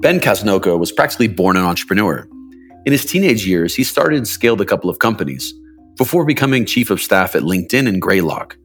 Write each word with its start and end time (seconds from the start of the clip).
Ben 0.00 0.20
Casnocha 0.20 0.78
was 0.78 0.92
practically 0.92 1.26
born 1.26 1.56
an 1.56 1.64
entrepreneur. 1.64 2.28
In 2.86 2.92
his 2.92 3.04
teenage 3.04 3.44
years, 3.44 3.74
he 3.74 3.82
started 3.82 4.18
and 4.18 4.28
scaled 4.28 4.60
a 4.60 4.64
couple 4.64 4.88
of 4.88 5.00
companies 5.00 5.52
before 5.96 6.24
becoming 6.24 6.64
chief 6.64 6.90
of 6.90 7.02
staff 7.02 7.34
at 7.34 7.42
LinkedIn 7.42 7.88
and 7.88 8.00
Greylock, 8.00 8.56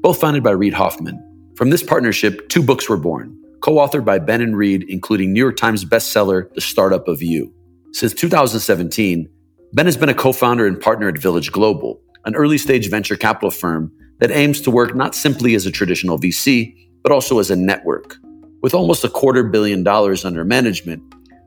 both 0.00 0.20
founded 0.20 0.42
by 0.42 0.50
Reid 0.50 0.74
Hoffman. 0.74 1.22
From 1.54 1.70
this 1.70 1.84
partnership, 1.84 2.48
two 2.48 2.60
books 2.60 2.88
were 2.88 2.96
born, 2.96 3.40
co 3.60 3.76
authored 3.76 4.04
by 4.04 4.18
Ben 4.18 4.40
and 4.40 4.56
Reid, 4.56 4.84
including 4.88 5.32
New 5.32 5.38
York 5.38 5.56
Times 5.56 5.84
bestseller, 5.84 6.52
The 6.54 6.60
Startup 6.60 7.06
of 7.06 7.22
You. 7.22 7.54
Since 7.92 8.14
2017, 8.14 9.28
Ben 9.72 9.86
has 9.86 9.96
been 9.96 10.08
a 10.08 10.14
co 10.14 10.32
founder 10.32 10.66
and 10.66 10.80
partner 10.80 11.06
at 11.06 11.18
Village 11.18 11.52
Global, 11.52 12.00
an 12.24 12.34
early 12.34 12.58
stage 12.58 12.90
venture 12.90 13.16
capital 13.16 13.52
firm 13.52 13.92
that 14.18 14.32
aims 14.32 14.60
to 14.62 14.72
work 14.72 14.96
not 14.96 15.14
simply 15.14 15.54
as 15.54 15.66
a 15.66 15.70
traditional 15.70 16.18
VC, 16.18 16.74
but 17.04 17.12
also 17.12 17.38
as 17.38 17.48
a 17.48 17.54
network. 17.54 18.16
With 18.62 18.74
almost 18.74 19.04
a 19.04 19.08
quarter 19.08 19.42
billion 19.42 19.82
dollars 19.82 20.24
under 20.24 20.44
management, 20.44 21.02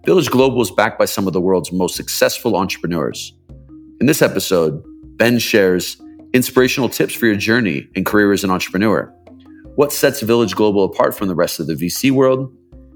Village 0.06 0.32
Global 0.32 0.62
is 0.62 0.72
backed 0.72 0.98
by 0.98 1.06
some 1.06 1.28
of 1.28 1.34
the 1.34 1.42
world's 1.42 1.72
most 1.72 1.96
successful 1.96 2.56
entrepreneurs. 2.56 3.34
In 4.02 4.08
this 4.08 4.22
episode, 4.22 4.84
Ben 5.18 5.38
shares 5.38 6.02
inspirational 6.34 6.90
tips 6.90 7.14
for 7.14 7.28
your 7.28 7.36
journey 7.36 7.88
and 7.96 8.04
career 8.06 8.34
as 8.34 8.44
an 8.44 8.50
entrepreneur, 8.50 9.14
what 9.76 9.94
sets 9.94 10.22
Village 10.22 10.56
Global 10.56 10.86
apart 10.86 11.16
from 11.16 11.28
the 11.28 11.36
rest 11.36 11.60
of 11.60 11.68
the 11.68 11.76
VC 11.76 12.10
world, 12.10 12.52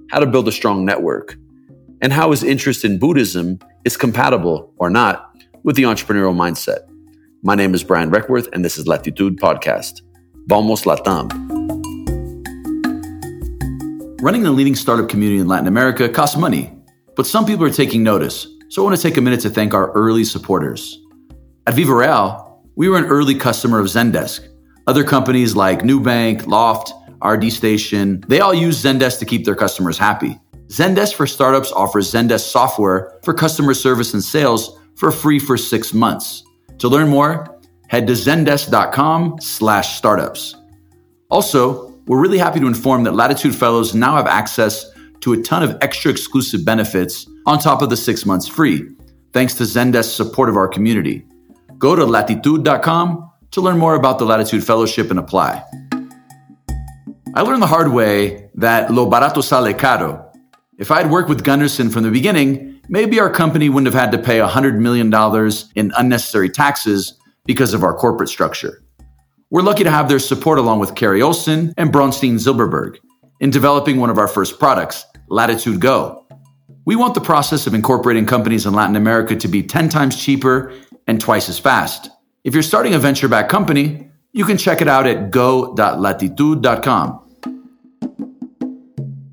how 0.09 0.20
to 0.20 0.25
build 0.25 0.47
a 0.47 0.52
strong 0.52 0.84
network, 0.84 1.38
and 2.02 2.11
how 2.11 2.31
his 2.31 2.44
interest 2.44 2.84
in 2.84 2.97
Buddhism 2.97 3.59
is 3.86 3.95
compatible 3.97 4.73
or 4.77 4.89
not 4.89 5.31
with 5.61 5.75
the 5.75 5.84
entrepreneurial 5.84 6.36
mindset. 6.36 6.80
My 7.44 7.53
name 7.53 7.75
is 7.75 7.84
Brian 7.84 8.09
Requarth, 8.09 8.49
and 8.52 8.66
this 8.66 8.80
is 8.80 8.88
Latitude 8.88 9.38
Podcast. 9.38 10.02
Vamos 10.47 10.86
Latam. 10.86 11.77
Running 14.20 14.41
the 14.41 14.52
leading 14.52 14.73
startup 14.73 15.09
community 15.09 15.39
in 15.39 15.48
Latin 15.48 15.67
America 15.67 16.09
costs 16.09 16.38
money, 16.38 16.73
but 17.16 17.27
some 17.27 17.45
people 17.45 17.64
are 17.64 17.69
taking 17.69 18.02
notice. 18.02 18.47
So 18.67 18.81
I 18.81 18.86
want 18.86 18.97
to 18.97 19.02
take 19.02 19.17
a 19.17 19.22
minute 19.22 19.41
to 19.41 19.50
thank 19.52 19.75
our 19.75 19.91
early 19.91 20.23
supporters. 20.23 21.05
At 21.67 21.75
Viva 21.75 21.94
Real, 21.94 22.64
we 22.75 22.89
were 22.89 22.97
an 22.97 23.06
early 23.06 23.36
customer 23.36 23.80
of 23.80 23.86
Zendesk. 23.86 24.47
Other 24.88 25.03
companies 25.03 25.56
like 25.56 25.81
Nubank, 25.81 26.47
Loft, 26.47 26.94
RD 27.23 27.53
Station, 27.53 28.23
they 28.28 28.39
all 28.39 28.56
use 28.56 28.83
Zendesk 28.83 29.19
to 29.19 29.25
keep 29.25 29.45
their 29.45 29.56
customers 29.56 30.00
happy. 30.00 30.39
Zendesk 30.66 31.13
for 31.13 31.28
Startups 31.28 31.72
offers 31.72 32.11
Zendesk 32.11 32.50
software 32.50 33.19
for 33.23 33.36
customer 33.36 33.75
service 33.75 34.16
and 34.16 34.23
sales 34.23 34.80
for 34.95 35.11
free 35.11 35.38
for 35.38 35.58
six 35.58 35.94
months. 35.94 36.44
To 36.80 36.88
learn 36.88 37.08
more, 37.08 37.59
head 37.88 38.08
to 38.08 38.13
zendesk.com 38.13 39.41
slash 39.41 39.95
startups. 39.95 40.56
Also, 41.30 41.86
we're 42.08 42.22
really 42.22 42.38
happy 42.38 42.59
to 42.59 42.67
inform 42.67 43.03
that 43.03 43.13
Latitude 43.13 43.53
Fellows 43.53 43.94
now 43.94 44.16
have 44.16 44.27
access 44.27 44.89
to 45.22 45.33
a 45.33 45.41
ton 45.41 45.61
of 45.61 45.77
extra 45.81 46.09
exclusive 46.09 46.63
benefits 46.63 47.27
on 47.45 47.59
top 47.59 47.81
of 47.81 47.89
the 47.89 47.97
six 47.97 48.25
months 48.25 48.47
free, 48.47 48.89
thanks 49.33 49.53
to 49.55 49.63
Zendesk's 49.63 50.13
support 50.13 50.47
of 50.47 50.55
our 50.55 50.67
community. 50.67 51.25
Go 51.78 51.95
to 51.95 52.05
latitude.com 52.05 53.30
to 53.52 53.61
learn 53.61 53.78
more 53.78 53.95
about 53.95 54.19
the 54.19 54.25
Latitude 54.25 54.63
Fellowship 54.63 55.09
and 55.09 55.19
apply. 55.19 55.63
I 57.35 57.41
learned 57.41 57.61
the 57.61 57.67
hard 57.67 57.91
way 57.91 58.50
that 58.55 58.91
lo 58.91 59.09
barato 59.09 59.44
sale 59.44 59.73
caro. 59.73 60.31
If 60.78 60.91
I 60.91 61.02
had 61.02 61.11
worked 61.11 61.30
with 61.30 61.44
Gunderson 61.44 61.89
from 61.89 62.03
the 62.03 62.11
beginning, 62.11 62.80
maybe 62.88 63.19
our 63.19 63.30
company 63.30 63.67
wouldn't 63.67 63.94
have 63.94 64.02
had 64.02 64.11
to 64.11 64.17
pay 64.17 64.39
$100 64.39 64.80
million 64.80 65.11
in 65.75 65.91
unnecessary 65.97 66.50
taxes 66.50 67.13
because 67.45 67.73
of 67.73 67.83
our 67.83 67.94
corporate 67.94 68.30
structure. 68.30 68.81
We're 69.50 69.62
lucky 69.62 69.86
to 69.86 69.92
have 69.92 70.09
their 70.09 70.20
support 70.20 70.59
along 70.59 70.80
with 70.80 70.94
Carey 70.95 71.22
Olsen 71.22 71.73
and 71.78 71.94
Bronstein 71.94 72.34
Zilberberg 72.34 72.98
in 73.40 73.50
developing 73.50 73.98
one 73.98 74.09
of 74.09 74.17
our 74.17 74.28
first 74.28 74.59
products, 74.59 75.06
Latitude 75.30 75.80
Go. 75.80 76.26
We 76.86 76.98
want 76.98 77.14
the 77.14 77.22
process 77.22 77.66
of 77.66 77.73
incorporating 77.73 78.25
companies 78.25 78.66
in 78.66 78.73
Latin 78.73 78.98
America 78.98 79.38
to 79.38 79.48
be 79.48 79.64
10 79.64 79.88
times 79.88 80.22
cheaper 80.22 80.73
and 81.08 81.22
twice 81.22 81.48
as 81.48 81.59
fast. 81.59 82.09
If 82.44 82.53
you're 82.53 82.63
starting 82.63 82.94
a 82.94 83.00
venture 83.00 83.30
backed 83.30 83.50
company, 83.50 84.09
you 84.34 84.44
can 84.44 84.57
check 84.57 84.81
it 84.81 84.90
out 84.90 85.07
at 85.07 85.31
go.latitude.com. 85.31 87.24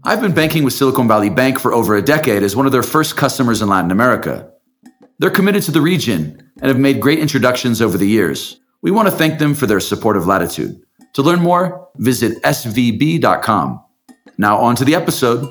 I've 0.05 0.21
been 0.21 0.35
banking 0.35 0.63
with 0.63 0.75
Silicon 0.75 1.09
Valley 1.09 1.31
Bank 1.31 1.59
for 1.59 1.73
over 1.73 1.97
a 1.97 2.03
decade 2.03 2.45
as 2.45 2.55
one 2.55 2.67
of 2.67 2.73
their 2.73 2.85
first 2.85 3.17
customers 3.17 3.63
in 3.63 3.69
Latin 3.69 3.91
America. 3.91 4.49
They're 5.19 5.31
committed 5.31 5.65
to 5.65 5.73
the 5.73 5.81
region 5.81 6.53
and 6.61 6.69
have 6.69 6.79
made 6.79 7.01
great 7.01 7.19
introductions 7.19 7.83
over 7.83 7.99
the 7.99 8.07
years. 8.07 8.61
We 8.84 8.91
want 8.91 9.09
to 9.09 9.12
thank 9.12 9.39
them 9.39 9.55
for 9.55 9.67
their 9.67 9.81
support 9.81 10.15
of 10.15 10.27
Latitude. 10.27 10.78
To 11.15 11.22
learn 11.22 11.41
more, 11.41 11.89
visit 11.97 12.43
svb.com. 12.43 13.83
Now, 14.37 14.59
on 14.59 14.77
to 14.77 14.84
the 14.84 14.95
episode. 14.95 15.50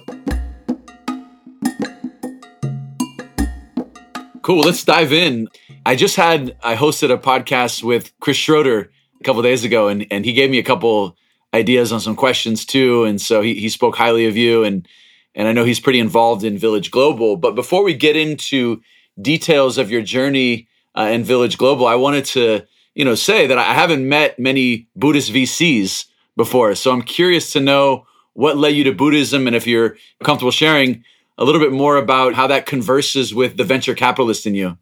Cool. 4.44 4.60
Let's 4.60 4.84
dive 4.84 5.12
in. 5.12 5.48
I 5.84 5.96
just 5.96 6.16
had, 6.16 6.56
I 6.62 6.76
hosted 6.76 7.12
a 7.12 7.18
podcast 7.18 7.82
with 7.82 8.14
Chris 8.20 8.38
Schroeder 8.38 8.92
a 9.20 9.24
couple 9.24 9.42
days 9.42 9.64
ago, 9.64 9.88
and, 9.88 10.06
and 10.12 10.26
he 10.26 10.34
gave 10.34 10.52
me 10.52 10.60
a 10.60 10.64
couple 10.64 11.18
ideas 11.56 11.92
on 11.92 12.02
some 12.02 12.16
questions 12.16 12.68
too. 12.68 13.04
And 13.04 13.20
so 13.20 13.42
he, 13.42 13.56
he 13.56 13.70
spoke 13.70 13.96
highly 13.96 14.28
of 14.28 14.38
you 14.38 14.64
and 14.64 14.88
and 15.34 15.48
I 15.48 15.54
know 15.54 15.66
he's 15.66 15.80
pretty 15.80 15.98
involved 15.98 16.44
in 16.44 16.60
Village 16.60 16.92
Global. 16.92 17.36
But 17.38 17.56
before 17.56 17.84
we 17.84 17.96
get 17.96 18.16
into 18.16 18.84
details 19.20 19.80
of 19.80 19.90
your 19.90 20.04
journey 20.04 20.68
uh, 20.96 21.10
in 21.12 21.24
Village 21.24 21.58
Global, 21.58 21.88
I 21.88 21.96
wanted 21.96 22.26
to 22.26 22.68
you 22.96 23.06
know 23.06 23.16
say 23.16 23.48
that 23.48 23.58
I 23.58 23.74
haven't 23.74 24.08
met 24.08 24.40
many 24.40 24.88
Buddhist 24.96 25.32
VCs 25.32 26.06
before, 26.36 26.76
so 26.76 26.92
I'm 26.92 27.02
curious 27.02 27.54
to 27.54 27.60
know 27.60 28.06
what 28.34 28.58
led 28.58 28.76
you 28.76 28.84
to 28.86 28.92
Buddhism 28.92 29.48
and 29.48 29.56
if 29.56 29.68
you're 29.68 29.98
comfortable 30.24 30.52
sharing 30.52 31.04
a 31.38 31.46
little 31.46 31.62
bit 31.62 31.72
more 31.72 31.98
about 31.98 32.34
how 32.34 32.48
that 32.48 32.66
converses 32.66 33.34
with 33.34 33.58
the 33.58 33.64
venture 33.64 33.96
capitalist 33.96 34.46
in 34.46 34.56
you. 34.56 34.78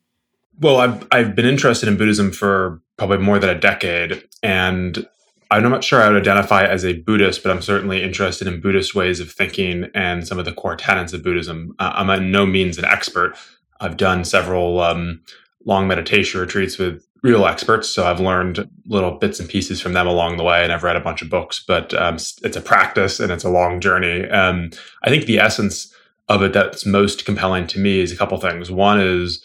Well, 0.59 0.77
I've 0.77 1.07
I've 1.11 1.35
been 1.35 1.45
interested 1.45 1.89
in 1.89 1.97
Buddhism 1.97 2.31
for 2.31 2.81
probably 2.97 3.17
more 3.17 3.39
than 3.39 3.49
a 3.49 3.59
decade, 3.59 4.23
and 4.43 5.07
I'm 5.49 5.69
not 5.69 5.83
sure 5.83 6.01
I 6.01 6.07
would 6.07 6.21
identify 6.21 6.65
as 6.65 6.85
a 6.85 6.93
Buddhist, 6.93 7.43
but 7.43 7.51
I'm 7.51 7.61
certainly 7.61 8.03
interested 8.03 8.47
in 8.47 8.61
Buddhist 8.61 8.95
ways 8.95 9.19
of 9.19 9.31
thinking 9.31 9.89
and 9.93 10.25
some 10.25 10.39
of 10.39 10.45
the 10.45 10.53
core 10.53 10.77
tenets 10.77 11.13
of 11.13 11.23
Buddhism. 11.23 11.75
Uh, 11.77 11.91
I'm 11.95 12.07
by 12.07 12.19
no 12.19 12.45
means 12.45 12.77
an 12.77 12.85
expert. 12.85 13.35
I've 13.79 13.97
done 13.97 14.23
several 14.23 14.79
um, 14.79 15.21
long 15.65 15.87
meditation 15.87 16.39
retreats 16.39 16.77
with 16.77 17.05
real 17.21 17.45
experts, 17.45 17.87
so 17.89 18.05
I've 18.05 18.19
learned 18.19 18.67
little 18.85 19.11
bits 19.11 19.39
and 19.39 19.47
pieces 19.47 19.79
from 19.79 19.93
them 19.93 20.07
along 20.07 20.37
the 20.37 20.43
way, 20.43 20.63
and 20.63 20.71
I've 20.71 20.83
read 20.83 20.95
a 20.95 21.01
bunch 21.01 21.21
of 21.21 21.29
books. 21.29 21.63
But 21.65 21.93
um, 21.93 22.15
it's 22.15 22.57
a 22.57 22.61
practice 22.61 23.19
and 23.19 23.31
it's 23.31 23.43
a 23.43 23.49
long 23.49 23.79
journey. 23.79 24.27
Um, 24.29 24.71
I 25.03 25.09
think 25.09 25.25
the 25.25 25.39
essence 25.39 25.93
of 26.29 26.41
it 26.41 26.53
that's 26.53 26.85
most 26.85 27.25
compelling 27.25 27.67
to 27.67 27.79
me 27.79 27.99
is 27.99 28.11
a 28.11 28.17
couple 28.17 28.37
things. 28.39 28.71
One 28.71 28.99
is 28.99 29.43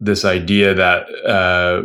this 0.00 0.24
idea 0.24 0.74
that 0.74 1.06
uh, 1.24 1.82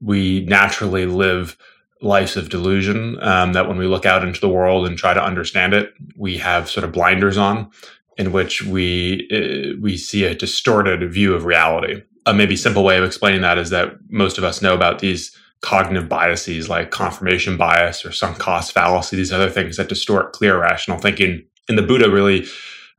we 0.00 0.44
naturally 0.46 1.06
live 1.06 1.56
lives 2.00 2.36
of 2.36 2.48
delusion 2.48 3.20
um, 3.22 3.52
that 3.54 3.66
when 3.66 3.76
we 3.76 3.86
look 3.86 4.06
out 4.06 4.24
into 4.24 4.40
the 4.40 4.48
world 4.48 4.86
and 4.86 4.96
try 4.96 5.12
to 5.12 5.22
understand 5.22 5.74
it 5.74 5.92
we 6.16 6.38
have 6.38 6.70
sort 6.70 6.84
of 6.84 6.92
blinders 6.92 7.36
on 7.36 7.68
in 8.16 8.30
which 8.30 8.62
we 8.62 9.28
uh, 9.32 9.76
we 9.80 9.96
see 9.96 10.24
a 10.24 10.34
distorted 10.34 11.12
view 11.12 11.34
of 11.34 11.44
reality 11.44 12.02
a 12.28 12.34
maybe 12.34 12.56
simple 12.56 12.84
way 12.84 12.98
of 12.98 13.04
explaining 13.04 13.40
that 13.40 13.58
is 13.58 13.70
that 13.70 13.94
most 14.10 14.38
of 14.38 14.44
us 14.44 14.60
know 14.60 14.74
about 14.74 14.98
these 14.98 15.34
cognitive 15.62 16.08
biases 16.08 16.68
like 16.68 16.90
confirmation 16.90 17.56
bias 17.56 18.04
or 18.04 18.12
sunk 18.12 18.38
cost 18.38 18.72
fallacy 18.72 19.16
these 19.16 19.32
other 19.32 19.50
things 19.50 19.76
that 19.76 19.88
distort 19.88 20.32
clear 20.32 20.60
rational 20.60 20.98
thinking. 20.98 21.42
And 21.68 21.76
the 21.76 21.82
buddha 21.82 22.10
really 22.10 22.46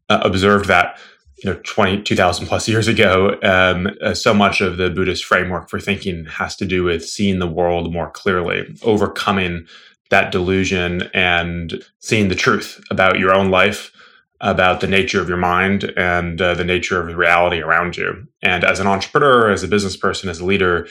uh, 0.10 0.20
observed 0.24 0.66
that 0.68 0.98
you 1.44 1.50
know 1.50 1.60
20 1.64 2.02
2000 2.04 2.48
plus 2.48 2.68
years 2.68 2.88
ago 2.88 3.38
um, 3.44 3.88
uh, 4.02 4.14
so 4.14 4.34
much 4.34 4.60
of 4.60 4.78
the 4.78 4.90
buddhist 4.90 5.24
framework 5.24 5.70
for 5.70 5.80
thinking 5.80 6.26
has 6.26 6.56
to 6.58 6.66
do 6.66 6.84
with 6.84 7.08
seeing 7.08 7.40
the 7.40 7.48
world 7.48 7.94
more 7.94 8.12
clearly 8.12 8.76
overcoming 8.82 9.66
that 10.10 10.32
delusion 10.32 11.04
and 11.14 11.86
seeing 12.00 12.28
the 12.28 12.36
truth 12.36 12.84
about 12.90 13.20
your 13.20 13.34
own 13.34 13.50
life 13.50 13.92
about 14.42 14.82
the 14.82 14.88
nature 14.88 15.22
of 15.22 15.28
your 15.28 15.38
mind 15.38 15.92
and 15.98 16.42
uh, 16.42 16.54
the 16.54 16.64
nature 16.64 17.00
of 17.00 17.08
the 17.08 17.16
reality 17.16 17.60
around 17.62 17.98
you 17.98 18.28
and 18.42 18.64
as 18.64 18.80
an 18.80 18.88
entrepreneur 18.88 19.52
as 19.52 19.64
a 19.64 19.68
business 19.68 19.98
person 19.98 20.30
as 20.30 20.40
a 20.40 20.46
leader 20.46 20.88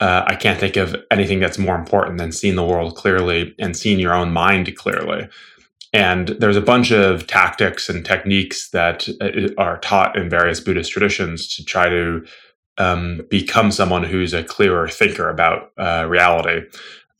uh, 0.00 0.24
I 0.26 0.34
can't 0.34 0.58
think 0.58 0.76
of 0.76 0.96
anything 1.10 1.40
that's 1.40 1.58
more 1.58 1.76
important 1.76 2.18
than 2.18 2.32
seeing 2.32 2.56
the 2.56 2.64
world 2.64 2.96
clearly 2.96 3.54
and 3.58 3.76
seeing 3.76 3.98
your 3.98 4.14
own 4.14 4.32
mind 4.32 4.74
clearly. 4.76 5.28
And 5.92 6.28
there's 6.28 6.56
a 6.56 6.62
bunch 6.62 6.90
of 6.90 7.26
tactics 7.26 7.88
and 7.88 8.04
techniques 8.04 8.70
that 8.70 9.08
uh, 9.20 9.52
are 9.60 9.78
taught 9.78 10.16
in 10.16 10.30
various 10.30 10.60
Buddhist 10.60 10.90
traditions 10.90 11.54
to 11.56 11.64
try 11.64 11.88
to 11.88 12.24
um, 12.78 13.26
become 13.28 13.70
someone 13.70 14.04
who's 14.04 14.32
a 14.32 14.44
clearer 14.44 14.88
thinker 14.88 15.28
about 15.28 15.72
uh, 15.76 16.06
reality. 16.08 16.66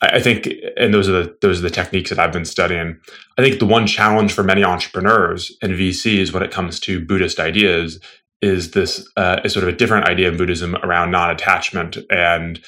I 0.02 0.20
think, 0.20 0.48
and 0.78 0.94
those 0.94 1.08
are 1.08 1.12
the 1.12 1.36
those 1.42 1.58
are 1.58 1.62
the 1.62 1.70
techniques 1.70 2.08
that 2.10 2.18
I've 2.18 2.32
been 2.32 2.46
studying. 2.46 2.98
I 3.36 3.42
think 3.42 3.58
the 3.58 3.66
one 3.66 3.86
challenge 3.86 4.32
for 4.32 4.42
many 4.42 4.64
entrepreneurs 4.64 5.52
and 5.60 5.72
VCs 5.72 6.32
when 6.32 6.42
it 6.42 6.50
comes 6.50 6.80
to 6.80 7.04
Buddhist 7.04 7.38
ideas 7.38 8.00
is 8.40 8.70
this 8.70 9.06
uh, 9.16 9.40
is 9.44 9.52
sort 9.52 9.64
of 9.64 9.68
a 9.68 9.76
different 9.76 10.06
idea 10.08 10.28
of 10.28 10.38
Buddhism 10.38 10.74
around 10.76 11.10
non-attachment 11.10 11.98
and 12.10 12.60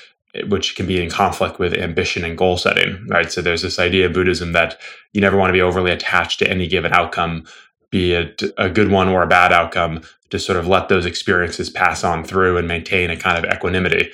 which 0.47 0.77
can 0.77 0.87
be 0.87 1.03
in 1.03 1.11
conflict 1.11 1.59
with 1.59 1.75
ambition 1.75 2.25
and 2.25 2.39
goal 2.39 2.57
setting, 2.57 3.07
right? 3.09 3.31
So 3.31 3.43
there's 3.43 3.63
this 3.63 3.79
idea 3.79 4.07
of 4.07 4.15
Buddhism 4.15 4.53
that 4.53 4.79
you 5.13 5.21
never 5.21 5.37
want 5.37 5.51
to 5.51 5.55
be 5.55 5.61
overly 5.61 5.91
attached 5.91 6.39
to 6.39 6.49
any 6.49 6.67
given 6.67 6.93
outcome, 6.93 7.45
be 7.91 8.15
it 8.15 8.43
a 8.57 8.71
good 8.71 8.91
one 8.91 9.09
or 9.09 9.23
a 9.23 9.27
bad 9.27 9.53
outcome, 9.53 10.01
to 10.31 10.39
sort 10.39 10.59
of 10.59 10.67
let 10.67 10.89
those 10.89 11.05
experiences 11.05 11.69
pass 11.69 12.03
on 12.03 12.25
through 12.25 12.57
and 12.57 12.67
maintain 12.67 13.11
a 13.11 13.17
kind 13.17 13.45
of 13.45 13.53
equanimity. 13.53 14.11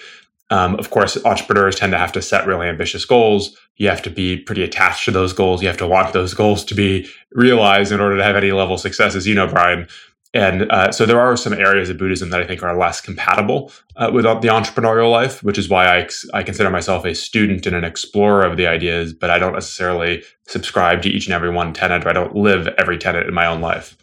Um, 0.50 0.76
of 0.76 0.90
course, 0.90 1.22
entrepreneurs 1.24 1.76
tend 1.76 1.92
to 1.92 1.98
have 1.98 2.12
to 2.12 2.22
set 2.22 2.46
really 2.46 2.68
ambitious 2.68 3.04
goals. 3.04 3.56
You 3.76 3.88
have 3.88 4.02
to 4.02 4.10
be 4.10 4.38
pretty 4.38 4.62
attached 4.62 5.04
to 5.04 5.10
those 5.10 5.32
goals. 5.32 5.60
You 5.60 5.68
have 5.68 5.76
to 5.78 5.86
want 5.86 6.12
those 6.12 6.34
goals 6.34 6.64
to 6.64 6.74
be 6.74 7.08
realized 7.32 7.92
in 7.92 8.00
order 8.00 8.16
to 8.16 8.24
have 8.24 8.36
any 8.36 8.52
level 8.52 8.74
of 8.74 8.80
success, 8.80 9.14
as 9.14 9.26
you 9.26 9.34
know, 9.34 9.46
Brian. 9.46 9.86
And 10.34 10.70
uh, 10.70 10.92
so 10.92 11.06
there 11.06 11.20
are 11.20 11.36
some 11.36 11.54
areas 11.54 11.88
of 11.88 11.96
Buddhism 11.96 12.30
that 12.30 12.40
I 12.40 12.46
think 12.46 12.62
are 12.62 12.76
less 12.76 13.00
compatible 13.00 13.72
uh, 13.96 14.10
with 14.12 14.24
the 14.24 14.48
entrepreneurial 14.48 15.10
life, 15.10 15.42
which 15.42 15.56
is 15.56 15.68
why 15.68 15.98
I, 15.98 16.08
I 16.34 16.42
consider 16.42 16.70
myself 16.70 17.04
a 17.06 17.14
student 17.14 17.66
and 17.66 17.74
an 17.74 17.84
explorer 17.84 18.44
of 18.44 18.56
the 18.56 18.66
ideas, 18.66 19.14
but 19.14 19.30
I 19.30 19.38
don't 19.38 19.54
necessarily 19.54 20.22
subscribe 20.46 21.02
to 21.02 21.08
each 21.08 21.26
and 21.26 21.34
every 21.34 21.50
one 21.50 21.72
tenet, 21.72 22.04
or 22.04 22.10
I 22.10 22.12
don't 22.12 22.36
live 22.36 22.68
every 22.78 22.98
tenet 22.98 23.26
in 23.26 23.32
my 23.32 23.46
own 23.46 23.62
life. 23.62 23.96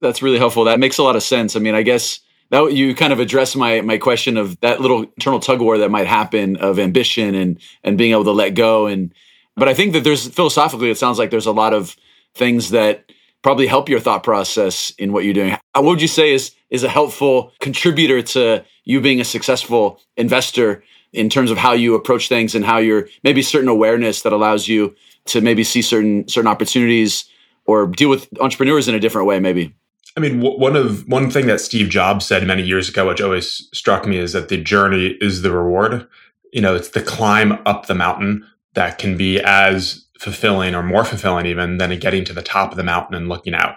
That's 0.00 0.22
really 0.22 0.38
helpful. 0.38 0.64
That 0.64 0.80
makes 0.80 0.96
a 0.96 1.02
lot 1.02 1.16
of 1.16 1.22
sense. 1.22 1.56
I 1.56 1.58
mean, 1.58 1.74
I 1.74 1.82
guess 1.82 2.20
that 2.50 2.72
you 2.72 2.94
kind 2.94 3.12
of 3.12 3.20
address 3.20 3.56
my 3.56 3.80
my 3.80 3.96
question 3.96 4.36
of 4.36 4.60
that 4.60 4.80
little 4.80 5.02
internal 5.02 5.40
tug 5.40 5.60
of 5.60 5.64
war 5.64 5.78
that 5.78 5.90
might 5.90 6.06
happen 6.06 6.56
of 6.56 6.78
ambition 6.78 7.34
and 7.34 7.58
and 7.82 7.96
being 7.96 8.12
able 8.12 8.24
to 8.24 8.32
let 8.32 8.50
go. 8.50 8.86
And 8.86 9.14
but 9.56 9.68
I 9.68 9.74
think 9.74 9.92
that 9.94 10.04
there's 10.04 10.28
philosophically, 10.28 10.90
it 10.90 10.98
sounds 10.98 11.18
like 11.18 11.30
there's 11.30 11.46
a 11.46 11.52
lot 11.52 11.72
of 11.72 11.96
things 12.34 12.70
that 12.70 13.10
probably 13.42 13.66
help 13.66 13.88
your 13.88 14.00
thought 14.00 14.22
process 14.22 14.90
in 14.98 15.12
what 15.12 15.24
you're 15.24 15.34
doing. 15.34 15.56
What 15.74 15.84
would 15.84 16.02
you 16.02 16.08
say 16.08 16.32
is 16.32 16.52
is 16.70 16.84
a 16.84 16.88
helpful 16.88 17.52
contributor 17.60 18.22
to 18.22 18.64
you 18.84 19.00
being 19.00 19.20
a 19.20 19.24
successful 19.24 20.00
investor 20.16 20.84
in 21.12 21.28
terms 21.28 21.50
of 21.50 21.58
how 21.58 21.72
you 21.72 21.94
approach 21.94 22.28
things 22.28 22.54
and 22.54 22.64
how 22.64 22.78
you're 22.78 23.08
maybe 23.24 23.42
certain 23.42 23.68
awareness 23.68 24.22
that 24.22 24.32
allows 24.32 24.68
you 24.68 24.94
to 25.26 25.40
maybe 25.40 25.64
see 25.64 25.82
certain 25.82 26.26
certain 26.28 26.48
opportunities 26.48 27.24
or 27.66 27.86
deal 27.86 28.08
with 28.08 28.28
entrepreneurs 28.40 28.88
in 28.88 28.94
a 28.94 29.00
different 29.00 29.26
way 29.26 29.38
maybe 29.38 29.74
I 30.20 30.28
mean, 30.28 30.40
one 30.42 30.76
of 30.76 31.08
one 31.08 31.30
thing 31.30 31.46
that 31.46 31.62
Steve 31.62 31.88
Jobs 31.88 32.26
said 32.26 32.46
many 32.46 32.62
years 32.62 32.90
ago, 32.90 33.08
which 33.08 33.22
always 33.22 33.68
struck 33.72 34.06
me, 34.06 34.18
is 34.18 34.34
that 34.34 34.50
the 34.50 34.58
journey 34.58 35.16
is 35.20 35.40
the 35.40 35.50
reward. 35.50 36.06
You 36.52 36.60
know, 36.60 36.74
it's 36.74 36.90
the 36.90 37.02
climb 37.02 37.52
up 37.64 37.86
the 37.86 37.94
mountain 37.94 38.46
that 38.74 38.98
can 38.98 39.16
be 39.16 39.40
as 39.40 40.04
fulfilling 40.18 40.74
or 40.74 40.82
more 40.82 41.04
fulfilling 41.04 41.46
even 41.46 41.78
than 41.78 41.98
getting 41.98 42.24
to 42.24 42.34
the 42.34 42.42
top 42.42 42.70
of 42.70 42.76
the 42.76 42.84
mountain 42.84 43.14
and 43.14 43.30
looking 43.30 43.54
out. 43.54 43.76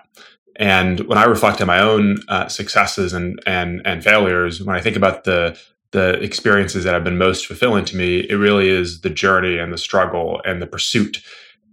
And 0.57 0.99
when 1.01 1.17
I 1.17 1.23
reflect 1.23 1.61
on 1.61 1.67
my 1.67 1.79
own 1.79 2.17
uh, 2.27 2.49
successes 2.49 3.13
and 3.13 3.41
and 3.45 3.81
and 3.85 4.03
failures, 4.03 4.61
when 4.61 4.75
I 4.75 4.81
think 4.81 4.97
about 4.97 5.23
the 5.23 5.57
the 5.91 6.21
experiences 6.21 6.83
that 6.83 6.93
have 6.93 7.05
been 7.05 7.17
most 7.17 7.45
fulfilling 7.45 7.85
to 7.85 7.95
me, 7.95 8.19
it 8.29 8.35
really 8.35 8.67
is 8.67 8.99
the 8.99 9.09
journey 9.09 9.59
and 9.59 9.71
the 9.71 9.77
struggle 9.77 10.41
and 10.43 10.61
the 10.61 10.67
pursuit. 10.67 11.23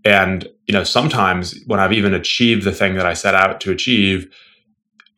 And 0.05 0.49
you 0.69 0.73
know, 0.73 0.85
sometimes 0.85 1.61
when 1.67 1.81
I've 1.81 1.93
even 1.93 2.15
achieved 2.15 2.63
the 2.63 2.73
thing 2.73 2.95
that 2.95 3.07
I 3.07 3.15
set 3.15 3.35
out 3.35 3.61
to 3.63 3.73
achieve, 3.73 4.33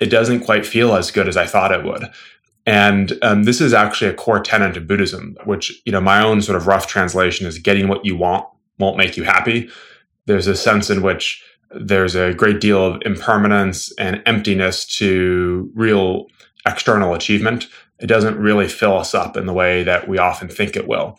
it 0.03 0.11
doesn't 0.11 0.41
quite 0.41 0.67
feel 0.67 0.95
as 0.95 1.13
good 1.13 1.29
as 1.29 1.37
I 1.37 1.47
thought 1.47 1.73
it 1.73 1.85
would. 1.85 2.11
And 2.67 3.13
um, 3.23 3.45
this 3.45 3.61
is 3.61 3.73
actually 3.73 4.11
a 4.11 4.15
core 4.15 4.41
tenet 4.41 4.77
of 4.77 4.89
Buddhism, 4.89 5.37
which 5.45 5.81
you 5.85 5.93
know 5.93 6.01
my 6.01 6.23
own 6.23 6.43
sort 6.43 6.57
of 6.57 6.67
rough 6.67 6.87
translation 6.89 7.47
is 7.47 7.59
getting 7.59 7.89
what 7.89 8.05
you 8.05 8.17
want 8.17 8.47
won't 8.79 8.97
make 8.97 9.17
you 9.17 9.23
happy. 9.23 9.71
There's 10.27 10.49
a 10.49 10.57
sense 10.57 10.91
in 10.91 11.03
which 11.03 11.43
there's 11.71 12.17
a 12.17 12.35
great 12.35 12.61
deal 12.61 12.85
of 12.85 13.03
impermanence 13.05 13.93
and 13.99 14.23
emptiness 14.27 14.85
to 14.99 15.71
real 15.75 16.27
external 16.67 17.15
achievement. 17.15 17.69
It 18.01 18.07
doesn't 18.07 18.39
really 18.39 18.69
fill 18.69 18.97
us 18.97 19.15
up 19.15 19.37
in 19.37 19.47
the 19.47 19.53
way 19.53 19.85
that 19.85 20.09
we 20.09 20.19
often 20.19 20.49
think 20.49 20.77
it 20.77 20.89
will. 20.89 21.19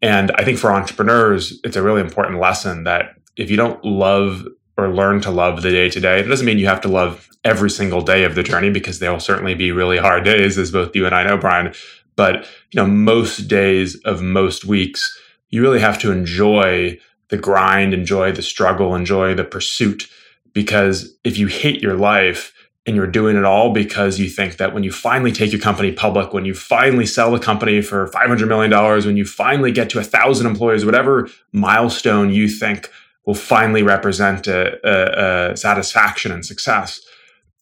And 0.00 0.32
I 0.32 0.44
think 0.44 0.58
for 0.58 0.72
entrepreneurs, 0.72 1.60
it's 1.64 1.76
a 1.76 1.82
really 1.82 2.00
important 2.00 2.40
lesson 2.40 2.84
that 2.84 3.14
if 3.36 3.50
you 3.50 3.56
don't 3.56 3.82
love 3.84 4.46
or 4.76 4.88
learn 4.88 5.20
to 5.22 5.30
love 5.30 5.62
the 5.62 5.70
day 5.70 5.90
to 5.90 6.00
day, 6.00 6.20
it 6.20 6.24
doesn't 6.24 6.46
mean 6.46 6.58
you 6.58 6.66
have 6.66 6.80
to 6.82 6.88
love 6.88 7.28
every 7.44 7.70
single 7.70 8.00
day 8.00 8.24
of 8.24 8.34
the 8.34 8.42
journey 8.42 8.70
because 8.70 8.98
there 8.98 9.12
will 9.12 9.20
certainly 9.20 9.54
be 9.54 9.72
really 9.72 9.98
hard 9.98 10.24
days, 10.24 10.58
as 10.58 10.70
both 10.70 10.94
you 10.94 11.06
and 11.06 11.14
I 11.14 11.24
know, 11.24 11.36
Brian. 11.36 11.74
But 12.16 12.46
you 12.70 12.76
know, 12.80 12.86
most 12.86 13.48
days 13.48 13.96
of 14.04 14.22
most 14.22 14.64
weeks, 14.64 15.18
you 15.50 15.62
really 15.62 15.80
have 15.80 15.98
to 16.00 16.12
enjoy 16.12 16.98
the 17.28 17.36
grind, 17.36 17.94
enjoy 17.94 18.32
the 18.32 18.42
struggle, 18.42 18.94
enjoy 18.94 19.34
the 19.34 19.44
pursuit. 19.44 20.08
Because 20.52 21.14
if 21.24 21.38
you 21.38 21.46
hate 21.46 21.82
your 21.82 21.96
life 21.96 22.52
and 22.84 22.96
you're 22.96 23.06
doing 23.06 23.36
it 23.36 23.44
all 23.44 23.72
because 23.72 24.18
you 24.18 24.28
think 24.28 24.56
that 24.56 24.74
when 24.74 24.82
you 24.82 24.92
finally 24.92 25.32
take 25.32 25.52
your 25.52 25.60
company 25.60 25.92
public, 25.92 26.32
when 26.32 26.44
you 26.44 26.52
finally 26.52 27.06
sell 27.06 27.30
the 27.30 27.38
company 27.38 27.80
for 27.80 28.08
$500 28.08 28.48
million, 28.48 28.70
when 29.06 29.16
you 29.16 29.24
finally 29.24 29.72
get 29.72 29.88
to 29.90 29.98
a 29.98 30.04
thousand 30.04 30.46
employees, 30.46 30.84
whatever 30.84 31.28
milestone 31.52 32.30
you 32.30 32.48
think 32.48 32.90
will 33.26 33.34
finally 33.34 33.82
represent 33.82 34.46
a, 34.46 34.78
a, 34.84 35.52
a 35.52 35.56
satisfaction 35.56 36.32
and 36.32 36.44
success, 36.44 37.00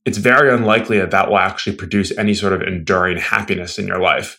it's 0.05 0.19
very 0.19 0.53
unlikely 0.53 0.99
that 0.99 1.11
that 1.11 1.29
will 1.29 1.39
actually 1.39 1.77
produce 1.77 2.17
any 2.17 2.35
sort 2.35 2.53
of 2.53 2.63
enduring 2.63 3.19
happiness 3.19 3.79
in 3.79 3.87
your 3.87 4.01
life. 4.01 4.39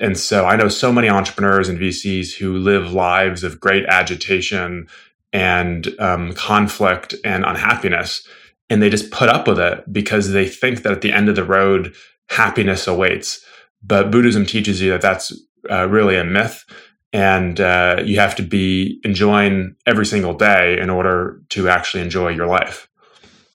And 0.00 0.16
so 0.16 0.46
I 0.46 0.56
know 0.56 0.68
so 0.68 0.92
many 0.92 1.08
entrepreneurs 1.08 1.68
and 1.68 1.78
VCs 1.78 2.34
who 2.34 2.56
live 2.56 2.92
lives 2.92 3.44
of 3.44 3.60
great 3.60 3.84
agitation 3.86 4.86
and 5.32 5.88
um, 5.98 6.32
conflict 6.34 7.14
and 7.24 7.44
unhappiness. 7.44 8.26
And 8.70 8.80
they 8.80 8.90
just 8.90 9.10
put 9.10 9.28
up 9.28 9.46
with 9.46 9.58
it 9.58 9.92
because 9.92 10.30
they 10.30 10.46
think 10.46 10.82
that 10.82 10.92
at 10.92 11.00
the 11.02 11.12
end 11.12 11.28
of 11.28 11.36
the 11.36 11.44
road, 11.44 11.94
happiness 12.28 12.86
awaits. 12.86 13.44
But 13.82 14.10
Buddhism 14.10 14.46
teaches 14.46 14.80
you 14.80 14.92
that 14.92 15.02
that's 15.02 15.32
uh, 15.70 15.88
really 15.88 16.16
a 16.16 16.24
myth. 16.24 16.64
And 17.12 17.60
uh, 17.60 18.02
you 18.04 18.18
have 18.18 18.34
to 18.36 18.42
be 18.42 19.00
enjoying 19.04 19.76
every 19.86 20.06
single 20.06 20.34
day 20.34 20.78
in 20.80 20.88
order 20.88 21.42
to 21.50 21.68
actually 21.68 22.02
enjoy 22.02 22.30
your 22.30 22.46
life. 22.46 22.88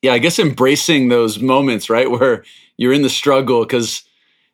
Yeah, 0.01 0.13
I 0.13 0.19
guess 0.19 0.38
embracing 0.38 1.09
those 1.09 1.39
moments, 1.39 1.89
right, 1.89 2.09
where 2.12 2.44
you're 2.77 2.94
in 2.94 3.01
the 3.01 3.09
struggle, 3.09 3.63
because 3.63 4.04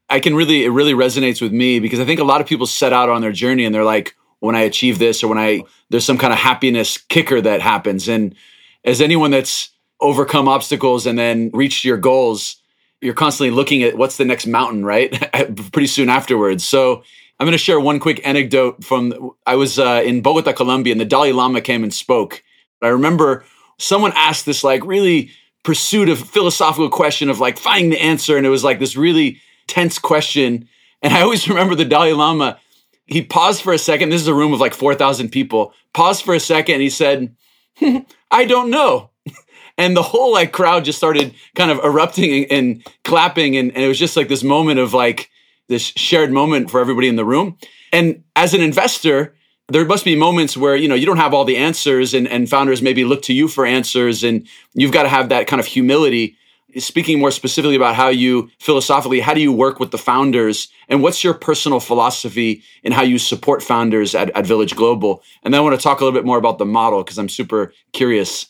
I 0.10 0.20
can 0.20 0.36
really, 0.36 0.64
it 0.64 0.70
really 0.70 0.94
resonates 0.94 1.42
with 1.42 1.52
me 1.52 1.80
because 1.80 2.00
I 2.00 2.06
think 2.06 2.20
a 2.20 2.26
lot 2.26 2.42
of 2.42 2.48
people 2.48 2.66
set 2.66 2.94
out 2.94 3.10
on 3.10 3.22
their 3.22 3.32
journey 3.32 3.66
and 3.66 3.74
they're 3.74 3.84
like, 3.84 4.16
when 4.40 4.56
I 4.56 4.62
achieve 4.62 5.00
this 5.00 5.24
or 5.24 5.30
when 5.30 5.38
I, 5.38 5.64
there's 5.90 6.06
some 6.06 6.18
kind 6.18 6.34
of 6.34 6.40
happiness 6.40 6.98
kicker 6.98 7.40
that 7.40 7.62
happens. 7.62 8.10
And 8.10 8.36
as 8.84 9.00
anyone 9.00 9.32
that's 9.32 9.70
overcome 10.02 10.50
obstacles 10.50 11.06
and 11.06 11.18
then 11.18 11.50
reached 11.54 11.86
your 11.86 11.98
goals, 11.98 12.58
you're 13.00 13.14
constantly 13.14 13.52
looking 13.52 13.84
at 13.84 13.98
what's 13.98 14.18
the 14.18 14.26
next 14.26 14.46
mountain, 14.46 14.86
right? 14.86 15.12
Pretty 15.72 15.88
soon 15.88 16.10
afterwards. 16.10 16.68
So 16.68 17.04
I'm 17.40 17.46
going 17.46 17.54
to 17.54 17.58
share 17.58 17.80
one 17.80 18.00
quick 18.00 18.26
anecdote 18.26 18.84
from 18.84 19.32
I 19.46 19.56
was 19.56 19.80
uh, 19.80 20.02
in 20.06 20.22
Bogota, 20.22 20.54
Colombia, 20.54 20.94
and 20.94 21.02
the 21.02 21.06
Dalai 21.06 21.32
Lama 21.32 21.62
came 21.62 21.84
and 21.84 21.94
spoke. 21.94 22.44
I 22.82 22.90
remember 22.90 23.46
someone 23.80 24.12
asked 24.16 24.46
this 24.46 24.64
like 24.64 24.86
really 24.86 25.32
pursuit 25.64 26.10
of 26.10 26.20
philosophical 26.20 26.90
question 26.90 27.30
of 27.30 27.40
like 27.40 27.58
finding 27.58 27.92
the 27.92 28.02
answer, 28.02 28.38
and 28.38 28.46
it 28.46 28.50
was 28.50 28.64
like 28.64 28.80
this 28.80 28.96
really 28.96 29.42
tense 29.68 29.98
question. 29.98 30.68
And 31.02 31.14
I 31.14 31.22
always 31.22 31.48
remember 31.50 31.76
the 31.76 31.86
Dalai 31.86 32.14
Lama, 32.14 32.60
he 33.06 33.22
paused 33.22 33.62
for 33.62 33.74
a 33.74 33.78
second. 33.78 34.10
This 34.10 34.22
is 34.22 34.28
a 34.28 34.34
room 34.34 34.54
of 34.54 34.60
like 34.60 34.74
4,000 34.74 35.30
people. 35.30 35.74
Paused 35.94 36.24
for 36.24 36.34
a 36.34 36.40
second. 36.40 36.82
he 36.82 36.90
said, 36.90 37.36
I 38.32 38.46
don't 38.46 38.70
know. 38.70 39.10
And 39.76 39.98
the 39.98 40.04
whole 40.04 40.32
like 40.32 40.52
crowd 40.52 40.86
just 40.86 41.00
started 41.00 41.34
kind 41.56 41.72
of 41.72 41.80
erupting 41.80 42.44
and, 42.44 42.52
and 42.52 42.88
clapping. 43.04 43.58
And, 43.58 43.72
and 43.72 43.84
it 43.84 43.88
was 43.88 43.98
just 43.98 44.16
like 44.16 44.28
this 44.28 44.44
moment 44.44 44.80
of 44.80 44.94
like 44.94 45.32
this 45.74 45.92
shared 45.96 46.32
moment 46.32 46.70
for 46.70 46.80
everybody 46.80 47.08
in 47.08 47.16
the 47.16 47.26
room. 47.26 47.58
And 47.92 48.24
as 48.36 48.54
an 48.54 48.62
investor, 48.62 49.36
there 49.70 49.86
must 49.86 50.06
be 50.06 50.16
moments 50.16 50.56
where 50.56 50.76
you 50.76 50.88
know 50.88 50.96
you 50.96 51.06
don't 51.06 51.18
have 51.18 51.34
all 51.34 51.46
the 51.46 51.58
answers 51.58 52.14
and, 52.14 52.28
and 52.28 52.50
founders 52.50 52.82
maybe 52.82 53.04
look 53.04 53.24
to 53.24 53.34
you 53.34 53.48
for 53.48 53.66
answers 53.66 54.24
and 54.24 54.48
you've 54.74 54.92
got 54.92 55.04
to 55.04 55.10
have 55.10 55.30
that 55.30 55.48
kind 55.48 55.60
of 55.60 55.66
humility. 55.66 56.38
Speaking 56.78 57.20
more 57.20 57.32
specifically 57.32 57.76
about 57.76 57.96
how 57.96 58.10
you 58.10 58.50
philosophically 58.60 59.20
how 59.20 59.34
do 59.34 59.42
you 59.42 59.52
work 59.52 59.80
with 59.80 59.92
the 59.92 59.98
founders 59.98 60.70
and 60.90 61.02
what's 61.02 61.24
your 61.24 61.34
personal 61.34 61.80
philosophy 61.80 62.64
in 62.84 62.92
how 62.92 63.04
you 63.04 63.20
support 63.20 63.62
founders 63.62 64.16
at, 64.16 64.30
at 64.32 64.46
village 64.48 64.76
global? 64.76 65.24
And 65.44 65.54
then 65.54 65.60
i 65.60 65.64
want 65.64 65.80
to 65.80 65.84
talk 65.84 66.02
a 66.02 66.04
little 66.04 66.18
bit 66.18 66.26
more 66.26 66.38
about 66.38 66.58
the 66.58 66.66
model 66.66 67.04
because 67.04 67.18
i'm 67.18 67.30
super 67.30 67.74
curious 67.94 68.48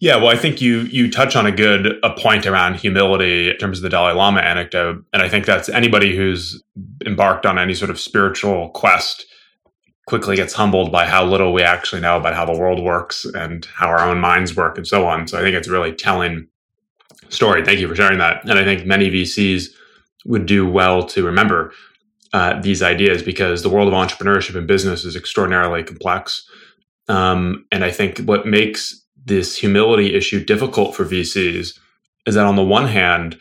yeah 0.00 0.16
well 0.16 0.28
i 0.28 0.36
think 0.36 0.60
you 0.60 0.80
you 0.82 1.10
touch 1.10 1.36
on 1.36 1.46
a 1.46 1.52
good 1.52 1.98
a 2.02 2.10
point 2.14 2.46
around 2.46 2.74
humility 2.74 3.50
in 3.50 3.56
terms 3.58 3.78
of 3.78 3.82
the 3.82 3.88
dalai 3.88 4.12
lama 4.12 4.40
anecdote 4.40 5.04
and 5.12 5.22
i 5.22 5.28
think 5.28 5.46
that's 5.46 5.68
anybody 5.68 6.16
who's 6.16 6.62
embarked 7.06 7.46
on 7.46 7.58
any 7.58 7.74
sort 7.74 7.90
of 7.90 8.00
spiritual 8.00 8.70
quest 8.70 9.26
quickly 10.06 10.34
gets 10.34 10.54
humbled 10.54 10.90
by 10.90 11.06
how 11.06 11.24
little 11.24 11.52
we 11.52 11.62
actually 11.62 12.00
know 12.00 12.16
about 12.16 12.34
how 12.34 12.44
the 12.44 12.58
world 12.58 12.82
works 12.82 13.24
and 13.24 13.66
how 13.66 13.88
our 13.88 14.00
own 14.00 14.18
minds 14.18 14.56
work 14.56 14.76
and 14.76 14.86
so 14.86 15.06
on 15.06 15.28
so 15.28 15.38
i 15.38 15.42
think 15.42 15.54
it's 15.54 15.68
really 15.68 15.92
telling 15.92 16.48
story. 17.30 17.64
Thank 17.64 17.80
you 17.80 17.88
for 17.88 17.94
sharing 17.94 18.18
that. 18.18 18.42
And 18.48 18.58
I 18.58 18.64
think 18.64 18.84
many 18.84 19.10
VCs 19.10 19.68
would 20.26 20.46
do 20.46 20.68
well 20.68 21.04
to 21.06 21.24
remember 21.24 21.72
uh, 22.32 22.60
these 22.60 22.82
ideas 22.82 23.22
because 23.22 23.62
the 23.62 23.68
world 23.70 23.88
of 23.88 23.94
entrepreneurship 23.94 24.56
and 24.56 24.66
business 24.66 25.04
is 25.04 25.16
extraordinarily 25.16 25.82
complex. 25.82 26.48
Um, 27.08 27.64
and 27.72 27.84
I 27.84 27.90
think 27.90 28.18
what 28.20 28.46
makes 28.46 28.99
this 29.24 29.56
humility 29.56 30.14
issue 30.14 30.44
difficult 30.44 30.94
for 30.94 31.04
VCs 31.04 31.78
is 32.26 32.34
that 32.34 32.46
on 32.46 32.56
the 32.56 32.64
one 32.64 32.86
hand, 32.86 33.38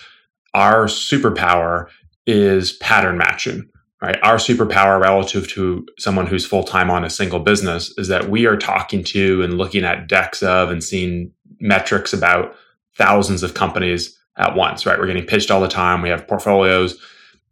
our 0.53 0.85
superpower 0.85 1.87
is 2.25 2.73
pattern 2.73 3.17
matching. 3.17 3.69
Right. 4.01 4.17
Our 4.23 4.37
superpower 4.37 5.01
relative 5.01 5.49
to 5.49 5.85
someone 5.97 6.25
who's 6.25 6.45
full 6.45 6.63
time 6.63 6.89
on 6.89 7.03
a 7.03 7.09
single 7.09 7.39
business 7.39 7.93
is 7.97 8.07
that 8.07 8.29
we 8.29 8.45
are 8.45 8.55
talking 8.55 9.03
to 9.05 9.41
and 9.41 9.57
looking 9.57 9.83
at 9.83 10.07
decks 10.07 10.41
of 10.41 10.71
and 10.71 10.81
seeing 10.81 11.33
metrics 11.59 12.13
about 12.13 12.55
thousands 12.97 13.43
of 13.43 13.55
companies 13.55 14.17
at 14.37 14.55
once, 14.55 14.85
right? 14.85 14.97
We're 14.97 15.07
getting 15.07 15.25
pitched 15.25 15.51
all 15.51 15.59
the 15.59 15.67
time. 15.67 16.01
We 16.01 16.07
have 16.07 16.27
portfolios. 16.29 16.97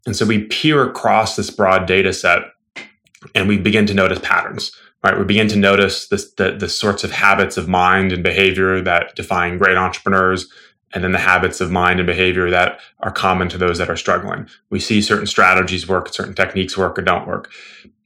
And 0.05 0.15
so 0.15 0.25
we 0.25 0.45
peer 0.45 0.89
across 0.89 1.35
this 1.35 1.49
broad 1.49 1.85
data 1.85 2.13
set 2.13 2.43
and 3.35 3.49
we 3.49 3.57
begin 3.57 3.85
to 3.87 3.93
notice 3.93 4.19
patterns, 4.19 4.71
right? 5.03 5.17
We 5.17 5.25
begin 5.25 5.47
to 5.49 5.57
notice 5.57 6.07
this, 6.07 6.31
the, 6.33 6.51
the 6.51 6.69
sorts 6.69 7.03
of 7.03 7.11
habits 7.11 7.57
of 7.57 7.67
mind 7.67 8.11
and 8.11 8.23
behavior 8.23 8.81
that 8.81 9.15
define 9.15 9.57
great 9.57 9.77
entrepreneurs 9.77 10.49
and 10.93 11.03
then 11.03 11.11
the 11.11 11.19
habits 11.19 11.59
of 11.61 11.71
mind 11.71 11.99
and 11.99 12.07
behavior 12.07 12.49
that 12.49 12.79
are 13.01 13.11
common 13.11 13.49
to 13.49 13.57
those 13.57 13.77
that 13.77 13.89
are 13.89 13.97
struggling. 13.97 14.47
We 14.69 14.79
see 14.79 15.01
certain 15.01 15.27
strategies 15.27 15.87
work, 15.87 16.13
certain 16.13 16.33
techniques 16.33 16.77
work 16.77 16.97
or 16.97 17.01
don't 17.01 17.27
work. 17.27 17.51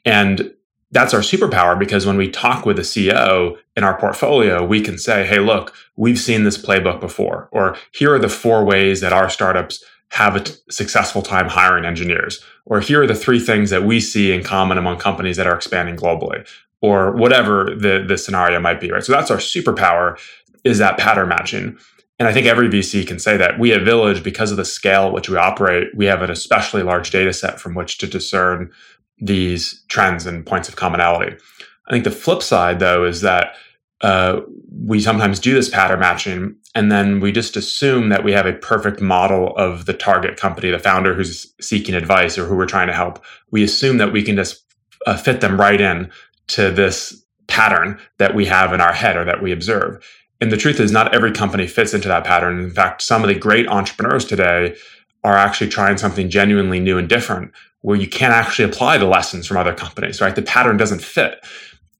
And 0.03 0.51
that's 0.91 1.13
our 1.13 1.21
superpower 1.21 1.77
because 1.77 2.05
when 2.05 2.17
we 2.17 2.29
talk 2.29 2.65
with 2.65 2.77
a 2.77 2.83
CEO 2.83 3.57
in 3.75 3.83
our 3.83 3.97
portfolio, 3.97 4.65
we 4.65 4.81
can 4.81 4.97
say, 4.97 5.25
Hey, 5.25 5.39
look, 5.39 5.73
we've 5.95 6.19
seen 6.19 6.43
this 6.43 6.57
playbook 6.57 6.99
before, 6.99 7.47
or 7.51 7.77
here 7.93 8.13
are 8.13 8.19
the 8.19 8.29
four 8.29 8.65
ways 8.65 8.99
that 9.01 9.13
our 9.13 9.29
startups 9.29 9.83
have 10.09 10.35
a 10.35 10.41
t- 10.41 10.53
successful 10.69 11.21
time 11.21 11.47
hiring 11.47 11.85
engineers, 11.85 12.43
or 12.65 12.81
here 12.81 13.01
are 13.01 13.07
the 13.07 13.15
three 13.15 13.39
things 13.39 13.69
that 13.69 13.83
we 13.83 14.01
see 14.01 14.33
in 14.33 14.43
common 14.43 14.77
among 14.77 14.97
companies 14.97 15.37
that 15.37 15.47
are 15.47 15.55
expanding 15.55 15.95
globally, 15.95 16.45
or 16.81 17.11
whatever 17.11 17.75
the, 17.75 18.03
the 18.07 18.17
scenario 18.17 18.59
might 18.59 18.79
be, 18.79 18.91
right? 18.91 19.03
So 19.03 19.11
that's 19.11 19.31
our 19.31 19.37
superpower 19.37 20.19
is 20.63 20.79
that 20.79 20.97
pattern 20.97 21.29
matching. 21.29 21.77
And 22.19 22.27
I 22.27 22.33
think 22.33 22.45
every 22.45 22.69
VC 22.69 23.07
can 23.07 23.19
say 23.19 23.37
that 23.37 23.59
we 23.59 23.73
at 23.73 23.83
Village, 23.83 24.23
because 24.23 24.51
of 24.51 24.57
the 24.57 24.65
scale 24.65 25.07
at 25.07 25.13
which 25.13 25.29
we 25.29 25.37
operate, 25.37 25.95
we 25.95 26.05
have 26.05 26.21
an 26.21 26.29
especially 26.29 26.83
large 26.83 27.09
data 27.09 27.33
set 27.33 27.59
from 27.59 27.73
which 27.73 27.97
to 27.99 28.07
discern 28.07 28.71
these 29.17 29.83
trends 29.87 30.25
and 30.25 30.45
points 30.45 30.67
of 30.67 30.75
commonality. 30.75 31.35
I 31.87 31.91
think 31.91 32.03
the 32.03 32.11
flip 32.11 32.43
side, 32.43 32.79
though, 32.79 33.05
is 33.05 33.21
that 33.21 33.55
uh, 34.01 34.41
we 34.71 34.99
sometimes 34.99 35.39
do 35.39 35.53
this 35.53 35.69
pattern 35.69 35.99
matching 35.99 36.55
and 36.73 36.91
then 36.91 37.19
we 37.19 37.31
just 37.31 37.57
assume 37.57 38.09
that 38.09 38.23
we 38.23 38.31
have 38.31 38.45
a 38.45 38.53
perfect 38.53 39.01
model 39.01 39.55
of 39.57 39.85
the 39.85 39.93
target 39.93 40.37
company, 40.37 40.71
the 40.71 40.79
founder 40.79 41.13
who's 41.13 41.53
seeking 41.59 41.95
advice 41.95 42.37
or 42.37 42.45
who 42.45 42.55
we're 42.55 42.65
trying 42.65 42.87
to 42.87 42.93
help. 42.93 43.23
We 43.51 43.63
assume 43.63 43.97
that 43.97 44.13
we 44.13 44.23
can 44.23 44.37
just 44.37 44.63
uh, 45.05 45.17
fit 45.17 45.41
them 45.41 45.59
right 45.59 45.81
in 45.81 46.09
to 46.51 46.71
this 46.71 47.23
pattern 47.47 47.99
that 48.17 48.33
we 48.33 48.45
have 48.45 48.73
in 48.73 48.81
our 48.81 48.93
head 48.93 49.17
or 49.17 49.25
that 49.25 49.41
we 49.41 49.51
observe. 49.51 50.03
And 50.39 50.51
the 50.51 50.57
truth 50.57 50.79
is, 50.79 50.91
not 50.91 51.13
every 51.13 51.31
company 51.31 51.67
fits 51.67 51.93
into 51.93 52.07
that 52.07 52.23
pattern. 52.23 52.59
In 52.59 52.71
fact, 52.71 53.01
some 53.01 53.21
of 53.23 53.27
the 53.27 53.35
great 53.35 53.67
entrepreneurs 53.67 54.25
today 54.25 54.75
are 55.23 55.37
actually 55.37 55.69
trying 55.69 55.97
something 55.97 56.29
genuinely 56.29 56.79
new 56.79 56.97
and 56.97 57.07
different 57.07 57.51
where 57.81 57.97
you 57.97 58.07
can't 58.07 58.33
actually 58.33 58.65
apply 58.65 58.97
the 58.97 59.05
lessons 59.05 59.45
from 59.47 59.57
other 59.57 59.73
companies, 59.73 60.21
right? 60.21 60.35
The 60.35 60.41
pattern 60.41 60.77
doesn't 60.77 61.01
fit. 61.01 61.45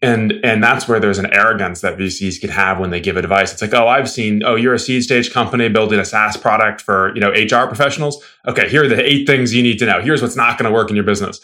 And, 0.04 0.34
and 0.44 0.64
that's 0.64 0.88
where 0.88 1.00
there's 1.00 1.20
an 1.20 1.32
arrogance 1.32 1.82
that 1.82 1.98
VCs 1.98 2.42
can 2.42 2.50
have 2.50 2.80
when 2.80 2.90
they 2.90 3.00
give 3.00 3.18
advice. 3.18 3.54
It's 3.54 3.62
like, 3.62 3.74
oh, 3.76 3.88
I've 3.88 4.10
seen, 4.10 4.42
oh, 4.44 4.56
you're 4.56 4.74
a 4.74 4.80
seed 4.80 5.04
stage 5.04 5.32
company 5.32 5.70
building 5.70 6.00
a 6.00 6.06
SaaS 6.06 6.38
product 6.38 6.82
for, 6.82 7.14
you 7.14 7.22
know, 7.22 7.30
HR 7.30 7.68
professionals. 7.68 8.24
Okay, 8.48 8.68
here 8.68 8.84
are 8.84 8.88
the 8.88 9.00
eight 9.00 9.28
things 9.28 9.54
you 9.54 9.62
need 9.62 9.78
to 9.78 9.86
know. 9.86 10.02
Here's 10.02 10.24
what's 10.24 10.36
not 10.36 10.58
going 10.58 10.70
to 10.70 10.74
work 10.74 10.90
in 10.90 10.96
your 10.96 11.06
business. 11.06 11.40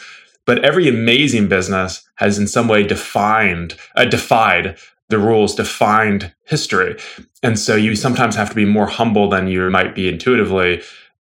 But 0.47 0.65
every 0.65 0.87
amazing 0.87 1.47
business 1.47 2.09
has 2.15 2.39
in 2.39 2.47
some 2.47 2.67
way 2.67 2.83
defined, 2.83 3.75
uh, 3.95 4.05
defied 4.05 4.79
the 5.09 5.19
rules, 5.19 5.53
defined 5.53 6.33
history. 6.45 6.97
And 7.43 7.59
so 7.59 7.75
you 7.75 7.95
sometimes 7.95 8.35
have 8.35 8.49
to 8.49 8.55
be 8.55 8.65
more 8.65 8.87
humble 8.87 9.29
than 9.29 9.47
you 9.47 9.69
might 9.69 9.93
be 9.93 10.09
intuitively 10.09 10.81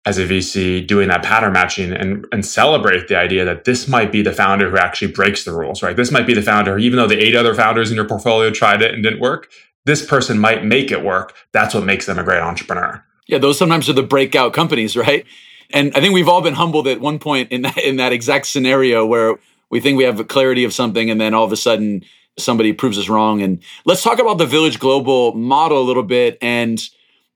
as 0.05 0.17
a 0.17 0.25
VC 0.25 0.85
doing 0.85 1.09
that 1.09 1.23
pattern 1.23 1.53
matching 1.53 1.91
and, 1.91 2.25
and 2.31 2.45
celebrate 2.45 3.07
the 3.07 3.17
idea 3.17 3.45
that 3.45 3.65
this 3.65 3.88
might 3.88 4.11
be 4.11 4.21
the 4.21 4.31
founder 4.31 4.69
who 4.69 4.77
actually 4.77 5.11
breaks 5.11 5.43
the 5.43 5.51
rules, 5.51 5.83
right? 5.83 5.95
This 5.95 6.11
might 6.11 6.25
be 6.25 6.33
the 6.33 6.41
founder, 6.41 6.77
even 6.79 6.97
though 6.97 7.07
the 7.07 7.19
eight 7.19 7.35
other 7.35 7.53
founders 7.53 7.91
in 7.91 7.95
your 7.95 8.07
portfolio 8.07 8.49
tried 8.49 8.81
it 8.81 8.93
and 8.93 9.03
didn't 9.03 9.19
work, 9.19 9.51
this 9.85 10.05
person 10.05 10.39
might 10.39 10.65
make 10.65 10.91
it 10.91 11.03
work. 11.03 11.35
That's 11.51 11.75
what 11.75 11.83
makes 11.83 12.05
them 12.05 12.17
a 12.17 12.23
great 12.23 12.41
entrepreneur. 12.41 13.03
Yeah, 13.27 13.38
those 13.38 13.57
sometimes 13.57 13.88
are 13.89 13.93
the 13.93 14.03
breakout 14.03 14.53
companies, 14.53 14.95
right? 14.97 15.25
And 15.71 15.95
I 15.95 16.01
think 16.01 16.13
we've 16.13 16.29
all 16.29 16.41
been 16.41 16.55
humbled 16.55 16.88
at 16.88 16.99
one 16.99 17.19
point 17.19 17.51
in 17.51 17.61
that, 17.63 17.77
in 17.77 17.97
that 17.97 18.11
exact 18.11 18.47
scenario 18.47 19.05
where 19.05 19.38
we 19.69 19.79
think 19.79 19.97
we 19.97 20.03
have 20.03 20.27
clarity 20.27 20.63
of 20.63 20.73
something 20.73 21.09
and 21.09 21.21
then 21.21 21.33
all 21.33 21.45
of 21.45 21.51
a 21.51 21.57
sudden 21.57 22.03
somebody 22.38 22.73
proves 22.73 22.97
us 22.97 23.09
wrong. 23.09 23.41
And 23.41 23.61
let's 23.85 24.03
talk 24.03 24.19
about 24.19 24.38
the 24.38 24.45
Village 24.45 24.79
Global 24.79 25.33
model 25.33 25.81
a 25.81 25.83
little 25.83 26.03
bit 26.03 26.38
and 26.41 26.81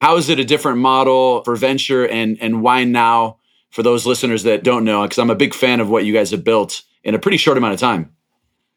how 0.02 0.18
is 0.18 0.30
it 0.30 0.40
a 0.40 0.44
different 0.44 0.80
model 0.80 1.44
for 1.46 1.56
venture 1.56 2.06
and 2.06 2.38
and 2.42 2.62
why 2.62 2.84
now 2.84 3.38
for 3.70 3.84
those 3.84 4.06
listeners 4.06 4.44
that 4.44 4.64
don't 4.64 4.84
know? 4.84 5.04
Because 5.04 5.18
I'm 5.18 5.30
a 5.30 5.36
big 5.36 5.54
fan 5.54 5.80
of 5.80 5.90
what 5.90 6.06
you 6.06 6.14
guys 6.14 6.32
have 6.32 6.44
built 6.44 6.82
in 7.04 7.16
a 7.16 7.20
pretty 7.20 7.38
short 7.38 7.58
amount 7.58 7.74
of 7.74 7.80
time. 7.80 8.14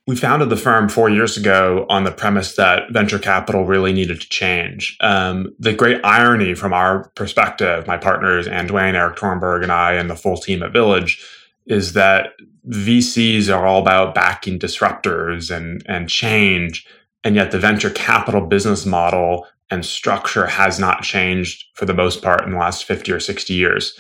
We 0.07 0.15
founded 0.15 0.51
the 0.51 0.57
firm 0.57 0.89
four 0.89 1.11
years 1.11 1.37
ago 1.37 1.85
on 1.89 2.05
the 2.05 2.13
premise 2.13 2.55
that 2.55 2.93
venture 2.93 3.19
capital 3.19 3.65
really 3.65 3.93
needed 3.93 4.21
to 4.21 4.29
change. 4.29 4.97
Um, 5.01 5.53
the 5.59 5.73
great 5.73 6.01
irony 6.05 6.55
from 6.55 6.73
our 6.73 7.09
perspective, 7.17 7.89
my 7.89 7.97
partners, 7.97 8.47
Anne 8.47 8.69
Dwane, 8.69 8.95
Erik 8.95 9.17
Torenberg, 9.17 9.65
and 9.65 9.73
I, 9.73 9.95
and 9.95 10.09
the 10.09 10.15
full 10.15 10.37
team 10.37 10.63
at 10.63 10.73
Village, 10.73 11.25
is 11.67 11.95
that 11.95 12.35
VCs 12.69 13.53
are 13.53 13.67
all 13.67 13.83
about 13.83 14.15
backing 14.15 14.61
disruptors 14.61 15.55
and, 15.55 15.83
and 15.87 16.09
change. 16.09 16.87
And 17.25 17.35
yet 17.35 17.51
the 17.51 17.59
venture 17.59 17.91
capital 17.91 18.47
business 18.47 18.87
model 18.87 19.47
and 19.71 19.85
structure 19.85 20.47
has 20.47 20.79
not 20.79 21.03
changed 21.03 21.65
for 21.75 21.85
the 21.85 21.95
most 21.95 22.23
part 22.23 22.45
in 22.45 22.53
the 22.53 22.59
last 22.59 22.85
50 22.85 23.11
or 23.11 23.19
60 23.19 23.55
years. 23.55 23.99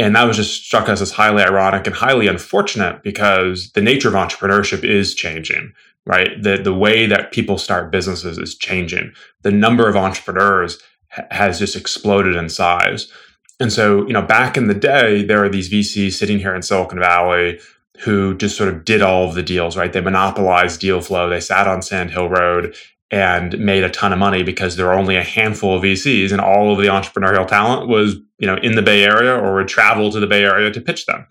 And 0.00 0.16
that 0.16 0.24
was 0.24 0.36
just 0.36 0.64
struck 0.64 0.88
us 0.88 1.00
as 1.00 1.12
highly 1.12 1.42
ironic 1.42 1.86
and 1.86 1.94
highly 1.94 2.26
unfortunate 2.26 3.02
because 3.02 3.70
the 3.72 3.82
nature 3.82 4.08
of 4.08 4.14
entrepreneurship 4.14 4.82
is 4.82 5.14
changing, 5.14 5.72
right? 6.06 6.42
The, 6.42 6.56
the 6.56 6.74
way 6.74 7.06
that 7.06 7.32
people 7.32 7.58
start 7.58 7.92
businesses 7.92 8.38
is 8.38 8.56
changing. 8.56 9.12
The 9.42 9.50
number 9.50 9.88
of 9.88 9.96
entrepreneurs 9.96 10.78
ha- 11.10 11.26
has 11.30 11.58
just 11.58 11.76
exploded 11.76 12.34
in 12.34 12.48
size. 12.48 13.12
And 13.60 13.70
so, 13.70 14.06
you 14.06 14.14
know, 14.14 14.22
back 14.22 14.56
in 14.56 14.68
the 14.68 14.74
day, 14.74 15.22
there 15.22 15.44
are 15.44 15.50
these 15.50 15.70
VCs 15.70 16.12
sitting 16.12 16.38
here 16.38 16.54
in 16.54 16.62
Silicon 16.62 16.98
Valley 16.98 17.60
who 18.00 18.34
just 18.34 18.56
sort 18.56 18.70
of 18.70 18.86
did 18.86 19.02
all 19.02 19.28
of 19.28 19.34
the 19.34 19.42
deals, 19.42 19.76
right? 19.76 19.92
They 19.92 20.00
monopolized 20.00 20.80
deal 20.80 21.02
flow. 21.02 21.28
They 21.28 21.40
sat 21.40 21.68
on 21.68 21.82
Sand 21.82 22.12
Hill 22.12 22.30
Road 22.30 22.74
and 23.10 23.58
made 23.58 23.82
a 23.82 23.90
ton 23.90 24.12
of 24.12 24.18
money 24.18 24.42
because 24.42 24.76
there 24.76 24.86
were 24.86 24.92
only 24.92 25.16
a 25.16 25.24
handful 25.24 25.76
of 25.76 25.82
VCs 25.82 26.30
and 26.30 26.40
all 26.40 26.72
of 26.72 26.78
the 26.78 26.86
entrepreneurial 26.86 27.46
talent 27.46 27.88
was, 27.88 28.16
you 28.38 28.46
know, 28.46 28.56
in 28.56 28.76
the 28.76 28.82
Bay 28.82 29.02
Area 29.02 29.34
or 29.34 29.54
would 29.56 29.68
travel 29.68 30.12
to 30.12 30.20
the 30.20 30.26
Bay 30.26 30.44
Area 30.44 30.70
to 30.70 30.80
pitch 30.80 31.06
them. 31.06 31.26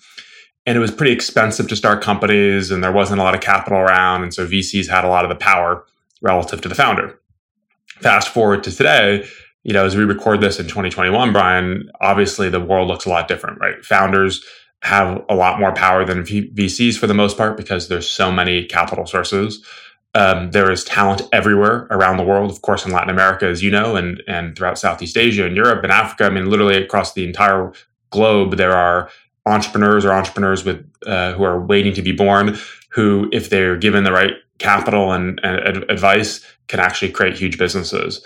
And 0.65 0.77
it 0.77 0.81
was 0.81 0.91
pretty 0.91 1.13
expensive 1.13 1.67
to 1.69 1.75
start 1.75 2.03
companies 2.03 2.69
and 2.69 2.83
there 2.83 2.91
wasn't 2.91 3.21
a 3.21 3.24
lot 3.24 3.33
of 3.33 3.41
capital 3.41 3.79
around. 3.79 4.24
And 4.24 4.33
so 4.33 4.45
VCs 4.45 4.89
had 4.89 5.05
a 5.05 5.07
lot 5.07 5.24
of 5.24 5.29
the 5.29 5.36
power 5.36 5.86
relative 6.21 6.59
to 6.62 6.69
the 6.69 6.75
founder. 6.75 7.17
Fast 8.01 8.29
forward 8.29 8.63
to 8.65 8.71
today, 8.75 9.25
you 9.63 9.74
know, 9.74 9.86
as 9.86 9.95
we 9.95 10.03
record 10.03 10.41
this 10.41 10.59
in 10.59 10.65
2021, 10.65 11.31
Brian, 11.31 11.89
obviously 12.01 12.50
the 12.50 12.59
world 12.59 12.88
looks 12.88 13.05
a 13.05 13.09
lot 13.09 13.27
different, 13.27 13.59
right? 13.59 13.83
Founders 13.86 14.43
have 14.81 15.24
a 15.29 15.36
lot 15.36 15.59
more 15.59 15.74
power 15.74 16.05
than 16.05 16.24
VCs 16.24 16.98
for 16.98 17.07
the 17.07 17.13
most 17.13 17.38
part 17.38 17.57
because 17.57 17.88
there's 17.88 18.09
so 18.09 18.31
many 18.31 18.65
capital 18.65 19.05
sources. 19.05 19.65
Um, 20.19 20.51
there 20.51 20.69
is 20.69 20.83
talent 20.83 21.21
everywhere 21.31 21.88
around 21.91 22.17
the 22.17 22.23
world, 22.23 22.51
of 22.51 22.61
course, 22.61 22.85
in 22.85 22.91
Latin 22.91 23.09
America, 23.09 23.45
as 23.45 23.63
you 23.63 23.71
know, 23.71 23.95
and 23.95 24.21
and 24.27 24.55
throughout 24.55 24.77
Southeast 24.77 25.15
Asia 25.17 25.45
and 25.45 25.55
Europe 25.55 25.81
and 25.83 25.93
Africa. 25.93 26.25
I 26.25 26.29
mean, 26.29 26.49
literally 26.49 26.75
across 26.75 27.13
the 27.13 27.25
entire 27.25 27.71
globe, 28.09 28.57
there 28.57 28.75
are 28.75 29.09
entrepreneurs 29.45 30.03
or 30.03 30.11
entrepreneurs 30.11 30.65
with 30.65 30.85
uh, 31.05 31.33
who 31.33 31.43
are 31.43 31.59
waiting 31.59 31.93
to 31.93 32.01
be 32.01 32.11
born, 32.11 32.57
who, 32.89 33.29
if 33.31 33.49
they're 33.49 33.77
given 33.77 34.03
the 34.03 34.11
right 34.11 34.33
capital 34.57 35.13
and, 35.13 35.39
and 35.41 35.89
advice, 35.89 36.45
can 36.67 36.81
actually 36.81 37.11
create 37.11 37.38
huge 37.38 37.57
businesses 37.57 38.21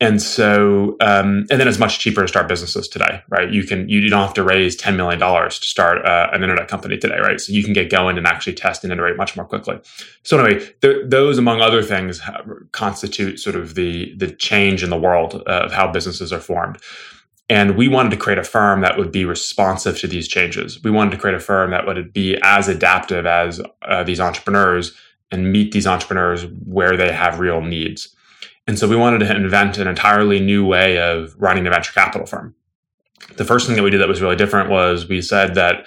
and 0.00 0.20
so 0.20 0.96
um, 1.00 1.46
and 1.50 1.58
then 1.60 1.68
it's 1.68 1.78
much 1.78 1.98
cheaper 1.98 2.22
to 2.22 2.28
start 2.28 2.48
businesses 2.48 2.88
today 2.88 3.22
right? 3.28 3.50
You 3.50 3.64
can 3.64 3.88
you 3.88 4.08
don't 4.08 4.20
have 4.20 4.34
to 4.34 4.42
raise 4.42 4.76
$10 4.76 4.96
million 4.96 5.18
to 5.18 5.50
start 5.50 6.04
uh, 6.04 6.28
an 6.32 6.42
internet 6.42 6.68
company 6.68 6.98
today 6.98 7.18
right? 7.18 7.40
So 7.40 7.52
you 7.52 7.64
can 7.64 7.72
get 7.72 7.90
going 7.90 8.18
and 8.18 8.26
actually 8.26 8.54
test 8.54 8.84
and 8.84 8.92
iterate 8.92 9.16
much 9.16 9.36
more 9.36 9.46
quickly. 9.46 9.78
So 10.22 10.38
anyway 10.38 10.66
th- 10.82 11.04
those 11.06 11.38
among 11.38 11.60
other 11.60 11.82
things 11.82 12.20
constitute 12.72 13.40
sort 13.40 13.56
of 13.56 13.74
the 13.74 14.14
the 14.16 14.30
change 14.30 14.82
in 14.82 14.90
the 14.90 14.98
world 14.98 15.42
of 15.46 15.72
how 15.72 15.90
businesses 15.90 16.32
are 16.32 16.40
formed. 16.40 16.78
And 17.48 17.76
we 17.76 17.86
wanted 17.86 18.10
to 18.10 18.16
create 18.16 18.40
a 18.40 18.44
firm 18.44 18.80
that 18.80 18.98
would 18.98 19.12
be 19.12 19.24
responsive 19.24 19.98
to 20.00 20.08
these 20.08 20.26
changes. 20.26 20.82
We 20.82 20.90
wanted 20.90 21.12
to 21.12 21.16
create 21.16 21.36
a 21.36 21.40
firm 21.40 21.70
that 21.70 21.86
would 21.86 22.12
be 22.12 22.36
as 22.42 22.66
adaptive 22.66 23.24
as 23.24 23.60
uh, 23.82 24.02
these 24.02 24.18
entrepreneurs 24.18 24.92
and 25.30 25.52
meet 25.52 25.70
these 25.70 25.86
entrepreneurs 25.86 26.44
where 26.64 26.96
they 26.96 27.12
have 27.12 27.38
real 27.38 27.60
needs 27.60 28.15
and 28.66 28.78
so 28.78 28.88
we 28.88 28.96
wanted 28.96 29.20
to 29.20 29.36
invent 29.36 29.78
an 29.78 29.86
entirely 29.86 30.40
new 30.40 30.66
way 30.66 30.98
of 30.98 31.34
running 31.38 31.66
a 31.66 31.70
venture 31.70 31.92
capital 31.92 32.26
firm. 32.26 32.54
The 33.36 33.44
first 33.44 33.66
thing 33.66 33.76
that 33.76 33.82
we 33.82 33.90
did 33.90 34.00
that 34.00 34.08
was 34.08 34.22
really 34.22 34.36
different 34.36 34.70
was 34.70 35.08
we 35.08 35.22
said 35.22 35.54
that 35.54 35.86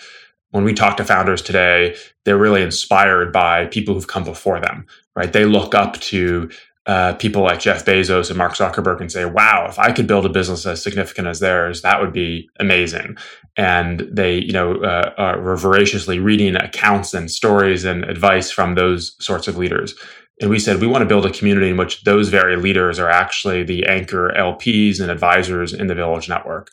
when 0.51 0.63
we 0.63 0.73
talk 0.73 0.97
to 0.97 1.05
founders 1.05 1.41
today, 1.41 1.95
they're 2.25 2.37
really 2.37 2.63
inspired 2.63 3.31
by 3.31 3.67
people 3.67 3.93
who've 3.93 4.07
come 4.07 4.23
before 4.23 4.59
them, 4.59 4.85
right? 5.15 5.31
They 5.31 5.45
look 5.45 5.75
up 5.75 5.99
to 6.01 6.49
uh, 6.85 7.13
people 7.13 7.43
like 7.43 7.59
Jeff 7.59 7.85
Bezos 7.85 8.29
and 8.29 8.37
Mark 8.37 8.53
Zuckerberg 8.53 8.99
and 8.99 9.11
say, 9.11 9.25
wow, 9.25 9.67
if 9.69 9.77
I 9.77 9.91
could 9.91 10.07
build 10.07 10.25
a 10.25 10.29
business 10.29 10.65
as 10.65 10.81
significant 10.81 11.27
as 11.27 11.39
theirs, 11.39 11.83
that 11.83 12.01
would 12.01 12.11
be 12.11 12.49
amazing. 12.59 13.15
And 13.55 13.99
they, 14.11 14.39
you 14.39 14.53
know, 14.53 14.77
uh, 14.77 15.13
are 15.17 15.55
voraciously 15.55 16.17
reading 16.17 16.55
accounts 16.55 17.13
and 17.13 17.29
stories 17.29 17.85
and 17.85 18.03
advice 18.05 18.49
from 18.49 18.73
those 18.73 19.15
sorts 19.23 19.47
of 19.47 19.57
leaders 19.57 19.93
And 20.39 20.49
we 20.49 20.59
said 20.59 20.79
we 20.79 20.87
want 20.87 21.01
to 21.01 21.07
build 21.07 21.25
a 21.25 21.31
community 21.31 21.69
in 21.69 21.77
which 21.77 22.03
those 22.03 22.29
very 22.29 22.55
leaders 22.55 22.97
are 22.97 23.09
actually 23.09 23.63
the 23.63 23.85
anchor 23.85 24.33
LPs 24.37 25.01
and 25.01 25.11
advisors 25.11 25.73
in 25.73 25.87
the 25.87 25.95
Village 25.95 26.29
network. 26.29 26.71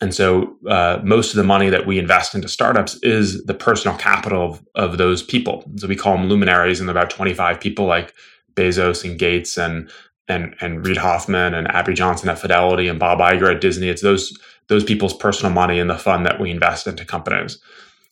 And 0.00 0.14
so 0.14 0.56
uh, 0.68 1.00
most 1.02 1.30
of 1.30 1.36
the 1.36 1.44
money 1.44 1.70
that 1.70 1.86
we 1.86 1.98
invest 1.98 2.34
into 2.34 2.48
startups 2.48 2.96
is 3.02 3.42
the 3.44 3.54
personal 3.54 3.96
capital 3.96 4.42
of, 4.42 4.66
of 4.74 4.98
those 4.98 5.22
people. 5.22 5.64
So 5.76 5.86
we 5.86 5.96
call 5.96 6.16
them 6.16 6.28
luminaries, 6.28 6.80
and 6.80 6.90
about 6.90 7.08
25 7.08 7.60
people 7.60 7.86
like 7.86 8.12
Bezos 8.54 9.08
and 9.08 9.18
Gates 9.18 9.56
and 9.56 9.90
and 10.28 10.54
and 10.60 10.84
Reid 10.84 10.96
Hoffman 10.98 11.54
and 11.54 11.68
Abby 11.68 11.94
Johnson 11.94 12.28
at 12.28 12.38
Fidelity 12.38 12.88
and 12.88 12.98
Bob 12.98 13.20
Iger 13.20 13.54
at 13.54 13.60
Disney. 13.60 13.88
It's 13.88 14.02
those 14.02 14.36
those 14.68 14.84
people's 14.84 15.14
personal 15.14 15.52
money 15.52 15.78
in 15.78 15.86
the 15.86 15.98
fund 15.98 16.26
that 16.26 16.40
we 16.40 16.50
invest 16.50 16.86
into 16.86 17.04
companies. 17.04 17.58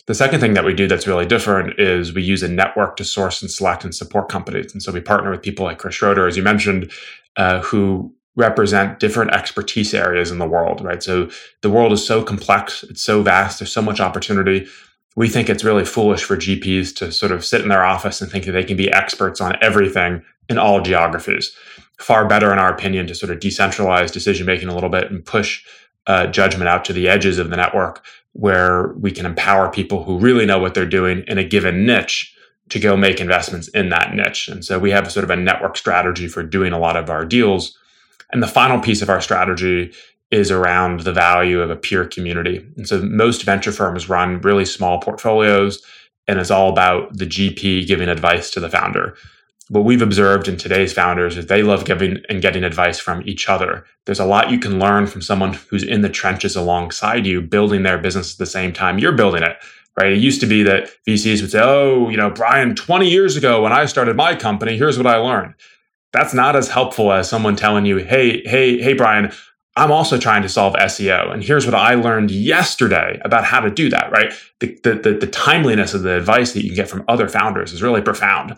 The 0.06 0.14
second 0.14 0.40
thing 0.40 0.54
that 0.54 0.64
we 0.64 0.74
do 0.74 0.86
that's 0.86 1.06
really 1.06 1.24
different 1.24 1.80
is 1.80 2.12
we 2.12 2.22
use 2.22 2.42
a 2.42 2.48
network 2.48 2.96
to 2.96 3.04
source 3.04 3.40
and 3.40 3.50
select 3.50 3.84
and 3.84 3.94
support 3.94 4.28
companies. 4.28 4.72
And 4.72 4.82
so 4.82 4.92
we 4.92 5.00
partner 5.00 5.30
with 5.30 5.42
people 5.42 5.64
like 5.64 5.78
Chris 5.78 5.94
Schroeder, 5.94 6.26
as 6.26 6.36
you 6.36 6.42
mentioned, 6.42 6.90
uh, 7.36 7.60
who 7.60 8.14
represent 8.36 8.98
different 8.98 9.30
expertise 9.30 9.94
areas 9.94 10.30
in 10.30 10.38
the 10.38 10.46
world, 10.46 10.82
right? 10.82 11.02
So 11.02 11.30
the 11.62 11.70
world 11.70 11.92
is 11.92 12.04
so 12.04 12.22
complex, 12.22 12.82
it's 12.82 13.02
so 13.02 13.22
vast, 13.22 13.60
there's 13.60 13.72
so 13.72 13.80
much 13.80 14.00
opportunity. 14.00 14.66
We 15.16 15.28
think 15.28 15.48
it's 15.48 15.64
really 15.64 15.84
foolish 15.84 16.24
for 16.24 16.36
GPs 16.36 16.94
to 16.96 17.12
sort 17.12 17.32
of 17.32 17.44
sit 17.44 17.62
in 17.62 17.68
their 17.68 17.84
office 17.84 18.20
and 18.20 18.30
think 18.30 18.44
that 18.44 18.52
they 18.52 18.64
can 18.64 18.76
be 18.76 18.92
experts 18.92 19.40
on 19.40 19.56
everything 19.62 20.22
in 20.48 20.58
all 20.58 20.82
geographies. 20.82 21.56
Far 21.98 22.26
better, 22.26 22.52
in 22.52 22.58
our 22.58 22.72
opinion, 22.72 23.06
to 23.06 23.14
sort 23.14 23.30
of 23.30 23.38
decentralize 23.38 24.10
decision 24.10 24.46
making 24.46 24.68
a 24.68 24.74
little 24.74 24.90
bit 24.90 25.10
and 25.10 25.24
push 25.24 25.64
uh, 26.06 26.26
judgment 26.26 26.68
out 26.68 26.84
to 26.84 26.92
the 26.92 27.08
edges 27.08 27.38
of 27.38 27.50
the 27.50 27.56
network 27.56 28.04
where 28.32 28.88
we 28.94 29.10
can 29.10 29.26
empower 29.26 29.70
people 29.70 30.04
who 30.04 30.18
really 30.18 30.44
know 30.44 30.58
what 30.58 30.74
they're 30.74 30.86
doing 30.86 31.24
in 31.28 31.38
a 31.38 31.44
given 31.44 31.86
niche 31.86 32.34
to 32.68 32.80
go 32.80 32.96
make 32.96 33.20
investments 33.20 33.68
in 33.68 33.90
that 33.90 34.14
niche. 34.14 34.48
And 34.48 34.64
so 34.64 34.78
we 34.78 34.90
have 34.90 35.10
sort 35.12 35.24
of 35.24 35.30
a 35.30 35.36
network 35.36 35.76
strategy 35.76 36.28
for 36.28 36.42
doing 36.42 36.72
a 36.72 36.78
lot 36.78 36.96
of 36.96 37.10
our 37.10 37.24
deals. 37.24 37.78
And 38.32 38.42
the 38.42 38.48
final 38.48 38.80
piece 38.80 39.02
of 39.02 39.10
our 39.10 39.20
strategy 39.20 39.92
is 40.30 40.50
around 40.50 41.00
the 41.00 41.12
value 41.12 41.60
of 41.60 41.70
a 41.70 41.76
peer 41.76 42.06
community. 42.06 42.66
And 42.76 42.88
so 42.88 43.00
most 43.02 43.44
venture 43.44 43.70
firms 43.70 44.08
run 44.08 44.40
really 44.40 44.64
small 44.64 44.98
portfolios 44.98 45.82
and 46.26 46.38
it's 46.38 46.50
all 46.50 46.70
about 46.70 47.16
the 47.16 47.26
GP 47.26 47.86
giving 47.86 48.08
advice 48.08 48.50
to 48.50 48.60
the 48.60 48.70
founder 48.70 49.14
what 49.68 49.84
we've 49.84 50.02
observed 50.02 50.46
in 50.46 50.56
today's 50.56 50.92
founders 50.92 51.36
is 51.36 51.46
they 51.46 51.62
love 51.62 51.84
giving 51.84 52.18
and 52.28 52.42
getting 52.42 52.64
advice 52.64 52.98
from 52.98 53.22
each 53.26 53.48
other. 53.48 53.84
There's 54.04 54.20
a 54.20 54.26
lot 54.26 54.50
you 54.50 54.58
can 54.58 54.78
learn 54.78 55.06
from 55.06 55.22
someone 55.22 55.54
who's 55.54 55.82
in 55.82 56.02
the 56.02 56.10
trenches 56.10 56.54
alongside 56.54 57.26
you, 57.26 57.40
building 57.40 57.82
their 57.82 57.98
business 57.98 58.34
at 58.34 58.38
the 58.38 58.46
same 58.46 58.72
time 58.72 58.98
you're 58.98 59.12
building 59.12 59.42
it. 59.42 59.56
Right. 59.98 60.12
It 60.12 60.18
used 60.18 60.40
to 60.40 60.46
be 60.46 60.64
that 60.64 60.90
VCs 61.06 61.40
would 61.40 61.52
say, 61.52 61.60
Oh, 61.62 62.08
you 62.08 62.16
know, 62.16 62.28
Brian, 62.28 62.74
20 62.74 63.08
years 63.08 63.36
ago 63.36 63.62
when 63.62 63.72
I 63.72 63.84
started 63.84 64.16
my 64.16 64.34
company, 64.34 64.76
here's 64.76 64.98
what 64.98 65.06
I 65.06 65.16
learned. 65.16 65.54
That's 66.12 66.34
not 66.34 66.56
as 66.56 66.68
helpful 66.68 67.12
as 67.12 67.28
someone 67.28 67.54
telling 67.54 67.86
you, 67.86 67.98
Hey, 67.98 68.42
hey, 68.44 68.82
hey, 68.82 68.94
Brian, 68.94 69.32
I'm 69.76 69.92
also 69.92 70.18
trying 70.18 70.42
to 70.42 70.48
solve 70.48 70.74
SEO. 70.74 71.32
And 71.32 71.42
here's 71.42 71.64
what 71.64 71.74
I 71.76 71.94
learned 71.94 72.32
yesterday 72.32 73.20
about 73.24 73.44
how 73.44 73.60
to 73.60 73.70
do 73.70 73.88
that, 73.90 74.10
right? 74.10 74.32
The, 74.60 74.78
the, 74.82 74.94
the, 74.94 75.18
the 75.18 75.26
timeliness 75.28 75.94
of 75.94 76.02
the 76.02 76.16
advice 76.16 76.52
that 76.52 76.62
you 76.62 76.70
can 76.70 76.76
get 76.76 76.88
from 76.88 77.04
other 77.08 77.28
founders 77.28 77.72
is 77.72 77.82
really 77.82 78.02
profound. 78.02 78.56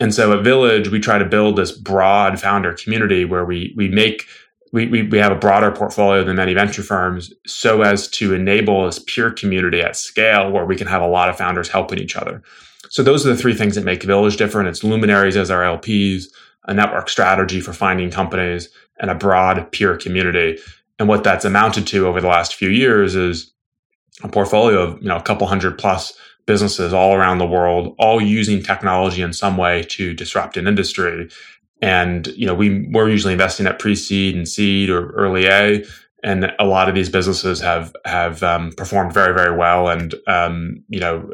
And 0.00 0.14
so 0.14 0.36
at 0.36 0.42
Village, 0.42 0.88
we 0.88 0.98
try 0.98 1.18
to 1.18 1.26
build 1.26 1.56
this 1.56 1.72
broad 1.72 2.40
founder 2.40 2.72
community 2.72 3.24
where 3.24 3.44
we 3.44 3.74
we 3.76 3.88
make 3.88 4.26
we, 4.72 4.86
we, 4.86 5.02
we 5.02 5.18
have 5.18 5.32
a 5.32 5.36
broader 5.36 5.70
portfolio 5.72 6.22
than 6.22 6.36
many 6.36 6.54
venture 6.54 6.82
firms 6.82 7.32
so 7.44 7.82
as 7.82 8.08
to 8.08 8.34
enable 8.34 8.86
this 8.86 9.00
peer 9.00 9.30
community 9.32 9.80
at 9.80 9.96
scale 9.96 10.50
where 10.50 10.64
we 10.64 10.76
can 10.76 10.86
have 10.86 11.02
a 11.02 11.08
lot 11.08 11.28
of 11.28 11.36
founders 11.36 11.68
helping 11.68 11.98
each 11.98 12.14
other. 12.16 12.40
So 12.88 13.02
those 13.02 13.26
are 13.26 13.30
the 13.30 13.36
three 13.36 13.54
things 13.54 13.74
that 13.74 13.84
make 13.84 14.04
Village 14.04 14.36
different. 14.36 14.68
It's 14.68 14.84
luminaries 14.84 15.36
as 15.36 15.50
our 15.50 15.62
LPs, 15.62 16.26
a 16.64 16.74
network 16.74 17.08
strategy 17.08 17.60
for 17.60 17.72
finding 17.72 18.10
companies, 18.10 18.68
and 19.00 19.10
a 19.10 19.14
broad 19.14 19.70
peer 19.72 19.96
community. 19.96 20.58
And 20.98 21.08
what 21.08 21.24
that's 21.24 21.44
amounted 21.44 21.86
to 21.88 22.06
over 22.06 22.20
the 22.20 22.28
last 22.28 22.54
few 22.54 22.68
years 22.68 23.16
is 23.16 23.52
a 24.22 24.28
portfolio 24.28 24.82
of 24.82 25.02
you 25.02 25.08
know 25.08 25.16
a 25.16 25.22
couple 25.22 25.46
hundred 25.46 25.78
plus 25.78 26.12
businesses 26.46 26.92
all 26.92 27.14
around 27.14 27.38
the 27.38 27.46
world, 27.46 27.94
all 27.98 28.20
using 28.20 28.62
technology 28.62 29.22
in 29.22 29.32
some 29.32 29.56
way 29.56 29.82
to 29.84 30.14
disrupt 30.14 30.56
an 30.56 30.66
industry. 30.66 31.28
And 31.82 32.26
you 32.28 32.46
know, 32.46 32.54
we 32.54 32.88
we're 32.92 33.08
usually 33.08 33.32
investing 33.32 33.66
at 33.66 33.78
pre-seed 33.78 34.36
and 34.36 34.46
seed 34.46 34.90
or 34.90 35.10
early 35.12 35.46
A, 35.46 35.84
and 36.22 36.52
a 36.58 36.64
lot 36.64 36.88
of 36.88 36.94
these 36.94 37.08
businesses 37.08 37.60
have 37.60 37.94
have 38.04 38.42
um, 38.42 38.72
performed 38.72 39.14
very 39.14 39.34
very 39.34 39.56
well. 39.56 39.88
And 39.88 40.14
um, 40.26 40.84
you 40.88 41.00
know, 41.00 41.30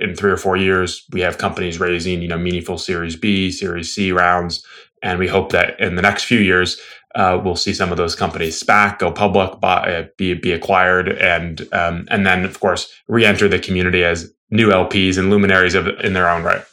in 0.00 0.14
three 0.14 0.30
or 0.30 0.36
four 0.36 0.56
years, 0.56 1.04
we 1.12 1.20
have 1.20 1.38
companies 1.38 1.80
raising 1.80 2.22
you 2.22 2.28
know 2.28 2.38
meaningful 2.38 2.78
Series 2.78 3.16
B, 3.16 3.50
Series 3.50 3.92
C 3.92 4.12
rounds, 4.12 4.64
and 5.02 5.18
we 5.18 5.26
hope 5.26 5.50
that 5.52 5.78
in 5.80 5.96
the 5.96 6.02
next 6.02 6.24
few 6.24 6.38
years. 6.38 6.80
Uh, 7.16 7.40
we'll 7.42 7.56
see 7.56 7.74
some 7.74 7.90
of 7.90 7.96
those 7.96 8.14
companies 8.14 8.62
SPAC, 8.62 9.00
go 9.00 9.10
public, 9.10 9.58
buy, 9.60 10.08
be 10.16 10.34
be 10.34 10.52
acquired, 10.52 11.08
and 11.08 11.66
um, 11.72 12.06
and 12.08 12.24
then 12.24 12.44
of 12.44 12.60
course 12.60 12.92
re-enter 13.08 13.48
the 13.48 13.58
community 13.58 14.04
as 14.04 14.32
new 14.50 14.68
LPs 14.68 15.18
and 15.18 15.30
luminaries 15.30 15.74
of, 15.74 15.86
in 16.00 16.12
their 16.12 16.28
own 16.28 16.42
right. 16.42 16.64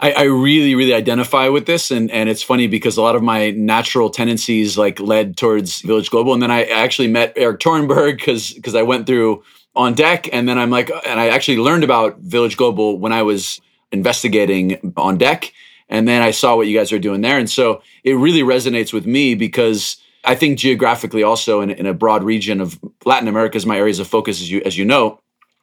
I, 0.00 0.12
I, 0.12 0.22
really, 0.24 0.74
really 0.74 0.94
identify 0.94 1.48
with 1.48 1.66
this, 1.66 1.90
and 1.90 2.10
and 2.10 2.30
it's 2.30 2.42
funny 2.42 2.66
because 2.66 2.96
a 2.96 3.02
lot 3.02 3.16
of 3.16 3.22
my 3.22 3.50
natural 3.50 4.08
tendencies 4.08 4.78
like 4.78 4.98
led 4.98 5.36
towards 5.36 5.82
Village 5.82 6.10
Global, 6.10 6.32
and 6.32 6.42
then 6.42 6.50
I 6.50 6.64
actually 6.64 7.08
met 7.08 7.34
Erik 7.36 7.60
Torenberg 7.60 8.16
because 8.16 8.52
because 8.54 8.74
I 8.74 8.82
went 8.82 9.06
through 9.06 9.42
on 9.76 9.92
deck, 9.92 10.28
and 10.32 10.48
then 10.48 10.58
I'm 10.58 10.70
like, 10.70 10.90
and 11.06 11.20
I 11.20 11.28
actually 11.28 11.58
learned 11.58 11.84
about 11.84 12.18
Village 12.20 12.56
Global 12.56 12.98
when 12.98 13.12
I 13.12 13.22
was 13.22 13.60
investigating 13.92 14.94
on 14.96 15.18
deck, 15.18 15.52
and 15.90 16.08
then 16.08 16.22
I 16.22 16.30
saw 16.30 16.56
what 16.56 16.66
you 16.66 16.78
guys 16.78 16.92
are 16.92 16.98
doing 16.98 17.20
there, 17.20 17.38
and 17.38 17.50
so 17.50 17.82
it 18.02 18.14
really 18.14 18.42
resonates 18.42 18.94
with 18.94 19.04
me 19.04 19.34
because 19.34 19.98
I 20.24 20.34
think 20.34 20.58
geographically 20.58 21.22
also 21.22 21.60
in, 21.60 21.68
in 21.70 21.84
a 21.84 21.92
broad 21.92 22.24
region 22.24 22.62
of 22.62 22.80
Latin 23.04 23.28
America 23.28 23.58
is 23.58 23.66
my 23.66 23.76
areas 23.76 23.98
of 23.98 24.08
focus, 24.08 24.40
as 24.40 24.50
you 24.50 24.62
as 24.64 24.78
you 24.78 24.86
know 24.86 25.20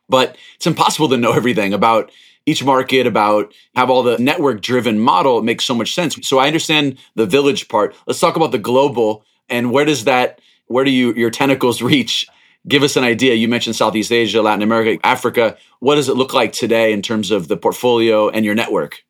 but 0.10 0.38
it's 0.56 0.68
impossible 0.68 1.10
to 1.10 1.18
know 1.18 1.34
everything 1.34 1.74
about 1.74 2.12
each 2.46 2.64
market 2.64 3.06
about 3.06 3.54
have 3.76 3.90
all 3.90 4.02
the 4.02 4.18
network 4.18 4.62
driven 4.62 4.98
model 4.98 5.38
it 5.38 5.44
makes 5.44 5.66
so 5.66 5.76
much 5.76 5.94
sense. 5.94 6.18
So 6.28 6.40
i 6.40 6.48
understand 6.48 6.98
the 7.16 7.26
village 7.26 7.68
part. 7.68 7.96
Let's 8.08 8.20
talk 8.20 8.36
about 8.36 8.52
the 8.52 8.58
global 8.58 9.24
and 9.50 9.72
where 9.72 9.86
does 9.86 10.06
that 10.06 10.40
where 10.68 10.86
do 10.86 10.92
you 10.92 11.14
your 11.14 11.30
tentacles 11.30 11.82
reach? 11.94 12.28
Give 12.68 12.84
us 12.84 12.98
an 12.98 13.04
idea. 13.04 13.36
You 13.36 13.48
mentioned 13.48 13.76
southeast 13.76 14.12
asia 14.12 14.42
latin 14.42 14.64
america 14.64 14.98
africa. 15.06 15.58
What 15.80 15.96
does 15.96 16.10
it 16.10 16.16
look 16.16 16.34
like 16.34 16.54
today 16.54 16.94
in 16.94 17.02
terms 17.02 17.30
of 17.30 17.50
the 17.50 17.58
portfolio 17.58 18.30
and 18.30 18.46
your 18.46 18.56
network? 18.56 19.04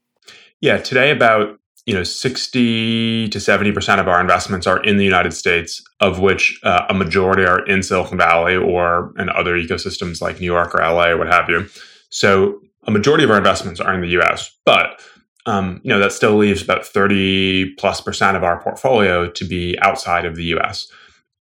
Yeah 0.59 0.77
today 0.77 1.11
about 1.11 1.59
you 1.85 1.93
know 1.93 2.03
60 2.03 3.29
to 3.29 3.37
70% 3.37 3.99
of 3.99 4.07
our 4.07 4.19
investments 4.19 4.67
are 4.67 4.83
in 4.83 4.97
the 4.97 5.05
united 5.05 5.31
states 5.31 5.86
of 5.99 6.19
which 6.19 6.59
uh, 6.63 6.85
a 6.89 6.93
majority 6.93 7.43
are 7.43 7.65
in 7.65 7.81
silicon 7.81 8.17
valley 8.17 8.55
or 8.55 9.13
in 9.17 9.29
other 9.29 9.55
ecosystems 9.57 10.21
like 10.21 10.39
new 10.39 10.45
york 10.45 10.75
or 10.75 10.79
la 10.79 11.07
or 11.07 11.17
what 11.17 11.27
have 11.27 11.49
you. 11.49 11.65
So 12.09 12.61
a 12.85 12.91
majority 12.91 13.23
of 13.23 13.31
our 13.31 13.37
investments 13.37 13.79
are 13.79 13.93
in 13.93 14.01
the 14.01 14.07
us 14.07 14.55
but 14.65 15.01
um, 15.45 15.79
you 15.83 15.89
know 15.89 15.99
that 15.99 16.11
still 16.11 16.35
leaves 16.35 16.61
about 16.61 16.85
30 16.85 17.73
plus 17.75 18.01
percent 18.01 18.37
of 18.37 18.43
our 18.43 18.61
portfolio 18.61 19.29
to 19.31 19.45
be 19.45 19.77
outside 19.79 20.25
of 20.25 20.35
the 20.35 20.43
us 20.43 20.91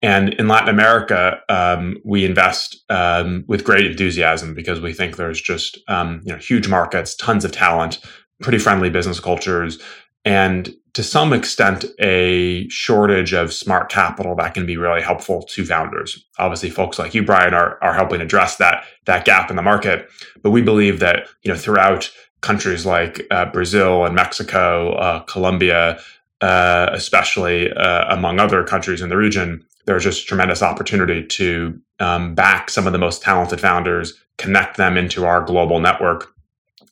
and 0.02 0.34
in 0.34 0.48
latin 0.48 0.68
america 0.68 1.40
um, 1.48 1.96
we 2.04 2.24
invest 2.24 2.84
um, 2.88 3.44
with 3.48 3.64
great 3.64 3.86
enthusiasm 3.86 4.54
because 4.54 4.80
we 4.80 4.92
think 4.92 5.16
there's 5.16 5.40
just 5.40 5.78
um, 5.88 6.20
you 6.24 6.32
know 6.32 6.38
huge 6.38 6.68
markets 6.68 7.14
tons 7.14 7.44
of 7.44 7.52
talent 7.52 7.98
pretty 8.40 8.58
friendly 8.58 8.90
business 8.90 9.20
cultures 9.20 9.78
and 10.26 10.74
to 10.92 11.02
some 11.02 11.32
extent 11.32 11.84
a 12.00 12.68
shortage 12.68 13.32
of 13.32 13.52
smart 13.52 13.90
capital 13.90 14.34
that 14.34 14.54
can 14.54 14.66
be 14.66 14.76
really 14.76 15.02
helpful 15.02 15.42
to 15.42 15.64
founders. 15.64 16.24
Obviously, 16.38 16.68
folks 16.68 16.98
like 16.98 17.14
you, 17.14 17.22
Brian, 17.22 17.54
are, 17.54 17.78
are 17.82 17.94
helping 17.94 18.20
address 18.20 18.56
that 18.56 18.84
that 19.04 19.24
gap 19.24 19.48
in 19.50 19.56
the 19.56 19.62
market. 19.62 20.10
But 20.42 20.50
we 20.50 20.62
believe 20.62 20.98
that 21.00 21.28
you 21.42 21.50
know 21.50 21.56
throughout 21.56 22.10
countries 22.40 22.84
like 22.84 23.26
uh, 23.30 23.46
Brazil 23.46 24.04
and 24.04 24.14
Mexico, 24.14 24.94
uh, 24.94 25.20
Colombia, 25.20 25.98
uh, 26.40 26.90
especially 26.92 27.72
uh, 27.72 28.12
among 28.14 28.40
other 28.40 28.64
countries 28.64 29.00
in 29.00 29.08
the 29.08 29.16
region, 29.16 29.64
there's 29.86 30.04
just 30.04 30.26
tremendous 30.26 30.62
opportunity 30.62 31.24
to 31.26 31.80
um, 32.00 32.34
back 32.34 32.68
some 32.68 32.86
of 32.86 32.92
the 32.92 32.98
most 32.98 33.22
talented 33.22 33.60
founders, 33.60 34.14
connect 34.38 34.76
them 34.76 34.96
into 34.96 35.24
our 35.24 35.40
global 35.42 35.78
network, 35.78 36.32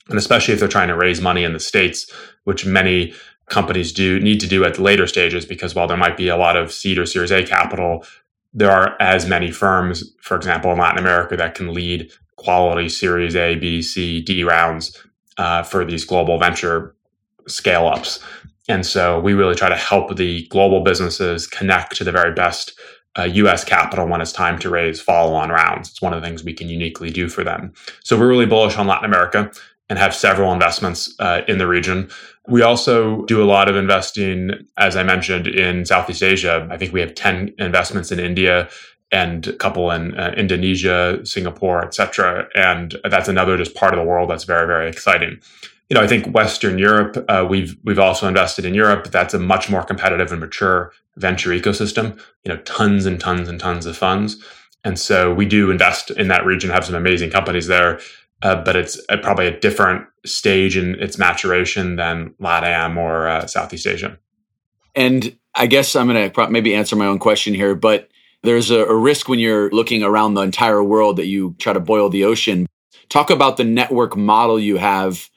and 0.09 0.19
especially 0.19 0.55
if 0.55 0.61
they're 0.61 0.69
trying 0.69 0.89
to 0.89 0.97
raise 0.97 1.21
money 1.21 1.45
in 1.45 1.53
the 1.53 1.61
states, 1.61 2.11
which 2.45 2.67
many 2.67 3.15
companies 3.49 3.93
do 3.93 4.21
need 4.21 4.41
to 4.41 4.47
do 4.47 4.65
at 4.65 4.79
later 4.79 5.07
stages, 5.07 5.45
because 5.45 5.75
while 5.75 5.87
there 5.87 5.97
might 5.97 6.17
be 6.17 6.29
a 6.29 6.37
lot 6.37 6.57
of 6.57 6.73
seed 6.73 6.99
or 6.99 7.07
Series 7.07 7.31
A 7.31 7.45
capital, 7.45 8.05
there 8.53 8.71
are 8.71 8.97
as 9.01 9.27
many 9.27 9.51
firms, 9.51 10.15
for 10.21 10.37
example, 10.37 10.73
in 10.73 10.79
Latin 10.79 10.99
America, 10.99 11.37
that 11.37 11.55
can 11.55 11.75
lead 11.75 12.11
quality 12.37 12.89
Series 12.89 13.37
A, 13.37 13.57
B, 13.57 13.83
C, 13.83 14.21
D 14.21 14.45
rounds 14.45 14.97
uh, 15.39 15.63
for 15.63 15.85
these 15.85 16.05
global 16.05 16.39
venture 16.39 16.95
scale 17.47 17.87
ups. 17.87 18.21
And 18.69 18.87
so 18.87 19.21
we 19.21 19.35
really 19.35 19.55
try 19.55 19.69
to 19.69 19.77
help 19.77 20.17
the 20.17 20.47
global 20.49 20.83
businesses 20.83 21.47
connect 21.47 21.97
to 21.97 22.05
the 22.05 22.13
very 22.13 22.33
best 22.33 22.79
uh, 23.19 23.25
US 23.25 23.63
capital 23.65 24.09
when 24.09 24.21
it's 24.21 24.33
time 24.33 24.59
to 24.61 24.71
raise 24.71 25.01
follow 25.01 25.35
on 25.35 25.51
rounds. 25.51 25.91
It's 25.91 26.03
one 26.03 26.13
of 26.13 26.21
the 26.21 26.27
things 26.27 26.43
we 26.43 26.55
can 26.55 26.69
uniquely 26.69 27.11
do 27.11 27.29
for 27.29 27.45
them. 27.45 27.73
So 28.03 28.19
we're 28.19 28.29
really 28.29 28.47
bullish 28.47 28.77
on 28.77 28.87
Latin 28.87 29.05
America. 29.05 29.51
And 29.89 29.99
have 29.99 30.15
several 30.15 30.53
investments 30.53 31.15
uh, 31.19 31.43
in 31.47 31.59
the 31.59 31.67
region. 31.67 32.09
We 32.49 32.63
also 32.63 33.25
do 33.25 33.43
a 33.43 33.45
lot 33.45 33.69
of 33.69 33.77
investing, 33.77 34.51
as 34.77 34.97
I 34.97 35.03
mentioned, 35.03 35.47
in 35.47 35.85
Southeast 35.85 36.23
Asia. 36.23 36.67
I 36.71 36.77
think 36.77 36.93
we 36.93 37.01
have 37.01 37.15
10 37.15 37.55
investments 37.59 38.11
in 38.11 38.19
India 38.19 38.69
and 39.13 39.47
a 39.47 39.53
couple 39.53 39.91
in 39.91 40.19
uh, 40.19 40.35
Indonesia, 40.37 41.25
Singapore, 41.25 41.85
etc. 41.85 42.49
And 42.55 42.97
that's 43.09 43.29
another 43.29 43.57
just 43.57 43.75
part 43.75 43.95
of 43.95 43.99
the 43.99 44.05
world 44.05 44.31
that's 44.31 44.45
very, 44.45 44.67
very 44.67 44.89
exciting. 44.89 45.39
You 45.91 45.95
know, 45.95 46.03
I 46.03 46.09
think 46.09 46.35
Western 46.35 46.79
Europe, 46.79 47.25
uh, 47.29 47.47
we've 47.49 47.77
we've 47.85 47.99
also 47.99 48.27
invested 48.27 48.65
in 48.65 48.75
Europe. 48.75 49.11
That's 49.11 49.35
a 49.35 49.39
much 49.39 49.71
more 49.71 49.85
competitive 49.85 50.33
and 50.33 50.41
mature 50.41 50.93
venture 51.17 51.51
ecosystem. 51.51 52.19
You 52.45 52.53
know, 52.53 52.57
tons 52.63 53.05
and 53.05 53.21
tons 53.21 53.49
and 53.49 53.61
tons 53.61 53.85
of 53.85 53.97
funds, 53.97 54.43
and 54.83 54.99
so 54.99 55.33
we 55.33 55.45
do 55.45 55.71
invest 55.71 56.11
in 56.11 56.29
that 56.29 56.47
region. 56.47 56.71
Have 56.71 56.87
some 56.87 56.95
amazing 56.95 57.31
companies 57.31 57.67
there 57.67 58.01
uh, 58.45 58.63
but 58.63 58.77
it's 58.77 59.01
a, 59.09 59.17
probably 59.17 59.47
a 59.47 59.59
different 59.59 60.07
stage 60.27 60.77
in 60.77 60.95
its 61.01 61.19
maturation 61.19 61.97
than 61.97 62.35
LATAM 62.41 62.97
or 62.97 63.27
uh, 63.27 63.47
Southeast 63.47 63.87
Asia. 63.87 64.19
And 64.95 65.37
I 65.55 65.67
guess 65.67 65.97
I'm 65.97 66.07
going 66.07 66.31
to 66.31 66.51
maybe 66.51 66.75
answer 66.75 66.95
my 66.95 67.07
own 67.07 67.19
question 67.19 67.55
here, 67.55 67.75
but 67.75 68.11
there's 68.43 68.71
a, 68.71 68.81
a 68.85 68.95
risk 68.95 69.29
when 69.29 69.39
you're 69.39 69.71
looking 69.71 70.03
around 70.03 70.35
the 70.35 70.43
entire 70.43 70.85
world 70.85 71.17
that 71.17 71.27
you 71.27 71.57
try 71.59 71.73
to 71.73 71.81
boil 71.81 72.11
the 72.11 72.25
ocean. 72.25 72.67
Talk 73.09 73.31
about 73.31 73.57
the 73.57 73.65
network 73.65 74.15
model 74.15 74.61
you 74.61 74.77
have. 74.77 75.31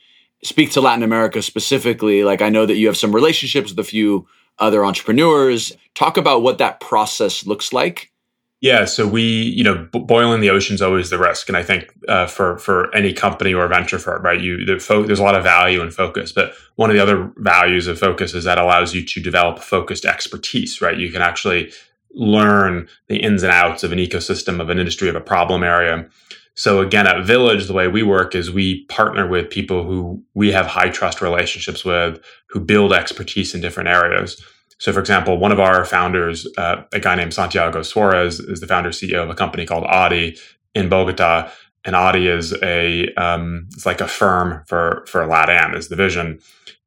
Speak 0.44 0.72
to 0.72 0.82
Latin 0.82 1.04
America 1.04 1.42
specifically. 1.42 2.26
Like 2.26 2.42
I 2.42 2.50
know 2.50 2.66
that 2.66 2.76
you 2.76 2.88
have 2.88 2.98
some 2.98 3.16
relationships 3.16 3.72
with 3.72 3.80
a 3.80 3.84
few 3.84 4.28
other 4.60 4.84
entrepreneurs. 4.84 5.72
Talk 5.96 6.18
about 6.18 6.42
what 6.42 6.58
that 6.58 6.82
process 6.82 7.46
looks 7.46 7.72
like 7.72 8.12
yeah, 8.60 8.86
so 8.86 9.08
we, 9.08 9.22
you 9.22 9.64
know, 9.64 9.88
boiling 9.92 10.42
the 10.42 10.50
ocean 10.50 10.74
is 10.74 10.82
always 10.82 11.12
the 11.12 11.20
risk, 11.20 11.48
and 11.48 11.56
I 11.56 11.62
think 11.62 11.94
uh, 12.08 12.26
for 12.26 12.58
for 12.58 12.94
any 12.96 13.14
company 13.14 13.54
or 13.54 13.68
venture 13.68 14.00
firm, 14.00 14.24
right, 14.24 14.42
you 14.42 14.80
fo- 14.80 15.04
there's 15.04 15.20
a 15.20 15.24
lot 15.24 15.36
of 15.36 15.44
value 15.44 15.82
in 15.82 15.92
focus, 15.92 16.32
but 16.32 16.54
one 16.76 16.90
of 16.90 16.96
the 16.96 17.02
other 17.02 17.32
values 17.38 17.86
of 17.86 18.00
focus 18.00 18.34
is 18.34 18.46
that 18.46 18.58
allows 18.58 18.96
you 18.96 19.06
to 19.06 19.22
develop 19.22 19.60
focused 19.60 20.06
expertise, 20.06 20.82
right? 20.82 20.98
You 20.98 21.12
can 21.12 21.22
actually 21.22 21.72
learn 22.14 22.88
the 23.10 23.18
ins 23.18 23.44
and 23.44 23.52
outs 23.52 23.84
of 23.84 23.92
an 23.92 24.00
ecosystem, 24.00 24.60
of 24.60 24.72
an 24.72 24.80
industry, 24.80 25.08
of 25.08 25.16
a 25.16 25.22
problem 25.22 25.64
area. 25.64 26.08
So 26.56 26.82
again, 26.82 27.06
at 27.06 27.24
Village, 27.24 27.68
the 27.68 27.74
way 27.74 27.88
we 27.88 28.02
work 28.02 28.34
is 28.34 28.50
we 28.50 28.86
partner 28.86 29.28
with 29.28 29.52
people 29.52 29.84
who 29.84 30.24
we 30.34 30.52
have 30.52 30.66
high 30.66 30.90
trust 30.90 31.22
relationships 31.22 31.86
with, 31.86 32.20
who 32.50 32.60
build 32.60 32.92
expertise 32.92 33.54
in 33.54 33.62
different 33.62 33.90
areas. 33.90 34.44
So, 34.80 34.94
for 34.94 35.00
example, 35.00 35.38
one 35.38 35.52
of 35.52 35.60
our 35.60 35.86
founders, 35.86 36.48
uh, 36.58 36.84
a 36.94 37.00
guy 37.00 37.16
named 37.16 37.34
Santiago 37.34 37.82
Suarez, 37.82 38.40
is 38.40 38.60
the 38.60 38.68
founder 38.68 38.90
CEO 38.90 39.24
of 39.24 39.30
a 39.30 39.36
company 39.36 39.66
called 39.66 39.86
Addi 39.86 40.40
in 40.76 40.90
Bogota. 40.90 41.52
And 41.84 41.96
Addi 41.96 42.28
is 42.28 42.54
a 42.62 43.14
um, 43.16 43.68
it's 43.74 43.86
like 43.86 44.02
Affirm 44.02 44.64
for 44.68 45.06
for 45.08 45.22
LATAM 45.22 45.76
is 45.76 45.88
the 45.88 45.96
vision. 45.96 46.40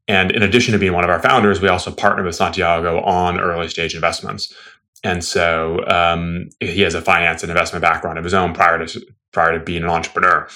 And 0.06 0.32
in 0.32 0.42
addition 0.42 0.72
to 0.72 0.78
being 0.78 0.92
one 0.92 1.04
of 1.04 1.10
our 1.10 1.20
founders, 1.20 1.60
we 1.60 1.68
also 1.68 1.90
partner 1.92 2.24
with 2.24 2.34
Santiago 2.34 3.00
on 3.02 3.38
early 3.38 3.68
stage 3.68 3.94
investments. 3.94 4.52
And 5.02 5.24
so 5.24 5.86
um, 5.86 6.50
he 6.60 6.82
has 6.82 6.94
a 6.94 7.00
finance 7.00 7.42
and 7.42 7.50
investment 7.50 7.82
background 7.82 8.18
of 8.18 8.24
his 8.24 8.34
own 8.34 8.52
prior 8.52 8.84
to 8.84 9.06
prior 9.32 9.58
to 9.58 9.64
being 9.64 9.82
an 9.82 9.88
entrepreneur. 9.88 10.48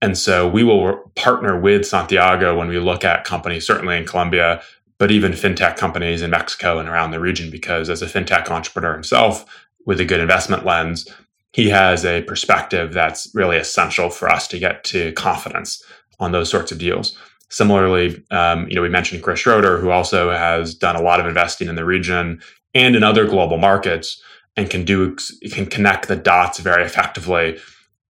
And 0.00 0.16
so 0.16 0.48
we 0.48 0.62
will 0.62 1.10
partner 1.16 1.58
with 1.58 1.84
Santiago 1.84 2.56
when 2.56 2.68
we 2.68 2.78
look 2.78 3.04
at 3.04 3.24
companies, 3.24 3.66
certainly 3.66 3.96
in 3.96 4.06
Colombia, 4.06 4.62
but 4.98 5.10
even 5.10 5.32
fintech 5.32 5.76
companies 5.76 6.22
in 6.22 6.30
Mexico 6.30 6.78
and 6.78 6.88
around 6.88 7.12
the 7.12 7.20
region, 7.20 7.50
because 7.50 7.88
as 7.88 8.02
a 8.02 8.06
fintech 8.06 8.50
entrepreneur 8.50 8.92
himself 8.92 9.44
with 9.86 10.00
a 10.00 10.04
good 10.04 10.20
investment 10.20 10.64
lens, 10.64 11.08
he 11.52 11.68
has 11.70 12.04
a 12.04 12.22
perspective 12.22 12.92
that's 12.92 13.30
really 13.34 13.56
essential 13.56 14.10
for 14.10 14.28
us 14.28 14.46
to 14.48 14.58
get 14.58 14.84
to 14.84 15.12
confidence 15.12 15.82
on 16.20 16.32
those 16.32 16.50
sorts 16.50 16.72
of 16.72 16.78
deals. 16.78 17.16
Similarly, 17.48 18.22
um, 18.30 18.68
you 18.68 18.74
know, 18.74 18.82
we 18.82 18.90
mentioned 18.90 19.22
Chris 19.22 19.40
Schroeder, 19.40 19.78
who 19.78 19.90
also 19.90 20.30
has 20.30 20.74
done 20.74 20.96
a 20.96 21.02
lot 21.02 21.20
of 21.20 21.26
investing 21.26 21.68
in 21.68 21.76
the 21.76 21.84
region 21.84 22.42
and 22.74 22.94
in 22.94 23.02
other 23.02 23.26
global 23.26 23.56
markets, 23.56 24.22
and 24.56 24.68
can 24.68 24.84
do 24.84 25.16
can 25.52 25.66
connect 25.66 26.08
the 26.08 26.16
dots 26.16 26.58
very 26.58 26.84
effectively 26.84 27.58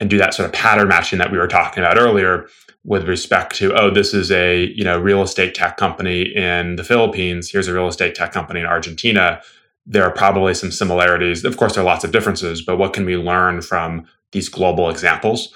and 0.00 0.08
do 0.08 0.18
that 0.18 0.34
sort 0.34 0.46
of 0.46 0.52
pattern 0.52 0.88
matching 0.88 1.18
that 1.18 1.30
we 1.30 1.38
were 1.38 1.46
talking 1.46 1.82
about 1.82 1.98
earlier 1.98 2.48
with 2.84 3.08
respect 3.08 3.54
to 3.56 3.74
oh 3.74 3.90
this 3.90 4.14
is 4.14 4.30
a 4.30 4.66
you 4.68 4.84
know 4.84 4.98
real 4.98 5.22
estate 5.22 5.54
tech 5.54 5.76
company 5.76 6.22
in 6.22 6.76
the 6.76 6.84
Philippines 6.84 7.50
here's 7.50 7.68
a 7.68 7.74
real 7.74 7.88
estate 7.88 8.14
tech 8.14 8.32
company 8.32 8.60
in 8.60 8.66
Argentina. 8.66 9.40
There 9.86 10.04
are 10.04 10.12
probably 10.12 10.54
some 10.54 10.70
similarities. 10.70 11.44
Of 11.44 11.56
course 11.56 11.74
there 11.74 11.82
are 11.82 11.86
lots 11.86 12.04
of 12.04 12.12
differences 12.12 12.62
but 12.62 12.76
what 12.76 12.92
can 12.92 13.04
we 13.04 13.16
learn 13.16 13.62
from 13.62 14.06
these 14.32 14.48
global 14.48 14.90
examples? 14.90 15.52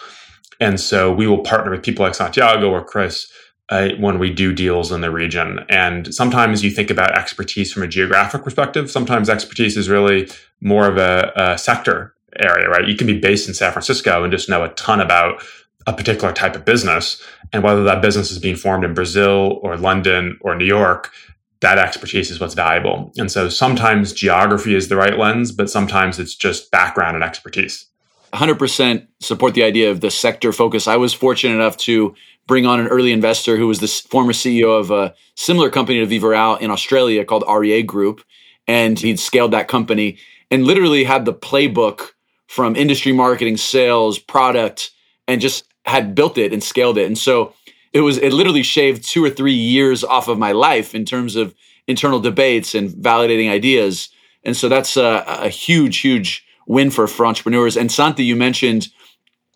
And 0.60 0.80
so 0.80 1.12
we 1.12 1.26
will 1.26 1.40
partner 1.40 1.70
with 1.72 1.82
people 1.82 2.04
like 2.04 2.14
Santiago 2.14 2.70
or 2.70 2.84
Chris 2.84 3.30
uh, 3.68 3.90
when 3.98 4.18
we 4.18 4.30
do 4.30 4.52
deals 4.52 4.92
in 4.92 5.00
the 5.00 5.10
region. 5.10 5.60
And 5.68 6.14
sometimes 6.14 6.62
you 6.62 6.70
think 6.70 6.90
about 6.90 7.16
expertise 7.16 7.72
from 7.72 7.82
a 7.82 7.88
geographic 7.88 8.44
perspective. 8.44 8.90
Sometimes 8.90 9.28
expertise 9.28 9.76
is 9.76 9.88
really 9.88 10.28
more 10.60 10.86
of 10.86 10.98
a, 10.98 11.32
a 11.36 11.58
sector 11.58 12.14
area 12.40 12.68
right? 12.68 12.88
You 12.88 12.96
can 12.96 13.06
be 13.06 13.18
based 13.18 13.48
in 13.48 13.54
San 13.54 13.72
Francisco 13.72 14.22
and 14.22 14.32
just 14.32 14.48
know 14.48 14.64
a 14.64 14.68
ton 14.70 15.00
about 15.00 15.42
a 15.86 15.92
particular 15.92 16.32
type 16.32 16.54
of 16.54 16.64
business. 16.64 17.22
And 17.52 17.62
whether 17.62 17.84
that 17.84 18.02
business 18.02 18.30
is 18.30 18.38
being 18.38 18.56
formed 18.56 18.84
in 18.84 18.94
Brazil 18.94 19.58
or 19.62 19.76
London 19.76 20.38
or 20.40 20.54
New 20.54 20.64
York, 20.64 21.12
that 21.60 21.78
expertise 21.78 22.30
is 22.30 22.40
what's 22.40 22.54
valuable. 22.54 23.12
And 23.16 23.30
so 23.30 23.48
sometimes 23.48 24.12
geography 24.12 24.74
is 24.74 24.88
the 24.88 24.96
right 24.96 25.18
lens, 25.18 25.52
but 25.52 25.70
sometimes 25.70 26.18
it's 26.18 26.34
just 26.34 26.70
background 26.70 27.14
and 27.14 27.24
expertise. 27.24 27.86
100% 28.32 29.06
support 29.20 29.54
the 29.54 29.62
idea 29.62 29.90
of 29.90 30.00
the 30.00 30.10
sector 30.10 30.52
focus. 30.52 30.88
I 30.88 30.96
was 30.96 31.12
fortunate 31.12 31.54
enough 31.54 31.76
to 31.78 32.14
bring 32.46 32.66
on 32.66 32.80
an 32.80 32.88
early 32.88 33.12
investor 33.12 33.56
who 33.56 33.68
was 33.68 33.80
the 33.80 33.86
former 33.86 34.32
CEO 34.32 34.78
of 34.78 34.90
a 34.90 35.14
similar 35.36 35.70
company 35.70 36.00
to 36.00 36.06
Viva 36.06 36.28
Real 36.28 36.56
in 36.56 36.70
Australia 36.70 37.24
called 37.24 37.44
REA 37.48 37.82
Group. 37.82 38.22
And 38.66 38.98
he'd 38.98 39.20
scaled 39.20 39.52
that 39.52 39.68
company 39.68 40.18
and 40.50 40.64
literally 40.64 41.04
had 41.04 41.24
the 41.24 41.34
playbook 41.34 42.10
from 42.46 42.74
industry 42.74 43.12
marketing, 43.12 43.56
sales, 43.56 44.18
product, 44.18 44.90
and 45.28 45.40
just 45.40 45.64
had 45.84 46.14
built 46.14 46.38
it 46.38 46.52
and 46.52 46.62
scaled 46.62 46.98
it. 46.98 47.06
And 47.06 47.18
so 47.18 47.54
it 47.92 48.00
was 48.00 48.18
it 48.18 48.32
literally 48.32 48.62
shaved 48.62 49.04
two 49.04 49.24
or 49.24 49.30
three 49.30 49.54
years 49.54 50.04
off 50.04 50.28
of 50.28 50.38
my 50.38 50.52
life 50.52 50.94
in 50.94 51.04
terms 51.04 51.36
of 51.36 51.54
internal 51.86 52.20
debates 52.20 52.74
and 52.74 52.90
validating 52.90 53.50
ideas. 53.50 54.08
And 54.44 54.56
so 54.56 54.68
that's 54.68 54.96
a, 54.96 55.24
a 55.26 55.48
huge, 55.48 55.98
huge 55.98 56.44
win 56.66 56.90
for, 56.90 57.06
for 57.06 57.26
entrepreneurs. 57.26 57.76
And 57.76 57.90
Santi, 57.90 58.24
you 58.24 58.36
mentioned 58.36 58.88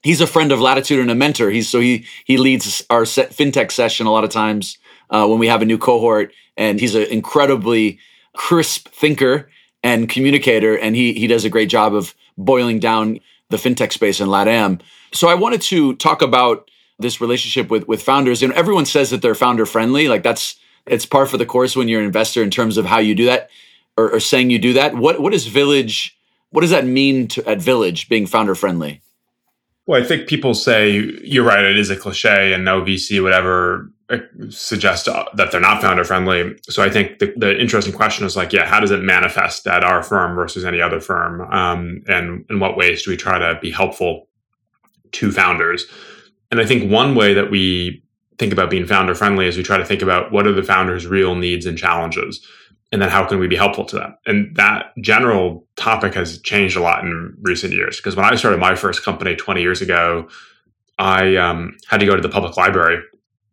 he's 0.03 0.21
a 0.21 0.27
friend 0.27 0.53
of 0.53 0.61
Latitude 0.61 1.01
and 1.01 1.11
a 1.11 1.15
mentor. 1.15 1.51
He's 1.51 1.69
so 1.69 1.81
he 1.81 2.05
he 2.25 2.37
leads 2.37 2.85
our 2.91 3.03
fintech 3.03 3.73
session 3.73 4.07
a 4.07 4.13
lot 4.13 4.25
of 4.25 4.31
times 4.31 4.79
uh, 5.11 5.27
when 5.27 5.39
we 5.39 5.49
have 5.49 5.63
a 5.63 5.67
new 5.67 5.79
cohort, 5.79 6.33
and 6.57 6.81
he's 6.81 6.95
an 6.95 7.05
incredibly 7.05 7.99
crisp 8.35 8.89
thinker 8.89 9.51
and 9.83 10.09
communicator, 10.09 10.77
and 10.77 10.95
he 10.97 11.13
he 11.13 11.27
does 11.27 11.45
a 11.45 11.51
great 11.51 11.69
job 11.69 11.95
of 11.95 12.15
boiling 12.37 12.79
down 12.79 13.21
the 13.51 13.57
fintech 13.57 13.93
space 13.93 14.21
in 14.21 14.29
LATAM. 14.29 14.81
So 15.13 15.29
I 15.29 15.35
wanted 15.35 15.63
to 15.63 15.95
talk 15.97 16.23
about 16.23 16.71
this 16.99 17.21
relationship 17.21 17.71
with 17.71 17.87
with 17.87 18.03
founders. 18.03 18.43
You 18.43 18.49
know, 18.49 18.55
everyone 18.55 18.87
says 18.87 19.11
that 19.11 19.23
they're 19.23 19.35
founder 19.35 19.67
friendly. 19.67 20.09
Like 20.09 20.23
that's 20.23 20.57
it's 20.87 21.07
par 21.07 21.27
for 21.27 21.37
the 21.37 21.47
course 21.47 21.77
when 21.77 21.89
you're 21.89 22.01
an 22.01 22.07
investor 22.07 22.43
in 22.43 22.51
terms 22.51 22.77
of 22.77 22.87
how 22.87 22.99
you 22.99 23.15
do 23.15 23.27
that 23.27 23.51
or, 23.97 24.15
or 24.15 24.21
saying 24.21 24.51
you 24.51 24.59
do 24.59 24.73
that. 24.75 24.95
What 24.97 25.21
what 25.21 25.35
is 25.35 25.47
Village? 25.47 26.17
What 26.51 26.61
does 26.63 26.71
that 26.71 26.87
mean 26.87 27.29
to, 27.29 27.49
at 27.49 27.61
Village 27.61 28.09
being 28.09 28.27
founder 28.27 28.55
friendly? 28.55 29.03
Well, 29.87 30.03
I 30.03 30.05
think 30.05 30.29
people 30.29 30.55
say 30.55 30.91
you're 31.23 31.45
right. 31.45 31.65
It 31.65 31.79
is 31.79 31.91
a 31.91 31.97
cliche, 31.97 32.53
and 32.53 32.65
no 32.65 32.83
VC 32.83 33.23
would 33.23 33.33
ever 33.33 33.91
suggest 34.51 35.09
uh, 35.09 35.25
that 35.35 35.51
they're 35.51 35.61
not 35.61 35.83
founder 35.83 36.05
friendly. 36.05 36.57
So 36.63 36.83
I 36.83 36.91
think 36.91 37.19
the, 37.19 37.33
the, 37.37 37.61
interesting 37.61 37.93
question 37.93 38.25
is 38.25 38.37
like, 38.37 38.53
yeah, 38.53 38.65
how 38.65 38.79
does 38.79 38.93
it 38.93 39.03
manifest 39.03 39.67
at 39.67 39.83
our 39.83 40.03
firm 40.03 40.37
versus 40.37 40.65
any 40.65 40.81
other 40.81 41.01
firm, 41.01 41.41
um, 41.53 42.03
and 42.07 42.45
in 42.49 42.61
what 42.61 42.77
ways 42.77 43.05
do 43.05 43.11
we 43.11 43.17
try 43.17 43.39
to 43.39 43.59
be 43.61 43.71
helpful 43.71 44.29
to 45.13 45.33
founders? 45.33 45.87
And 46.51 46.61
I 46.61 46.67
think 46.67 46.91
one 46.91 47.17
way 47.17 47.35
that 47.35 47.51
we 47.51 48.05
think 48.39 48.53
about 48.53 48.71
being 48.71 48.87
founder 48.87 49.15
friendly 49.15 49.49
is 49.49 49.57
we 49.57 49.63
try 49.63 49.79
to 49.79 49.85
think 49.85 50.03
about 50.03 50.31
what 50.31 50.47
are 50.47 50.53
the 50.53 50.63
founders' 50.63 51.07
real 51.07 51.35
needs 51.35 51.67
and 51.67 51.77
challenges 51.77 52.47
and 52.93 53.03
then 53.03 53.09
how 53.09 53.25
can 53.25 53.39
we 53.39 53.49
be 53.49 53.57
helpful 53.57 53.85
to 53.85 53.97
them 53.97 54.17
and 54.27 54.55
that 54.57 54.93
general 55.01 55.67
topic 55.77 56.15
has 56.15 56.39
changed 56.43 56.77
a 56.77 56.81
lot 56.81 57.03
in 57.03 57.37
recent 57.41 57.73
years 57.73 57.97
because 57.97 58.15
when 58.15 58.25
i 58.25 58.35
started 58.37 58.61
my 58.61 58.75
first 58.75 59.03
company 59.03 59.35
20 59.35 59.61
years 59.61 59.83
ago 59.83 60.29
i 60.99 61.35
um, 61.37 61.77
had 61.89 61.99
to 61.99 62.07
go 62.07 62.15
to 62.15 62.23
the 62.23 62.29
public 62.29 62.57
library 62.57 63.03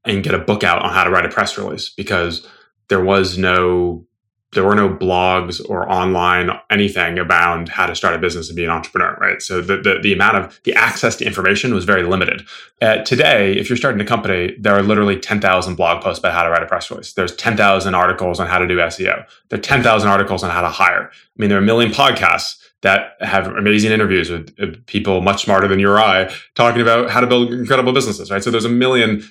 and 0.06 0.24
get 0.24 0.34
a 0.34 0.40
book 0.40 0.64
out 0.64 0.82
on 0.82 0.92
how 0.92 1.04
to 1.04 1.10
write 1.10 1.26
a 1.26 1.30
press 1.30 1.58
release 1.58 1.90
because 1.90 2.48
there 2.90 3.04
was 3.04 3.38
no 3.38 4.06
there 4.54 4.64
were 4.64 4.76
no 4.76 4.90
blogs 4.90 5.62
or 5.70 5.90
online 5.92 6.50
anything 6.70 7.20
about 7.20 7.70
how 7.70 7.86
to 7.86 7.96
start 7.96 8.16
a 8.16 8.20
business 8.20 8.50
and 8.50 8.56
be 8.56 8.64
an 8.64 8.70
entrepreneur, 8.70 9.18
right? 9.20 9.42
So 9.42 9.62
the, 9.62 9.78
the, 9.78 10.00
the 10.02 10.14
amount 10.14 10.38
of 10.38 10.60
the 10.64 10.74
access 10.74 11.16
to 11.18 11.26
information 11.26 11.74
was 11.74 11.86
very 11.86 12.04
limited. 12.04 12.44
Uh, 12.82 12.98
today, 12.98 13.54
if 13.54 13.70
you're 13.70 13.78
starting 13.78 14.02
a 14.02 14.06
company, 14.06 14.56
there 14.60 14.76
are 14.76 14.84
literally 14.84 15.20
10,000 15.20 15.76
blog 15.76 16.04
posts 16.04 16.20
about 16.20 16.34
how 16.34 16.44
to 16.44 16.50
write 16.50 16.64
a 16.64 16.68
press 16.68 16.90
release. 16.92 17.14
There's 17.14 17.36
10,000 17.36 17.96
articles 17.96 18.40
on 18.40 18.48
how 18.48 18.60
to 18.60 18.68
do 18.68 18.78
SEO. 18.78 19.26
There 19.50 19.60
are 19.60 19.62
10,000 19.62 20.08
articles 20.10 20.44
on 20.44 20.52
how 20.52 20.62
to 20.62 20.70
hire. 20.70 21.10
I 21.12 21.16
mean, 21.38 21.50
there 21.50 21.58
are 21.58 21.64
a 21.64 21.66
million 21.66 21.92
podcasts 21.92 22.60
that 22.82 23.16
have 23.22 23.48
amazing 23.48 23.92
interviews 23.92 24.30
with 24.30 24.86
people 24.88 25.22
much 25.22 25.44
smarter 25.44 25.68
than 25.68 25.80
you 25.80 25.90
or 25.90 26.00
I 26.00 26.34
talking 26.54 26.82
about 26.82 27.10
how 27.10 27.22
to 27.22 27.28
build 27.28 27.54
incredible 27.54 27.94
businesses, 27.94 28.30
right? 28.30 28.44
So 28.44 28.52
there's 28.52 28.66
a 28.66 28.70
million 28.70 29.24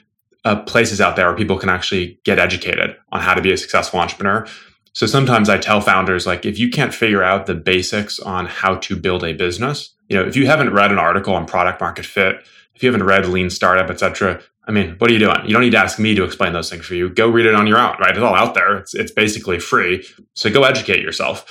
uh, 0.45 0.63
places 0.63 1.01
out 1.01 1.17
there 1.17 1.29
where 1.29 1.37
people 1.37 1.59
can 1.59 1.69
actually 1.69 2.19
get 2.25 2.39
educated 2.39 2.97
on 3.13 3.21
how 3.21 3.35
to 3.35 3.43
be 3.43 3.53
a 3.53 3.57
successful 3.57 4.01
entrepreneur. 4.01 4.47
So 4.95 5.07
sometimes 5.07 5.49
I 5.49 5.59
tell 5.59 5.81
founders 5.81 6.27
like 6.27 6.45
if 6.45 6.59
you 6.59 6.71
can't 6.71 6.93
figure 6.93 7.23
out 7.23 7.47
the 7.47 7.55
basics 7.55 8.19
on 8.19 8.47
how 8.47 8.77
to 8.77 8.97
build 8.97 9.25
a 9.25 9.33
business, 9.33 9.95
you 10.09 10.17
know, 10.17 10.25
if 10.25 10.37
you 10.37 10.47
haven't 10.47 10.73
read 10.73 10.93
an 10.93 10.99
article 10.99 11.35
on 11.35 11.47
product 11.47 11.81
market 11.81 12.05
fit, 12.05 12.37
if 12.75 12.83
you 12.83 12.93
haven't 12.93 13.07
read 13.07 13.27
lean 13.27 13.49
startup, 13.49 13.91
etc., 13.91 14.43
I 14.65 14.71
mean, 14.71 14.95
what 14.99 15.11
are 15.11 15.13
you 15.13 15.19
doing? 15.19 15.45
You 15.45 15.53
don't 15.53 15.63
need 15.63 15.71
to 15.71 15.79
ask 15.79 15.99
me 15.99 16.15
to 16.15 16.23
explain 16.23 16.53
those 16.53 16.71
things 16.71 16.85
for 16.85 16.95
you. 16.95 17.09
Go 17.09 17.29
read 17.29 17.47
it 17.47 17.55
on 17.55 17.67
your 17.67 17.79
own, 17.79 17.97
right? 17.99 18.11
It's 18.11 18.21
all 18.21 18.35
out 18.35 18.55
there. 18.55 18.77
It's 18.77 18.95
it's 18.95 19.11
basically 19.11 19.59
free. 19.59 20.07
So 20.35 20.51
go 20.51 20.63
educate 20.63 21.01
yourself. 21.01 21.45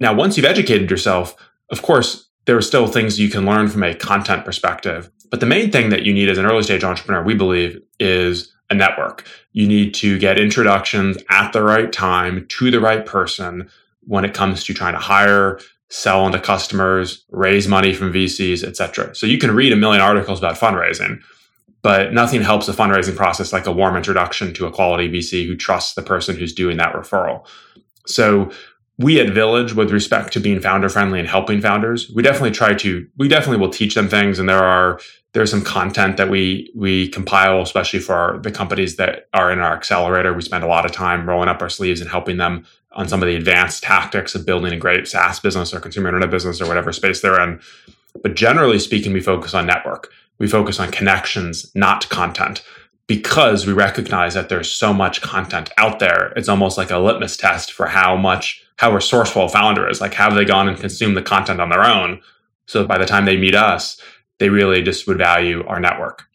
Now, 0.00 0.14
once 0.14 0.36
you've 0.36 0.46
educated 0.46 0.90
yourself, 0.90 1.36
of 1.70 1.82
course, 1.82 2.30
there 2.46 2.56
are 2.56 2.62
still 2.62 2.86
things 2.86 3.20
you 3.20 3.28
can 3.28 3.44
learn 3.44 3.68
from 3.68 3.82
a 3.82 3.94
content 3.94 4.44
perspective. 4.44 5.10
But 5.30 5.40
the 5.40 5.46
main 5.46 5.70
thing 5.70 5.90
that 5.90 6.02
you 6.02 6.12
need 6.12 6.28
as 6.28 6.38
an 6.38 6.46
early 6.46 6.62
stage 6.62 6.84
entrepreneur, 6.84 7.22
we 7.22 7.34
believe, 7.34 7.80
is 7.98 8.52
a 8.68 8.74
network. 8.74 9.26
You 9.52 9.66
need 9.66 9.94
to 9.94 10.18
get 10.18 10.38
introductions 10.38 11.18
at 11.28 11.52
the 11.52 11.62
right 11.62 11.92
time 11.92 12.46
to 12.48 12.70
the 12.70 12.80
right 12.80 13.04
person 13.04 13.68
when 14.02 14.24
it 14.24 14.34
comes 14.34 14.64
to 14.64 14.74
trying 14.74 14.94
to 14.94 15.00
hire, 15.00 15.60
sell 15.88 16.26
into 16.26 16.40
customers, 16.40 17.24
raise 17.30 17.68
money 17.68 17.92
from 17.92 18.12
VCs, 18.12 18.64
etc. 18.64 19.14
So 19.14 19.26
you 19.26 19.38
can 19.38 19.54
read 19.54 19.72
a 19.72 19.76
million 19.76 20.00
articles 20.00 20.38
about 20.38 20.56
fundraising, 20.56 21.20
but 21.82 22.12
nothing 22.12 22.42
helps 22.42 22.68
a 22.68 22.72
fundraising 22.72 23.16
process 23.16 23.52
like 23.52 23.66
a 23.66 23.72
warm 23.72 23.96
introduction 23.96 24.54
to 24.54 24.66
a 24.66 24.72
quality 24.72 25.08
VC 25.08 25.46
who 25.46 25.56
trusts 25.56 25.94
the 25.94 26.02
person 26.02 26.36
who's 26.36 26.54
doing 26.54 26.76
that 26.76 26.94
referral. 26.94 27.46
So 28.06 28.50
we 28.98 29.18
at 29.20 29.30
Village, 29.30 29.74
with 29.74 29.90
respect 29.90 30.32
to 30.34 30.40
being 30.40 30.60
founder 30.60 30.88
friendly 30.88 31.18
and 31.18 31.28
helping 31.28 31.60
founders, 31.60 32.10
we 32.14 32.22
definitely 32.22 32.50
try 32.50 32.74
to, 32.74 33.06
we 33.16 33.28
definitely 33.28 33.56
will 33.56 33.72
teach 33.72 33.94
them 33.94 34.08
things. 34.08 34.38
And 34.38 34.48
there 34.48 34.62
are, 34.62 35.00
there's 35.32 35.50
some 35.50 35.62
content 35.62 36.16
that 36.16 36.28
we, 36.28 36.72
we 36.74 37.08
compile, 37.08 37.62
especially 37.62 38.00
for 38.00 38.14
our, 38.14 38.38
the 38.38 38.50
companies 38.50 38.96
that 38.96 39.28
are 39.32 39.52
in 39.52 39.60
our 39.60 39.74
accelerator. 39.74 40.32
We 40.34 40.42
spend 40.42 40.64
a 40.64 40.68
lot 40.68 40.84
of 40.84 40.92
time 40.92 41.28
rolling 41.28 41.48
up 41.48 41.62
our 41.62 41.68
sleeves 41.68 42.00
and 42.00 42.10
helping 42.10 42.36
them 42.36 42.66
on 42.92 43.08
some 43.08 43.22
of 43.22 43.28
the 43.28 43.36
advanced 43.36 43.82
tactics 43.82 44.34
of 44.34 44.44
building 44.44 44.72
a 44.72 44.76
great 44.76 45.06
SaaS 45.06 45.38
business 45.38 45.72
or 45.72 45.78
consumer 45.78 46.08
internet 46.08 46.30
business 46.30 46.60
or 46.60 46.66
whatever 46.66 46.92
space 46.92 47.20
they're 47.20 47.40
in. 47.40 47.60
But 48.22 48.34
generally 48.34 48.80
speaking, 48.80 49.12
we 49.12 49.20
focus 49.20 49.54
on 49.54 49.66
network. 49.66 50.10
We 50.38 50.48
focus 50.48 50.80
on 50.80 50.90
connections, 50.90 51.70
not 51.76 52.08
content 52.08 52.64
because 53.06 53.66
we 53.66 53.72
recognize 53.72 54.34
that 54.34 54.48
there's 54.48 54.70
so 54.70 54.92
much 54.92 55.20
content 55.20 55.70
out 55.78 55.98
there. 55.98 56.32
It's 56.36 56.48
almost 56.48 56.78
like 56.78 56.90
a 56.90 56.98
litmus 56.98 57.36
test 57.36 57.72
for 57.72 57.86
how 57.86 58.16
much 58.16 58.64
how 58.76 58.92
resourceful 58.94 59.44
a 59.44 59.48
founder 59.48 59.88
is. 59.88 60.00
Like, 60.00 60.14
have 60.14 60.34
they 60.34 60.44
gone 60.44 60.68
and 60.68 60.78
consumed 60.78 61.16
the 61.16 61.22
content 61.22 61.60
on 61.60 61.68
their 61.68 61.84
own? 61.84 62.20
So 62.66 62.86
by 62.86 62.98
the 62.98 63.04
time 63.04 63.24
they 63.26 63.36
meet 63.36 63.54
us, 63.54 64.00
they 64.40 64.48
really 64.48 64.82
just 64.82 65.06
would 65.06 65.18
value 65.18 65.64
our 65.66 65.78
network. 65.78 66.26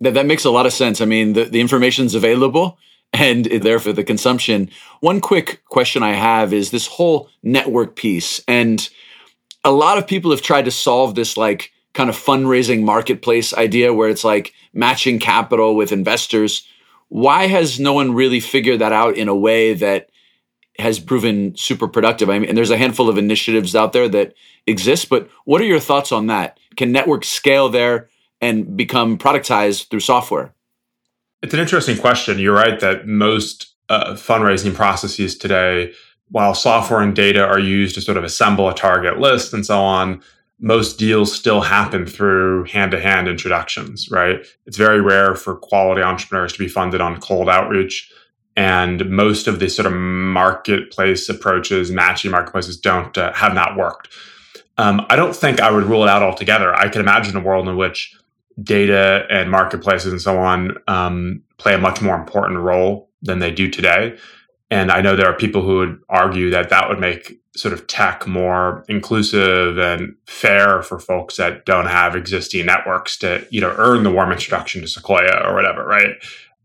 That, 0.00 0.14
that 0.14 0.26
makes 0.26 0.44
a 0.44 0.50
lot 0.50 0.66
of 0.66 0.72
sense. 0.72 1.00
I 1.00 1.04
mean, 1.04 1.34
the, 1.34 1.44
the 1.44 1.60
information's 1.60 2.14
available 2.14 2.78
and 3.12 3.44
there 3.44 3.78
for 3.78 3.92
the 3.92 4.02
consumption. 4.02 4.70
One 5.00 5.20
quick 5.20 5.62
question 5.66 6.02
I 6.02 6.14
have 6.14 6.52
is 6.52 6.70
this 6.70 6.86
whole 6.86 7.28
network 7.42 7.94
piece. 7.94 8.42
And 8.48 8.88
a 9.64 9.70
lot 9.70 9.98
of 9.98 10.06
people 10.06 10.32
have 10.32 10.42
tried 10.42 10.64
to 10.64 10.70
solve 10.70 11.14
this 11.14 11.36
like 11.36 11.72
kind 11.94 12.10
of 12.10 12.16
fundraising 12.16 12.82
marketplace 12.82 13.54
idea 13.54 13.94
where 13.94 14.08
it's 14.08 14.24
like 14.24 14.52
matching 14.72 15.18
capital 15.18 15.76
with 15.76 15.92
investors. 15.92 16.66
Why 17.08 17.46
has 17.46 17.78
no 17.78 17.92
one 17.92 18.14
really 18.14 18.40
figured 18.40 18.80
that 18.80 18.92
out 18.92 19.16
in 19.16 19.28
a 19.28 19.36
way 19.36 19.74
that 19.74 20.08
has 20.78 20.98
proven 20.98 21.56
super 21.56 21.88
productive. 21.88 22.28
I 22.28 22.38
mean, 22.38 22.48
and 22.48 22.58
there's 22.58 22.70
a 22.70 22.76
handful 22.76 23.08
of 23.08 23.18
initiatives 23.18 23.74
out 23.74 23.92
there 23.92 24.08
that 24.08 24.34
exist, 24.66 25.08
but 25.08 25.28
what 25.44 25.60
are 25.60 25.64
your 25.64 25.80
thoughts 25.80 26.12
on 26.12 26.26
that? 26.26 26.58
Can 26.76 26.92
networks 26.92 27.28
scale 27.28 27.68
there 27.68 28.08
and 28.40 28.76
become 28.76 29.18
productized 29.18 29.88
through 29.88 30.00
software? 30.00 30.54
It's 31.42 31.54
an 31.54 31.60
interesting 31.60 31.98
question. 31.98 32.38
You're 32.38 32.54
right 32.54 32.80
that 32.80 33.06
most 33.06 33.74
uh, 33.88 34.14
fundraising 34.14 34.74
processes 34.74 35.36
today, 35.36 35.92
while 36.30 36.54
software 36.54 37.00
and 37.00 37.14
data 37.14 37.44
are 37.44 37.58
used 37.58 37.94
to 37.94 38.00
sort 38.00 38.16
of 38.16 38.24
assemble 38.24 38.68
a 38.68 38.74
target 38.74 39.18
list 39.18 39.52
and 39.52 39.64
so 39.64 39.80
on, 39.80 40.22
most 40.58 40.98
deals 40.98 41.34
still 41.34 41.60
happen 41.60 42.06
through 42.06 42.64
hand 42.64 42.90
to 42.90 43.00
hand 43.00 43.28
introductions, 43.28 44.10
right? 44.10 44.44
It's 44.64 44.78
very 44.78 45.00
rare 45.00 45.34
for 45.34 45.54
quality 45.54 46.02
entrepreneurs 46.02 46.54
to 46.54 46.58
be 46.58 46.68
funded 46.68 47.00
on 47.00 47.20
cold 47.20 47.48
outreach 47.48 48.10
and 48.56 49.08
most 49.10 49.46
of 49.46 49.60
the 49.60 49.68
sort 49.68 49.86
of 49.86 49.92
marketplace 49.92 51.28
approaches, 51.28 51.90
matching 51.90 52.30
marketplaces, 52.30 52.78
don't 52.78 53.16
uh, 53.18 53.32
have 53.34 53.52
not 53.52 53.76
worked. 53.76 54.08
Um, 54.78 55.06
I 55.08 55.16
don't 55.16 55.34
think 55.34 55.60
I 55.60 55.70
would 55.70 55.84
rule 55.84 56.02
it 56.02 56.08
out 56.08 56.22
altogether. 56.22 56.74
I 56.74 56.88
can 56.88 57.00
imagine 57.00 57.36
a 57.36 57.40
world 57.40 57.68
in 57.68 57.76
which 57.76 58.14
data 58.62 59.26
and 59.30 59.50
marketplaces 59.50 60.12
and 60.12 60.20
so 60.20 60.38
on 60.38 60.76
um, 60.88 61.42
play 61.58 61.74
a 61.74 61.78
much 61.78 62.00
more 62.00 62.14
important 62.14 62.58
role 62.60 63.10
than 63.22 63.38
they 63.38 63.50
do 63.50 63.70
today. 63.70 64.16
And 64.70 64.90
I 64.90 65.00
know 65.00 65.14
there 65.14 65.28
are 65.28 65.36
people 65.36 65.62
who 65.62 65.76
would 65.78 66.00
argue 66.08 66.50
that 66.50 66.70
that 66.70 66.88
would 66.88 66.98
make 66.98 67.40
sort 67.56 67.72
of 67.72 67.86
tech 67.86 68.26
more 68.26 68.84
inclusive 68.88 69.78
and 69.78 70.14
fair 70.26 70.82
for 70.82 70.98
folks 70.98 71.36
that 71.36 71.64
don't 71.64 71.86
have 71.86 72.14
existing 72.14 72.66
networks 72.66 73.16
to, 73.18 73.46
you 73.50 73.60
know, 73.60 73.74
earn 73.78 74.02
the 74.02 74.10
warm 74.10 74.30
introduction 74.32 74.82
to 74.82 74.88
Sequoia 74.88 75.42
or 75.46 75.54
whatever, 75.54 75.86
right? 75.86 76.16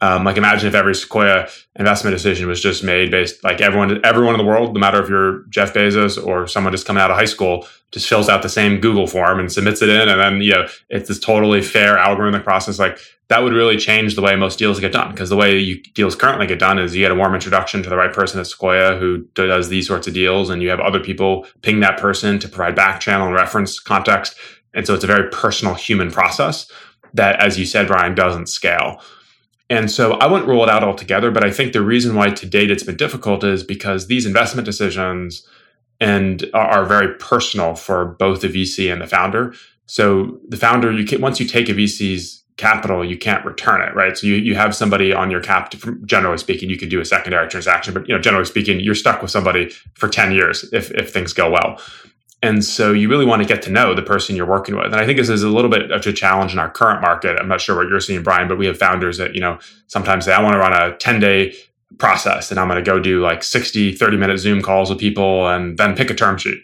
Um, 0.03 0.23
like 0.23 0.35
imagine 0.35 0.67
if 0.67 0.73
every 0.73 0.95
Sequoia 0.95 1.47
investment 1.75 2.15
decision 2.15 2.47
was 2.47 2.59
just 2.59 2.83
made 2.83 3.11
based 3.11 3.43
like 3.43 3.61
everyone 3.61 4.03
everyone 4.03 4.33
in 4.33 4.39
the 4.39 4.45
world, 4.45 4.73
no 4.73 4.79
matter 4.79 5.01
if 5.01 5.07
you're 5.07 5.43
Jeff 5.43 5.75
Bezos 5.75 6.23
or 6.23 6.47
someone 6.47 6.73
just 6.73 6.87
coming 6.87 7.01
out 7.01 7.11
of 7.11 7.17
high 7.17 7.25
school, 7.25 7.67
just 7.91 8.09
fills 8.09 8.27
out 8.27 8.41
the 8.41 8.49
same 8.49 8.81
Google 8.81 9.05
form 9.05 9.39
and 9.39 9.51
submits 9.51 9.83
it 9.83 9.89
in, 9.89 10.09
and 10.09 10.19
then 10.19 10.41
you 10.41 10.53
know 10.53 10.67
it's 10.89 11.07
this 11.07 11.19
totally 11.19 11.61
fair 11.61 11.97
algorithmic 11.97 12.43
process. 12.43 12.79
Like 12.79 12.97
that 13.27 13.43
would 13.43 13.53
really 13.53 13.77
change 13.77 14.15
the 14.15 14.21
way 14.23 14.35
most 14.35 14.57
deals 14.57 14.79
get 14.79 14.91
done 14.91 15.11
because 15.11 15.29
the 15.29 15.37
way 15.37 15.57
you, 15.57 15.81
deals 15.93 16.15
currently 16.15 16.47
get 16.47 16.59
done 16.59 16.79
is 16.79 16.95
you 16.95 17.01
get 17.01 17.11
a 17.11 17.15
warm 17.15 17.35
introduction 17.35 17.83
to 17.83 17.89
the 17.89 17.95
right 17.95 18.11
person 18.11 18.39
at 18.39 18.47
Sequoia 18.47 18.97
who 18.97 19.19
does 19.35 19.69
these 19.69 19.87
sorts 19.87 20.07
of 20.07 20.15
deals, 20.15 20.49
and 20.49 20.63
you 20.63 20.69
have 20.69 20.79
other 20.79 20.99
people 20.99 21.45
ping 21.61 21.79
that 21.81 21.99
person 21.99 22.39
to 22.39 22.49
provide 22.49 22.75
back 22.75 22.99
channel 22.99 23.27
and 23.27 23.35
reference 23.35 23.79
context, 23.79 24.35
and 24.73 24.87
so 24.87 24.95
it's 24.95 25.03
a 25.03 25.07
very 25.07 25.29
personal 25.29 25.75
human 25.75 26.09
process 26.09 26.71
that, 27.13 27.39
as 27.39 27.59
you 27.59 27.67
said, 27.67 27.85
Brian, 27.85 28.15
doesn't 28.15 28.47
scale. 28.47 28.99
And 29.71 29.89
so 29.89 30.15
I 30.15 30.27
wouldn't 30.27 30.49
rule 30.49 30.63
it 30.63 30.69
out 30.69 30.83
altogether, 30.83 31.31
but 31.31 31.45
I 31.45 31.49
think 31.49 31.71
the 31.71 31.81
reason 31.81 32.13
why 32.13 32.29
to 32.29 32.45
date 32.45 32.69
it's 32.69 32.83
been 32.83 32.97
difficult 32.97 33.41
is 33.45 33.63
because 33.63 34.07
these 34.07 34.25
investment 34.25 34.65
decisions 34.65 35.47
and 36.01 36.43
are, 36.53 36.83
very 36.85 37.15
personal 37.19 37.75
for 37.75 38.03
both 38.03 38.41
the 38.41 38.49
VC 38.49 38.91
and 38.91 39.01
the 39.01 39.07
founder. 39.07 39.53
So 39.85 40.39
the 40.49 40.57
founder, 40.57 40.91
you 40.91 41.05
can 41.05 41.21
once 41.21 41.39
you 41.39 41.47
take 41.47 41.69
a 41.69 41.73
VC's 41.73 42.43
capital, 42.57 43.05
you 43.05 43.17
can't 43.17 43.45
return 43.45 43.81
it, 43.81 43.95
right? 43.95 44.17
So 44.17 44.27
you, 44.27 44.35
you 44.35 44.55
have 44.55 44.75
somebody 44.75 45.13
on 45.13 45.31
your 45.31 45.39
cap. 45.39 45.73
generally 46.03 46.37
speaking, 46.37 46.69
you 46.69 46.77
can 46.77 46.89
do 46.89 46.99
a 46.99 47.05
secondary 47.05 47.47
transaction, 47.47 47.93
but 47.93 48.05
you 48.09 48.13
know, 48.13 48.19
generally 48.19 48.45
speaking, 48.45 48.81
you're 48.81 48.93
stuck 48.93 49.21
with 49.21 49.31
somebody 49.31 49.69
for 49.93 50.09
ten 50.09 50.33
years 50.33 50.65
if 50.73 50.91
if 50.91 51.13
things 51.13 51.31
go 51.31 51.49
well. 51.49 51.79
And 52.43 52.65
so 52.65 52.91
you 52.91 53.07
really 53.07 53.25
want 53.25 53.41
to 53.41 53.47
get 53.47 53.61
to 53.63 53.71
know 53.71 53.93
the 53.93 54.01
person 54.01 54.35
you're 54.35 54.47
working 54.47 54.75
with. 54.75 54.87
And 54.87 54.95
I 54.95 55.05
think 55.05 55.17
this 55.17 55.29
is 55.29 55.43
a 55.43 55.49
little 55.49 55.69
bit 55.69 55.91
of 55.91 56.05
a 56.05 56.13
challenge 56.13 56.53
in 56.53 56.59
our 56.59 56.71
current 56.71 57.01
market. 57.01 57.37
I'm 57.39 57.47
not 57.47 57.61
sure 57.61 57.75
what 57.75 57.87
you're 57.87 57.99
seeing, 57.99 58.23
Brian, 58.23 58.47
but 58.47 58.57
we 58.57 58.65
have 58.65 58.77
founders 58.77 59.17
that, 59.17 59.35
you 59.35 59.41
know, 59.41 59.59
sometimes 59.87 60.25
say, 60.25 60.33
I 60.33 60.41
want 60.41 60.53
to 60.53 60.59
run 60.59 60.73
a 60.73 60.97
10 60.97 61.19
day 61.19 61.53
process 61.99 62.49
and 62.49 62.59
I'm 62.59 62.67
going 62.67 62.83
to 62.83 62.89
go 62.89 62.99
do 62.99 63.21
like 63.21 63.43
60, 63.43 63.93
30 63.93 64.17
minute 64.17 64.39
Zoom 64.39 64.61
calls 64.61 64.89
with 64.89 64.97
people 64.97 65.47
and 65.47 65.77
then 65.77 65.95
pick 65.95 66.09
a 66.09 66.15
term 66.15 66.37
sheet. 66.37 66.63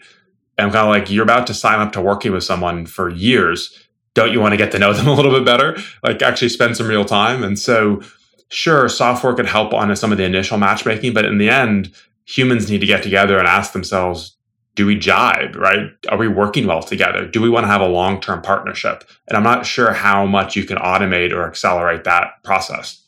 And 0.56 0.66
I'm 0.66 0.72
kind 0.72 0.88
of 0.88 0.90
like, 0.90 1.10
you're 1.10 1.22
about 1.22 1.46
to 1.46 1.54
sign 1.54 1.78
up 1.78 1.92
to 1.92 2.00
working 2.00 2.32
with 2.32 2.42
someone 2.42 2.84
for 2.84 3.08
years. 3.08 3.86
Don't 4.14 4.32
you 4.32 4.40
want 4.40 4.52
to 4.52 4.56
get 4.56 4.72
to 4.72 4.80
know 4.80 4.92
them 4.92 5.06
a 5.06 5.14
little 5.14 5.30
bit 5.30 5.44
better? 5.44 5.78
Like 6.02 6.22
actually 6.22 6.48
spend 6.48 6.76
some 6.76 6.88
real 6.88 7.04
time. 7.04 7.44
And 7.44 7.56
so, 7.56 8.02
sure, 8.48 8.88
software 8.88 9.34
could 9.34 9.46
help 9.46 9.72
on 9.72 9.94
some 9.94 10.10
of 10.10 10.18
the 10.18 10.24
initial 10.24 10.58
matchmaking, 10.58 11.14
but 11.14 11.24
in 11.24 11.38
the 11.38 11.50
end, 11.50 11.94
humans 12.24 12.68
need 12.68 12.80
to 12.80 12.86
get 12.86 13.04
together 13.04 13.38
and 13.38 13.46
ask 13.46 13.72
themselves, 13.72 14.37
do 14.78 14.86
we 14.86 14.96
jibe, 14.96 15.56
right? 15.56 15.90
Are 16.08 16.16
we 16.16 16.28
working 16.28 16.68
well 16.68 16.84
together? 16.84 17.26
Do 17.26 17.42
we 17.42 17.50
want 17.50 17.64
to 17.64 17.66
have 17.68 17.80
a 17.80 17.88
long 17.88 18.20
term 18.20 18.40
partnership? 18.40 19.02
And 19.26 19.36
I'm 19.36 19.42
not 19.42 19.66
sure 19.66 19.92
how 19.92 20.24
much 20.24 20.54
you 20.54 20.62
can 20.62 20.78
automate 20.78 21.32
or 21.32 21.44
accelerate 21.48 22.04
that 22.04 22.40
process. 22.44 23.02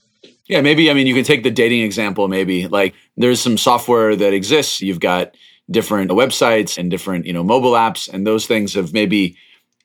Yeah, 0.48 0.62
maybe, 0.62 0.90
I 0.90 0.94
mean, 0.94 1.06
you 1.06 1.14
can 1.14 1.22
take 1.22 1.44
the 1.44 1.50
dating 1.52 1.82
example, 1.82 2.26
maybe. 2.26 2.66
Like 2.66 2.92
there's 3.16 3.40
some 3.40 3.56
software 3.56 4.16
that 4.16 4.34
exists. 4.34 4.80
You've 4.80 4.98
got 4.98 5.36
different 5.70 6.10
websites 6.10 6.76
and 6.76 6.90
different, 6.90 7.24
you 7.24 7.32
know, 7.32 7.44
mobile 7.44 7.74
apps, 7.74 8.12
and 8.12 8.26
those 8.26 8.48
things 8.48 8.74
have 8.74 8.92
maybe 8.92 9.36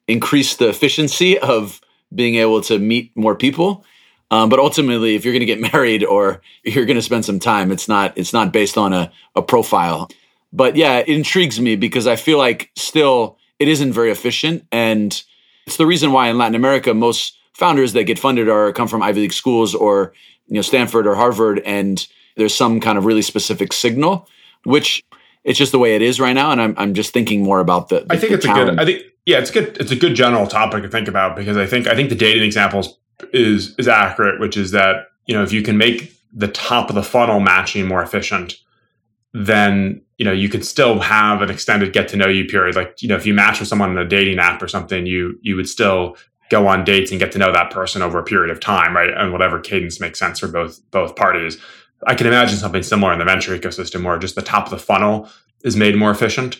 increased 0.08 0.58
the 0.58 0.70
efficiency 0.70 1.38
of 1.38 1.80
being 2.16 2.34
able 2.34 2.62
to 2.62 2.80
meet 2.80 3.16
more 3.16 3.36
people. 3.36 3.86
Um, 4.32 4.50
but 4.50 4.58
ultimately, 4.58 5.14
if 5.14 5.24
you're 5.24 5.36
going 5.36 5.46
to 5.48 5.56
get 5.56 5.62
married 5.74 6.04
or 6.04 6.42
you're 6.64 6.86
going 6.86 6.98
to 6.98 7.04
spend 7.04 7.26
some 7.26 7.40
time, 7.40 7.72
it's 7.72 7.88
not 7.88 8.18
it's 8.18 8.34
not 8.34 8.52
based 8.52 8.76
on 8.76 8.92
a, 8.92 9.12
a 9.36 9.44
profile. 9.44 10.10
But 10.56 10.78
yeah, 10.78 11.00
it 11.00 11.10
intrigues 11.10 11.60
me 11.60 11.76
because 11.76 12.08
I 12.08 12.16
feel 12.16 12.38
like 12.38 12.72
still 12.76 13.38
it 13.60 13.68
isn't 13.68 13.92
very 13.92 14.10
efficient. 14.10 14.66
And 14.72 15.22
it's 15.68 15.78
the 15.78 15.86
reason 15.86 16.14
why 16.14 16.30
in 16.30 16.38
Latin 16.38 16.56
America, 16.56 16.94
most 16.94 17.38
founders 17.54 17.94
that 17.94 18.06
get 18.06 18.20
funded 18.20 18.48
are 18.48 18.72
come 18.72 18.88
from 18.88 19.02
Ivy 19.02 19.22
League 19.22 19.34
schools 19.34 19.76
or 19.76 20.14
you 20.48 20.56
know 20.56 20.62
Stanford 20.62 21.08
or 21.08 21.16
Harvard, 21.16 21.60
and 21.66 22.08
there's 22.38 22.56
some 22.56 22.80
kind 22.80 22.98
of 22.98 23.06
really 23.06 23.22
specific 23.22 23.74
signal, 23.74 24.30
which 24.64 25.04
it's 25.44 25.60
just 25.60 25.72
the 25.72 25.80
way 25.80 25.96
it 25.96 26.02
is 26.02 26.20
right 26.20 26.34
now. 26.34 26.52
And 26.52 26.62
I'm 26.62 26.74
I'm 26.78 26.94
just 26.94 27.12
thinking 27.12 27.44
more 27.44 27.60
about 27.60 27.90
the. 27.90 28.02
the 28.02 28.14
I 28.14 28.18
think 28.18 28.30
the 28.30 28.36
it's 28.36 28.46
challenge. 28.46 28.70
a 28.70 28.72
good. 28.72 28.80
I 28.80 28.86
think 28.86 29.04
yeah, 29.26 29.40
it's 29.40 29.52
good. 29.52 29.78
It's 29.80 29.92
a 29.92 29.96
good 29.96 30.16
general 30.16 30.48
topic 30.48 30.84
to 30.84 30.90
think 30.90 31.08
about 31.08 31.36
because 31.36 31.58
I 31.58 31.66
think 31.66 31.88
I 31.88 31.96
think 31.96 32.10
the 32.10 32.16
dating 32.16 32.44
examples 32.44 32.98
is 33.34 33.70
is 33.70 33.76
is 33.80 33.88
accurate, 33.88 34.40
which 34.40 34.56
is 34.56 34.72
that 34.72 35.08
you 35.26 35.36
know 35.36 35.44
if 35.44 35.52
you 35.52 35.62
can 35.62 35.78
make 35.78 36.14
the 36.32 36.48
top 36.48 36.90
of 36.90 36.96
the 36.96 37.04
funnel 37.04 37.40
matching 37.40 37.88
more 37.88 38.04
efficient, 38.04 38.56
then 39.34 40.02
you 40.18 40.26
know 40.26 40.32
you 40.32 40.50
could 40.50 40.66
still 40.66 41.00
have 41.00 41.42
an 41.42 41.50
extended 41.50 41.94
get 41.94 42.08
to 42.10 42.18
know 42.18 42.28
you 42.28 42.46
period. 42.46 42.76
Like 42.76 43.02
you 43.02 43.10
know 43.10 43.16
if 43.16 43.26
you 43.26 43.34
match 43.34 43.60
with 43.60 43.70
someone 43.70 43.92
in 43.92 43.98
a 43.98 44.08
dating 44.08 44.40
app 44.40 44.62
or 44.62 44.68
something, 44.68 45.06
you 45.06 45.38
you 45.42 45.56
would 45.56 45.70
still 45.70 46.18
go 46.50 46.68
on 46.68 46.84
dates 46.84 47.12
and 47.12 47.20
get 47.20 47.32
to 47.32 47.40
know 47.40 47.52
that 47.52 47.72
person 47.72 48.02
over 48.02 48.20
a 48.20 48.24
period 48.24 48.52
of 48.52 48.60
time, 48.60 48.96
right? 48.96 49.10
And 49.10 49.32
whatever 49.32 49.60
cadence 49.60 50.00
makes 50.00 50.20
sense 50.20 50.40
for 50.40 50.48
both 50.48 50.80
both 50.92 51.16
parties. 51.16 51.58
I 52.08 52.16
can 52.16 52.28
imagine 52.28 52.58
something 52.58 52.84
similar 52.84 53.14
in 53.14 53.20
the 53.20 53.26
venture 53.26 53.58
ecosystem 53.58 54.04
where 54.04 54.18
just 54.20 54.36
the 54.36 54.42
top 54.42 54.66
of 54.66 54.72
the 54.72 54.78
funnel 54.78 55.30
is 55.64 55.76
made 55.76 55.96
more 55.96 56.12
efficient. 56.12 56.58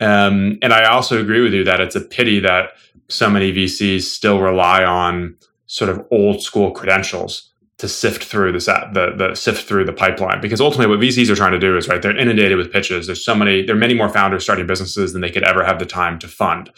Um, 0.00 0.58
and 0.62 0.72
I 0.72 0.84
also 0.84 1.20
agree 1.20 1.40
with 1.40 1.52
you 1.52 1.64
that 1.64 1.80
it's 1.80 1.96
a 1.96 2.00
pity 2.00 2.40
that 2.40 2.70
so 3.08 3.30
many 3.30 3.52
VCs 3.52 4.02
still 4.02 4.40
rely 4.40 4.84
on 4.84 5.36
sort 5.66 5.90
of 5.90 6.06
old 6.10 6.42
school 6.42 6.70
credentials 6.70 7.47
to 7.78 7.88
sift 7.88 8.24
through 8.24 8.52
this 8.52 8.66
the, 8.66 9.14
the 9.16 9.34
sift 9.34 9.66
through 9.66 9.84
the 9.84 9.92
pipeline 9.92 10.40
because 10.40 10.60
ultimately 10.60 10.94
what 10.94 11.02
VCs 11.02 11.30
are 11.30 11.36
trying 11.36 11.52
to 11.52 11.60
do 11.60 11.76
is 11.76 11.88
right 11.88 12.02
they're 12.02 12.16
inundated 12.16 12.58
with 12.58 12.72
pitches. 12.72 13.06
There's 13.06 13.24
so 13.24 13.34
many 13.34 13.64
there 13.64 13.76
are 13.76 13.78
many 13.78 13.94
more 13.94 14.08
founders 14.08 14.42
starting 14.42 14.66
businesses 14.66 15.12
than 15.12 15.22
they 15.22 15.30
could 15.30 15.44
ever 15.44 15.64
have 15.64 15.78
the 15.78 15.86
time 15.86 16.18
to 16.18 16.28
fund. 16.28 16.70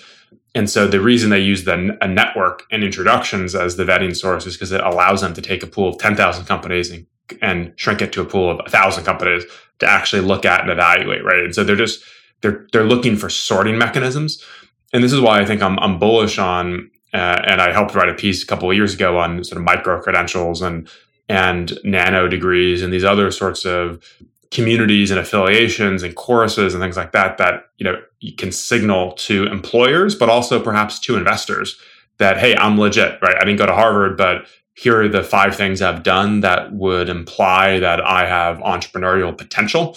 And 0.54 0.68
so 0.68 0.86
the 0.86 1.00
reason 1.00 1.30
they 1.30 1.40
use 1.40 1.64
the 1.64 1.96
a 2.00 2.08
network 2.08 2.64
and 2.70 2.84
introductions 2.84 3.54
as 3.54 3.76
the 3.76 3.84
vetting 3.84 4.14
source 4.14 4.46
is 4.46 4.56
because 4.56 4.72
it 4.72 4.82
allows 4.82 5.20
them 5.22 5.32
to 5.34 5.42
take 5.42 5.62
a 5.62 5.66
pool 5.66 5.88
of 5.88 5.98
10,000 5.98 6.44
companies 6.44 6.90
and, 6.90 7.06
and 7.40 7.72
shrink 7.76 8.02
it 8.02 8.12
to 8.14 8.20
a 8.20 8.24
pool 8.24 8.50
of 8.50 8.58
1,000 8.58 9.04
companies 9.04 9.44
to 9.78 9.86
actually 9.86 10.22
look 10.22 10.44
at 10.44 10.60
and 10.60 10.70
evaluate 10.70 11.24
right? 11.24 11.44
And 11.44 11.54
so 11.54 11.64
they're 11.64 11.76
just 11.76 12.02
they're 12.42 12.66
they're 12.72 12.84
looking 12.84 13.16
for 13.16 13.30
sorting 13.30 13.78
mechanisms. 13.78 14.44
And 14.92 15.02
this 15.02 15.12
is 15.12 15.20
why 15.20 15.40
I 15.40 15.46
think 15.46 15.62
I'm 15.62 15.78
I'm 15.78 15.98
bullish 15.98 16.38
on 16.38 16.90
uh, 17.12 17.42
and 17.46 17.60
I 17.60 17.72
helped 17.72 17.94
write 17.94 18.08
a 18.08 18.14
piece 18.14 18.42
a 18.42 18.46
couple 18.46 18.70
of 18.70 18.76
years 18.76 18.94
ago 18.94 19.18
on 19.18 19.42
sort 19.44 19.58
of 19.58 19.64
micro 19.64 20.00
credentials 20.00 20.62
and 20.62 20.88
and 21.28 21.78
nano 21.84 22.26
degrees 22.28 22.82
and 22.82 22.92
these 22.92 23.04
other 23.04 23.30
sorts 23.30 23.64
of 23.64 24.04
communities 24.50 25.12
and 25.12 25.20
affiliations 25.20 26.02
and 26.02 26.16
choruses 26.16 26.74
and 26.74 26.82
things 26.82 26.96
like 26.96 27.12
that 27.12 27.38
that 27.38 27.66
you 27.78 27.84
know 27.84 28.00
you 28.18 28.34
can 28.34 28.50
signal 28.50 29.12
to 29.12 29.46
employers 29.46 30.14
but 30.16 30.28
also 30.28 30.60
perhaps 30.60 30.98
to 30.98 31.16
investors 31.16 31.78
that 32.18 32.36
hey 32.36 32.56
i'm 32.56 32.78
legit 32.78 33.18
right? 33.22 33.36
I 33.36 33.44
didn't 33.44 33.58
go 33.58 33.66
to 33.66 33.74
harvard 33.74 34.16
but 34.16 34.46
here 34.74 35.00
are 35.00 35.08
the 35.08 35.22
five 35.22 35.54
things 35.54 35.80
i've 35.80 36.02
done 36.02 36.40
that 36.40 36.72
would 36.72 37.08
imply 37.08 37.78
that 37.78 38.04
i 38.04 38.26
have 38.26 38.58
entrepreneurial 38.58 39.36
potential. 39.36 39.96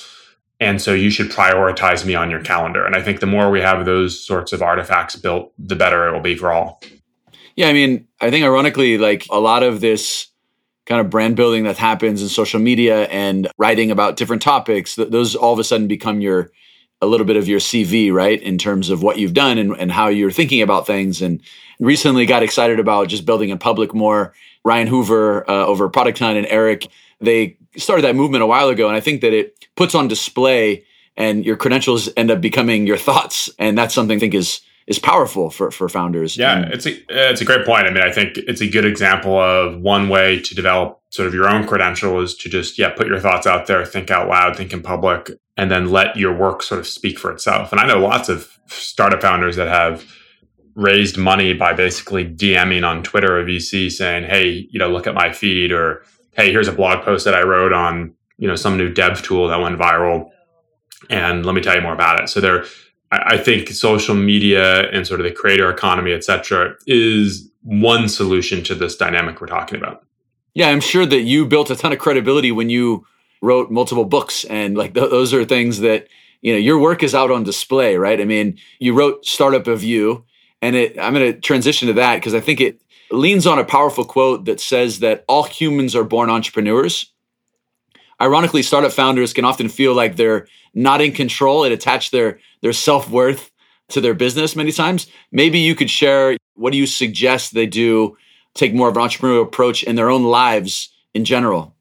And 0.60 0.82
so 0.82 0.94
you 0.94 1.10
should 1.10 1.30
prioritize 1.30 2.06
me 2.06 2.16
on 2.16 2.30
your 2.30 2.42
calendar. 2.42 2.86
And 2.86 2.96
i 2.96 3.02
think 3.02 3.22
the 3.22 3.26
more 3.26 3.50
we 3.50 3.62
have 3.62 3.86
those 3.86 4.24
sorts 4.24 4.54
of 4.54 4.62
artifacts 4.62 5.16
built 5.16 5.52
the 5.58 5.76
better 5.76 6.08
it 6.08 6.14
will 6.14 6.22
be 6.22 6.36
for 6.36 6.52
all 6.52 6.80
yeah, 7.56 7.68
I 7.68 7.74
mean, 7.74 8.08
I 8.20 8.30
think 8.30 8.46
ironically, 8.46 8.98
like 8.98 9.26
a 9.30 9.40
lot 9.40 9.64
of 9.64 9.82
this 9.82 10.28
kind 10.86 11.00
of 11.00 11.10
brand 11.10 11.36
building 11.36 11.64
that 11.64 11.78
happens 11.78 12.22
in 12.22 12.30
social 12.30 12.60
media 12.60 13.06
and 13.08 13.48
writing 13.58 13.92
about 13.92 14.18
different 14.18 14.42
topics, 14.42 14.96
th- 14.96 15.10
those 15.10 15.36
all 15.36 15.54
of 15.54 15.60
a 15.60 15.64
sudden 15.64 15.88
become 15.88 16.20
your 16.22 16.52
a 17.02 17.08
little 17.08 17.26
bit 17.26 17.36
of 17.36 17.48
your 17.48 17.60
CV, 17.60 18.14
right, 18.14 18.42
in 18.42 18.58
terms 18.58 18.90
of 18.90 19.04
what 19.04 19.20
you've 19.20 19.34
done 19.34 19.58
and, 19.58 19.76
and 19.78 19.92
how 19.92 20.08
you're 20.08 20.32
thinking 20.32 20.62
about 20.62 20.88
things. 20.88 21.22
And 21.22 21.42
recently 21.80 22.26
got 22.26 22.44
excited 22.44 22.80
about 22.80 23.10
just 23.10 23.26
building 23.26 23.50
in 23.50 23.58
public 23.58 23.94
more. 23.94 24.34
Ryan 24.64 24.88
Hoover 24.88 25.50
uh, 25.50 25.66
over 25.66 25.90
Product 25.90 26.18
Hunt 26.18 26.38
and 26.38 26.48
Erik, 26.48 26.88
they 27.20 27.58
started 27.76 28.04
that 28.04 28.16
movement 28.16 28.42
a 28.42 28.48
while 28.48 28.70
ago. 28.70 28.88
And 28.88 28.96
I 28.96 29.02
think 29.02 29.20
that 29.22 29.34
it 29.34 29.66
puts 29.76 29.96
on 29.96 30.08
display 30.08 30.86
and 31.18 31.46
your 31.46 31.58
credentials 31.58 32.10
end 32.16 32.32
up 32.32 32.40
becoming 32.40 32.88
your 32.88 32.98
thoughts. 32.98 33.50
And 33.60 33.78
that's 33.78 33.94
something 33.94 34.18
I 34.18 34.20
think 34.20 34.34
is 34.34 34.62
is 34.88 35.00
powerful 35.00 35.50
for, 35.50 35.72
for 35.72 35.88
founders. 35.88 36.38
Yeah, 36.38 36.58
and, 36.58 36.74
it's 36.74 36.86
a 36.86 37.04
it's 37.10 37.42
a 37.42 37.46
great 37.46 37.66
point. 37.66 37.88
I 37.88 37.92
mean, 37.92 38.04
I 38.04 38.12
think 38.12 38.38
it's 38.38 38.62
a 38.62 38.68
good 38.68 38.86
example 38.86 39.40
of 39.40 39.80
one 39.80 40.10
way 40.10 40.40
to 40.42 40.56
develop 40.56 41.00
sort 41.10 41.28
of 41.28 41.34
your 41.34 41.48
own 41.48 41.66
credential 41.66 42.20
is 42.22 42.36
to 42.36 42.50
just 42.50 42.78
yeah 42.78 42.90
put 42.90 43.08
your 43.08 43.20
thoughts 43.20 43.48
out 43.48 43.68
there, 43.68 43.86
think 43.86 44.12
out 44.12 44.28
loud, 44.28 44.56
think 44.58 44.74
in 44.74 44.82
public, 44.82 45.32
and 45.58 45.72
then 45.72 45.90
let 45.90 46.18
your 46.18 46.36
work 46.36 46.64
sort 46.64 46.80
of 46.80 46.88
speak 46.88 47.18
for 47.18 47.32
itself. 47.32 47.72
And 47.72 47.80
I 47.80 47.88
know 47.88 48.00
lots 48.00 48.30
of 48.30 48.58
startup 48.68 49.22
founders 49.22 49.56
that 49.56 49.68
have 49.68 50.06
raised 50.76 51.18
money 51.18 51.54
by 51.54 51.72
basically 51.74 52.26
DMing 52.26 52.88
on 52.88 53.04
Twitter 53.04 53.38
or 53.38 53.44
VC 53.44 53.92
saying, 53.92 54.26
"Hey, 54.26 54.68
you 54.70 54.80
know, 54.80 54.90
look 54.90 55.08
at 55.08 55.14
my 55.14 55.32
feed," 55.32 55.72
or 55.72 56.04
"Hey, 56.32 56.52
here's 56.52 56.68
a 56.68 56.74
blog 56.74 57.04
post 57.06 57.26
that 57.26 57.36
I 57.36 57.44
wrote 57.44 57.74
on 57.74 58.14
you 58.38 58.48
know 58.48 58.56
some 58.56 58.78
new 58.78 58.90
dev 58.92 59.22
tool 59.22 59.48
that 59.48 59.62
went 59.62 59.78
viral." 59.78 60.30
And 61.10 61.46
let 61.46 61.54
me 61.54 61.62
tell 61.62 61.76
you 61.76 61.82
more 61.82 61.94
about 61.94 62.22
it. 62.22 62.30
So 62.30 62.40
they're 62.40 62.66
I 63.26 63.38
think 63.38 63.70
social 63.70 64.16
media 64.16 64.90
and 64.92 65.06
sort 65.06 65.20
of 65.20 65.26
the 65.26 65.32
creator 65.32 65.70
economy, 65.70 66.14
et 66.14 66.24
cetera, 66.24 66.76
is 66.88 67.50
one 67.64 68.10
solution 68.10 68.64
to 68.66 68.76
this 68.76 68.96
dynamic 68.96 69.40
we're 69.42 69.48
talking 69.48 69.78
about. 69.78 70.06
Yeah, 70.54 70.70
I'm 70.70 70.82
sure 70.82 71.06
that 71.06 71.22
you 71.22 71.46
built 71.46 71.70
a 71.70 71.76
ton 71.76 71.94
of 71.94 72.00
credibility 72.00 72.52
when 72.52 72.70
you 72.70 73.06
wrote 73.42 73.72
multiple 73.72 74.06
books, 74.06 74.46
and 74.46 74.78
like 74.78 74.94
th- 74.94 75.10
those 75.10 75.34
are 75.34 75.46
things 75.46 75.80
that 75.80 76.08
you 76.42 76.54
know 76.54 76.60
your 76.60 76.78
work 76.80 77.04
is 77.04 77.16
out 77.16 77.32
on 77.32 77.44
display, 77.44 77.98
right? 77.98 78.22
I 78.22 78.26
mean, 78.26 78.58
you 78.80 78.94
wrote 78.94 79.26
Startup 79.26 79.66
of 79.68 79.84
You, 79.84 80.26
and 80.62 80.76
it, 80.76 81.00
I'm 81.00 81.14
going 81.14 81.34
to 81.34 81.40
transition 81.40 81.88
to 81.88 81.94
that 81.96 82.16
because 82.16 82.34
I 82.34 82.40
think 82.40 82.62
it 82.62 82.82
leans 83.12 83.46
on 83.48 83.60
a 83.60 83.66
powerful 83.66 84.06
quote 84.06 84.46
that 84.46 84.60
says 84.60 85.00
that 85.00 85.26
all 85.28 85.44
humans 85.44 85.96
are 85.96 86.04
born 86.04 86.30
entrepreneurs. 86.30 87.12
Ironically, 88.22 88.64
startup 88.64 88.92
founders 88.92 89.34
can 89.34 89.46
often 89.46 89.70
feel 89.70 89.94
like 89.94 90.16
they're 90.16 90.48
not 90.74 91.02
in 91.02 91.12
control 91.12 91.64
and 91.64 91.74
attach 91.74 92.12
their 92.12 92.40
their 92.62 92.74
self-worth 92.74 93.52
to 93.90 94.02
their 94.02 94.14
business 94.14 94.56
many 94.56 94.72
times. 94.72 95.08
Maybe 95.32 95.60
you 95.60 95.76
could 95.76 95.90
share 95.90 96.38
what 96.56 96.72
do 96.72 96.78
you 96.78 96.88
suggest 96.88 97.54
they 97.54 97.68
do 97.68 98.18
take 98.54 98.74
more 98.74 98.90
of 98.90 98.98
an 98.98 99.04
entrepreneurial 99.04 99.44
approach 99.44 99.84
in 99.84 99.96
their 99.96 100.10
own 100.10 100.24
lives 100.24 100.94
in 101.14 101.26
general? 101.26 101.76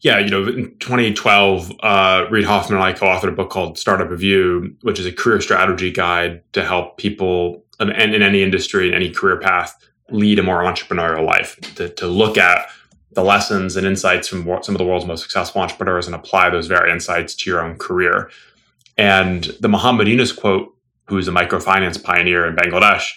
Yeah, 0.00 0.18
you 0.18 0.28
know, 0.28 0.46
in 0.46 0.76
2012, 0.80 1.72
uh, 1.80 2.26
Reid 2.30 2.44
Hoffman 2.44 2.78
and 2.78 2.84
I 2.84 2.92
co-authored 2.92 3.28
a 3.28 3.32
book 3.32 3.48
called 3.50 3.78
Startup 3.78 4.10
of 4.10 4.22
You, 4.22 4.76
which 4.82 4.98
is 4.98 5.06
a 5.06 5.12
career 5.12 5.40
strategy 5.40 5.90
guide 5.90 6.42
to 6.52 6.62
help 6.62 6.98
people 6.98 7.64
in, 7.80 7.90
in 7.90 8.22
any 8.22 8.42
industry, 8.42 8.88
in 8.88 8.94
any 8.94 9.10
career 9.10 9.38
path, 9.38 9.74
lead 10.10 10.38
a 10.38 10.42
more 10.42 10.62
entrepreneurial 10.62 11.24
life. 11.24 11.58
To, 11.76 11.88
to 11.88 12.06
look 12.06 12.36
at 12.36 12.68
the 13.14 13.24
lessons 13.24 13.76
and 13.76 13.86
insights 13.86 14.28
from 14.28 14.44
some 14.62 14.74
of 14.74 14.78
the 14.78 14.84
world's 14.84 15.06
most 15.06 15.22
successful 15.22 15.60
entrepreneurs 15.60 16.06
and 16.06 16.14
apply 16.14 16.50
those 16.50 16.66
very 16.66 16.90
insights 16.92 17.34
to 17.34 17.50
your 17.50 17.60
own 17.60 17.76
career. 17.76 18.30
And 18.96 19.44
the 19.60 19.68
Muhammad 19.68 20.08
Yunus 20.08 20.32
quote, 20.32 20.74
who's 21.06 21.28
a 21.28 21.32
microfinance 21.32 22.02
pioneer 22.02 22.46
in 22.46 22.56
Bangladesh, 22.56 23.12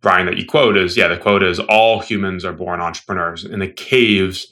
Brian, 0.00 0.26
that 0.26 0.38
you 0.38 0.46
quote 0.46 0.76
is, 0.76 0.96
yeah, 0.96 1.08
the 1.08 1.16
quote 1.16 1.42
is, 1.42 1.58
all 1.58 2.00
humans 2.00 2.44
are 2.44 2.52
born 2.52 2.80
entrepreneurs. 2.80 3.44
In 3.44 3.60
the 3.60 3.68
caves, 3.68 4.46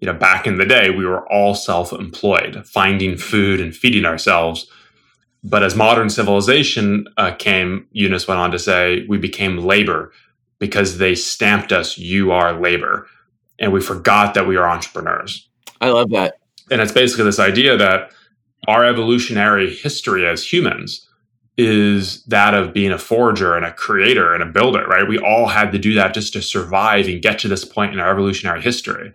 you 0.00 0.06
know, 0.06 0.12
back 0.12 0.46
in 0.46 0.58
the 0.58 0.66
day, 0.66 0.90
we 0.90 1.06
were 1.06 1.26
all 1.32 1.54
self-employed, 1.54 2.66
finding 2.66 3.16
food 3.16 3.60
and 3.60 3.74
feeding 3.74 4.04
ourselves. 4.04 4.66
But 5.44 5.62
as 5.62 5.74
modern 5.74 6.10
civilization 6.10 7.06
uh, 7.16 7.32
came, 7.34 7.86
Yunus 7.92 8.28
went 8.28 8.40
on 8.40 8.50
to 8.50 8.58
say, 8.58 9.06
we 9.08 9.18
became 9.18 9.58
labor 9.58 10.12
because 10.58 10.98
they 10.98 11.14
stamped 11.14 11.72
us, 11.72 11.98
you 11.98 12.30
are 12.30 12.52
labor 12.52 13.08
and 13.62 13.72
we 13.72 13.80
forgot 13.80 14.34
that 14.34 14.46
we 14.46 14.56
are 14.56 14.68
entrepreneurs. 14.68 15.48
I 15.80 15.90
love 15.90 16.10
that. 16.10 16.38
And 16.70 16.80
it's 16.80 16.92
basically 16.92 17.24
this 17.24 17.38
idea 17.38 17.76
that 17.76 18.10
our 18.68 18.84
evolutionary 18.84 19.74
history 19.74 20.26
as 20.26 20.52
humans 20.52 21.08
is 21.56 22.24
that 22.24 22.54
of 22.54 22.72
being 22.72 22.90
a 22.90 22.98
forger 22.98 23.56
and 23.56 23.64
a 23.64 23.72
creator 23.72 24.34
and 24.34 24.42
a 24.42 24.46
builder, 24.46 24.86
right? 24.86 25.06
We 25.06 25.18
all 25.18 25.46
had 25.46 25.70
to 25.72 25.78
do 25.78 25.94
that 25.94 26.14
just 26.14 26.32
to 26.32 26.42
survive 26.42 27.06
and 27.06 27.22
get 27.22 27.38
to 27.40 27.48
this 27.48 27.64
point 27.64 27.92
in 27.92 28.00
our 28.00 28.10
evolutionary 28.10 28.62
history. 28.62 29.12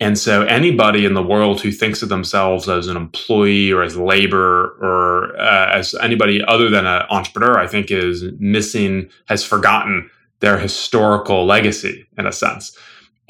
And 0.00 0.18
so 0.18 0.42
anybody 0.42 1.04
in 1.04 1.12
the 1.12 1.22
world 1.22 1.60
who 1.60 1.70
thinks 1.70 2.02
of 2.02 2.08
themselves 2.08 2.68
as 2.68 2.88
an 2.88 2.96
employee 2.96 3.70
or 3.70 3.82
as 3.82 3.96
labor 3.96 4.76
or 4.80 5.38
uh, 5.38 5.70
as 5.72 5.94
anybody 5.96 6.42
other 6.42 6.70
than 6.70 6.86
an 6.86 7.02
entrepreneur, 7.10 7.58
I 7.58 7.66
think 7.66 7.90
is 7.90 8.24
missing, 8.38 9.10
has 9.28 9.44
forgotten 9.44 10.10
their 10.40 10.58
historical 10.58 11.44
legacy 11.44 12.06
in 12.16 12.26
a 12.26 12.32
sense. 12.32 12.76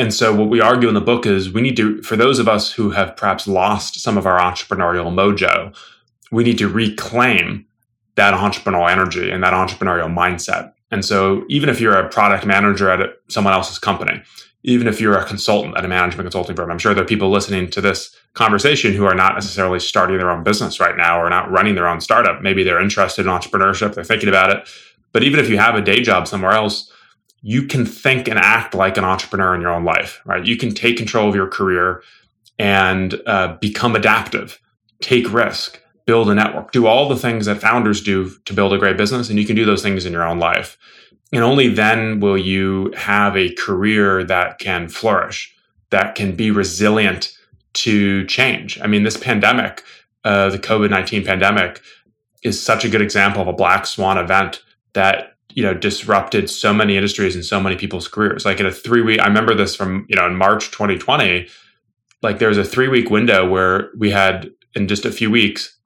And 0.00 0.14
so, 0.14 0.34
what 0.34 0.48
we 0.48 0.62
argue 0.62 0.88
in 0.88 0.94
the 0.94 1.00
book 1.02 1.26
is 1.26 1.52
we 1.52 1.60
need 1.60 1.76
to, 1.76 2.00
for 2.02 2.16
those 2.16 2.38
of 2.38 2.48
us 2.48 2.72
who 2.72 2.90
have 2.92 3.14
perhaps 3.18 3.46
lost 3.46 4.01
some 4.01 4.16
of 4.16 4.24
our 4.24 4.40
entrepreneurial 4.40 5.12
mojo, 5.12 5.76
we 6.32 6.42
need 6.42 6.57
to 6.57 6.68
reclaim 6.68 7.66
that 8.14 8.32
entrepreneurial 8.32 8.90
energy 8.90 9.30
and 9.30 9.44
that 9.44 9.53
entrepreneurial 9.53 10.11
mindset. 10.11 10.72
And 10.90 11.05
so, 11.05 11.44
even 11.51 11.68
if 11.68 11.82
you're 11.82 11.98
a 11.98 12.09
product 12.09 12.46
manager 12.46 12.88
at 12.88 13.11
someone 13.28 13.53
else's 13.53 13.78
company, 13.78 14.22
even 14.62 14.88
if 14.88 15.03
you're 15.03 15.18
a 15.18 15.24
consultant 15.26 15.76
at 15.76 15.84
a 15.84 15.88
management 15.88 16.24
consulting 16.24 16.57
firm, 16.57 16.70
I'm 16.70 16.78
sure 16.78 16.94
there 16.94 17.05
are 17.05 17.07
people 17.07 17.30
listening 17.30 17.68
to 17.68 17.82
this 17.82 18.16
conversation 18.32 18.94
who 18.94 19.05
are 19.05 19.14
not 19.14 19.34
necessarily 19.34 19.80
starting 19.80 20.16
their 20.16 20.30
own 20.30 20.42
business 20.42 20.80
right 20.80 20.96
now 20.96 21.20
or 21.20 21.28
not 21.28 21.51
running 21.51 21.74
their 21.74 21.86
own 21.86 22.01
startup. 22.01 22.40
Maybe 22.40 22.64
they're 22.64 22.80
interested 22.80 23.26
in 23.26 23.32
entrepreneurship, 23.32 23.94
they're 23.94 24.05
thinking 24.05 24.30
about 24.30 24.48
it. 24.48 24.66
But 25.12 25.24
even 25.24 25.40
if 25.40 25.51
you 25.51 25.59
have 25.59 25.74
a 25.74 25.82
day 25.82 26.01
job 26.01 26.26
somewhere 26.26 26.53
else, 26.53 26.90
you 27.43 27.66
can 27.66 27.86
think 27.86 28.28
and 28.28 28.38
act 28.38 28.74
like 28.74 28.97
an 28.97 29.05
entrepreneur 29.05 29.55
in 29.55 29.61
your 29.61 29.70
own 29.70 29.84
life, 29.84 30.20
right? 30.24 30.45
You 30.45 30.57
can 30.57 30.74
take 30.74 30.97
control 30.97 31.28
of 31.28 31.34
your 31.34 31.49
career 31.49 32.03
and 32.59 33.20
uh, 33.26 33.57
become 33.57 33.97
adaptive, 33.97 34.61
take 35.01 35.32
risk, 35.32 35.80
build 36.05 36.28
a 36.28 36.34
network, 36.34 36.72
do 36.72 36.86
all 36.86 37.09
the 37.09 37.16
things 37.16 37.47
that 37.47 37.61
founders 37.61 38.03
do 38.03 38.30
to 38.45 38.53
build 38.53 38.72
a 38.72 38.78
great 38.78 38.97
business. 38.97 39.30
And 39.30 39.38
you 39.38 39.47
can 39.47 39.57
do 39.57 39.64
those 39.64 39.82
things 39.82 40.05
in 40.05 40.12
your 40.12 40.26
own 40.26 40.38
life. 40.38 40.76
And 41.32 41.43
only 41.45 41.68
then 41.68 42.20
will 42.20 42.36
you 42.36 42.93
have 42.97 43.36
a 43.36 43.55
career 43.55 44.24
that 44.24 44.59
can 44.59 44.88
flourish, 44.88 45.55
that 45.91 46.14
can 46.14 46.34
be 46.34 46.51
resilient 46.51 47.36
to 47.72 48.26
change. 48.26 48.80
I 48.80 48.86
mean, 48.86 49.05
this 49.05 49.16
pandemic, 49.16 49.84
uh, 50.24 50.51
the 50.51 50.59
COVID 50.59 50.91
19 50.91 51.24
pandemic, 51.24 51.80
is 52.43 52.61
such 52.61 52.84
a 52.84 52.88
good 52.88 53.03
example 53.03 53.41
of 53.41 53.49
a 53.49 53.53
black 53.53 53.86
swan 53.86 54.18
event 54.18 54.62
that 54.95 55.30
you 55.55 55.62
know 55.62 55.74
disrupted 55.74 56.48
so 56.48 56.72
many 56.72 56.96
industries 56.96 57.34
and 57.34 57.44
so 57.44 57.61
many 57.61 57.76
people's 57.76 58.09
careers. 58.09 58.44
Like 58.44 58.61
in 58.61 58.66
a 58.66 58.72
three 58.72 59.03
week 59.03 59.20
i 59.20 59.26
remember 59.26 59.55
this 59.55 59.74
from 59.74 60.07
you 60.09 60.16
know 60.16 60.26
in 60.26 60.36
march 60.36 60.70
2020 60.70 61.48
like 62.22 62.38
there 62.38 62.48
was 62.48 62.59
a 62.59 62.64
three 62.64 62.88
week 62.88 63.11
window 63.11 63.48
where 63.48 63.90
we 63.96 64.11
had 64.11 64.51
in 64.74 64.88
just 64.88 65.05
a 65.05 65.12
few 65.12 65.30
weeks 65.30 65.76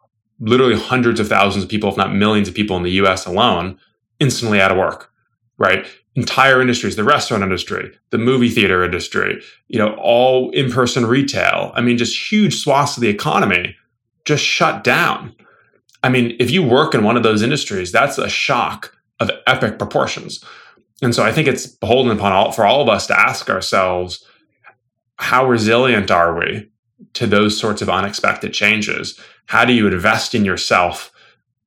literally 0.41 0.77
hundreds 0.77 1.21
of 1.21 1.29
thousands 1.29 1.65
of 1.65 1.71
people 1.71 1.89
if 1.89 1.97
not 1.97 2.15
millions 2.15 2.49
of 2.49 2.55
people 2.55 2.77
in 2.77 2.83
the 2.83 2.91
us 2.91 3.27
alone 3.27 3.79
instantly 4.21 4.61
out 4.61 4.71
of 4.71 4.77
work 4.77 5.11
right? 5.59 5.87
Entire 6.17 6.61
industries 6.61 6.97
the 6.97 7.05
restaurant 7.05 7.43
industry 7.43 7.91
the 8.11 8.19
movie 8.19 8.51
theater 8.51 8.85
industry 8.85 9.43
you 9.69 9.79
know 9.79 9.95
all 9.95 10.51
in-person 10.51 11.07
retail. 11.07 11.73
I 11.75 11.81
mean 11.81 11.99
just 11.99 12.31
huge 12.31 12.57
swaths 12.62 12.97
of 12.97 13.01
the 13.01 13.09
economy 13.09 13.77
just 14.25 14.45
shut 14.45 14.85
down. 14.85 15.35
I 16.03 16.09
mean 16.09 16.37
if 16.39 16.51
you 16.51 16.62
work 16.62 16.95
in 16.95 17.05
one 17.05 17.17
of 17.17 17.23
those 17.23 17.43
industries 17.43 17.91
that's 17.91 18.19
a 18.19 18.29
shock 18.29 18.97
of 19.31 19.37
epic 19.47 19.79
proportions. 19.79 20.45
And 21.03 21.14
so 21.14 21.25
I 21.25 21.33
think 21.33 21.49
it's 21.49 21.66
beholden 21.66 22.16
upon 22.16 22.33
all 22.33 22.53
for 22.53 22.64
all 22.64 22.81
of 22.81 22.89
us 22.89 23.07
to 23.09 23.18
ask 23.18 23.51
ourselves, 23.51 24.25
how 25.16 25.47
resilient 25.47 26.11
are 26.11 26.39
we 26.39 26.70
to 27.14 27.27
those 27.27 27.59
sorts 27.59 27.83
of 27.83 27.89
unexpected 27.89 28.53
changes? 28.53 29.18
How 29.47 29.64
do 29.64 29.72
you 29.72 29.87
invest 29.87 30.35
in 30.35 30.45
yourself 30.45 31.12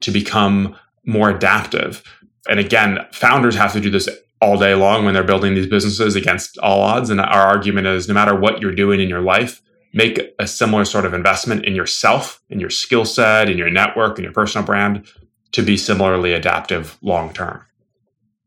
to 0.02 0.12
become 0.12 0.76
more 1.06 1.30
adaptive? 1.30 2.04
And 2.50 2.60
again, 2.60 3.06
founders 3.12 3.56
have 3.56 3.74
to 3.74 3.82
do 3.82 3.90
this 3.90 4.10
all 4.42 4.58
day 4.58 4.76
long 4.76 5.04
when 5.04 5.14
they're 5.14 5.24
building 5.24 5.56
these 5.56 5.68
businesses 5.68 6.16
against 6.16 6.58
all 6.60 6.82
odds. 6.82 7.10
And 7.10 7.20
our 7.20 7.48
argument 7.48 7.88
is 7.88 8.08
no 8.08 8.14
matter 8.14 8.36
what 8.36 8.62
you're 8.62 8.76
doing 8.76 9.02
in 9.02 9.10
your 9.10 9.22
life, 9.22 9.62
make 9.94 10.20
a 10.40 10.48
similar 10.48 10.86
sort 10.86 11.06
of 11.06 11.14
investment 11.14 11.66
in 11.66 11.76
yourself, 11.76 12.42
in 12.50 12.60
your 12.60 12.70
skill 12.70 13.06
set, 13.06 13.50
in 13.50 13.58
your 13.58 13.70
network, 13.70 14.18
in 14.18 14.24
your 14.24 14.34
personal 14.34 14.66
brand 14.66 15.06
to 15.58 15.64
be 15.64 15.76
similarly 15.76 16.34
adaptive 16.34 17.00
long 17.02 17.34
term. 17.34 17.66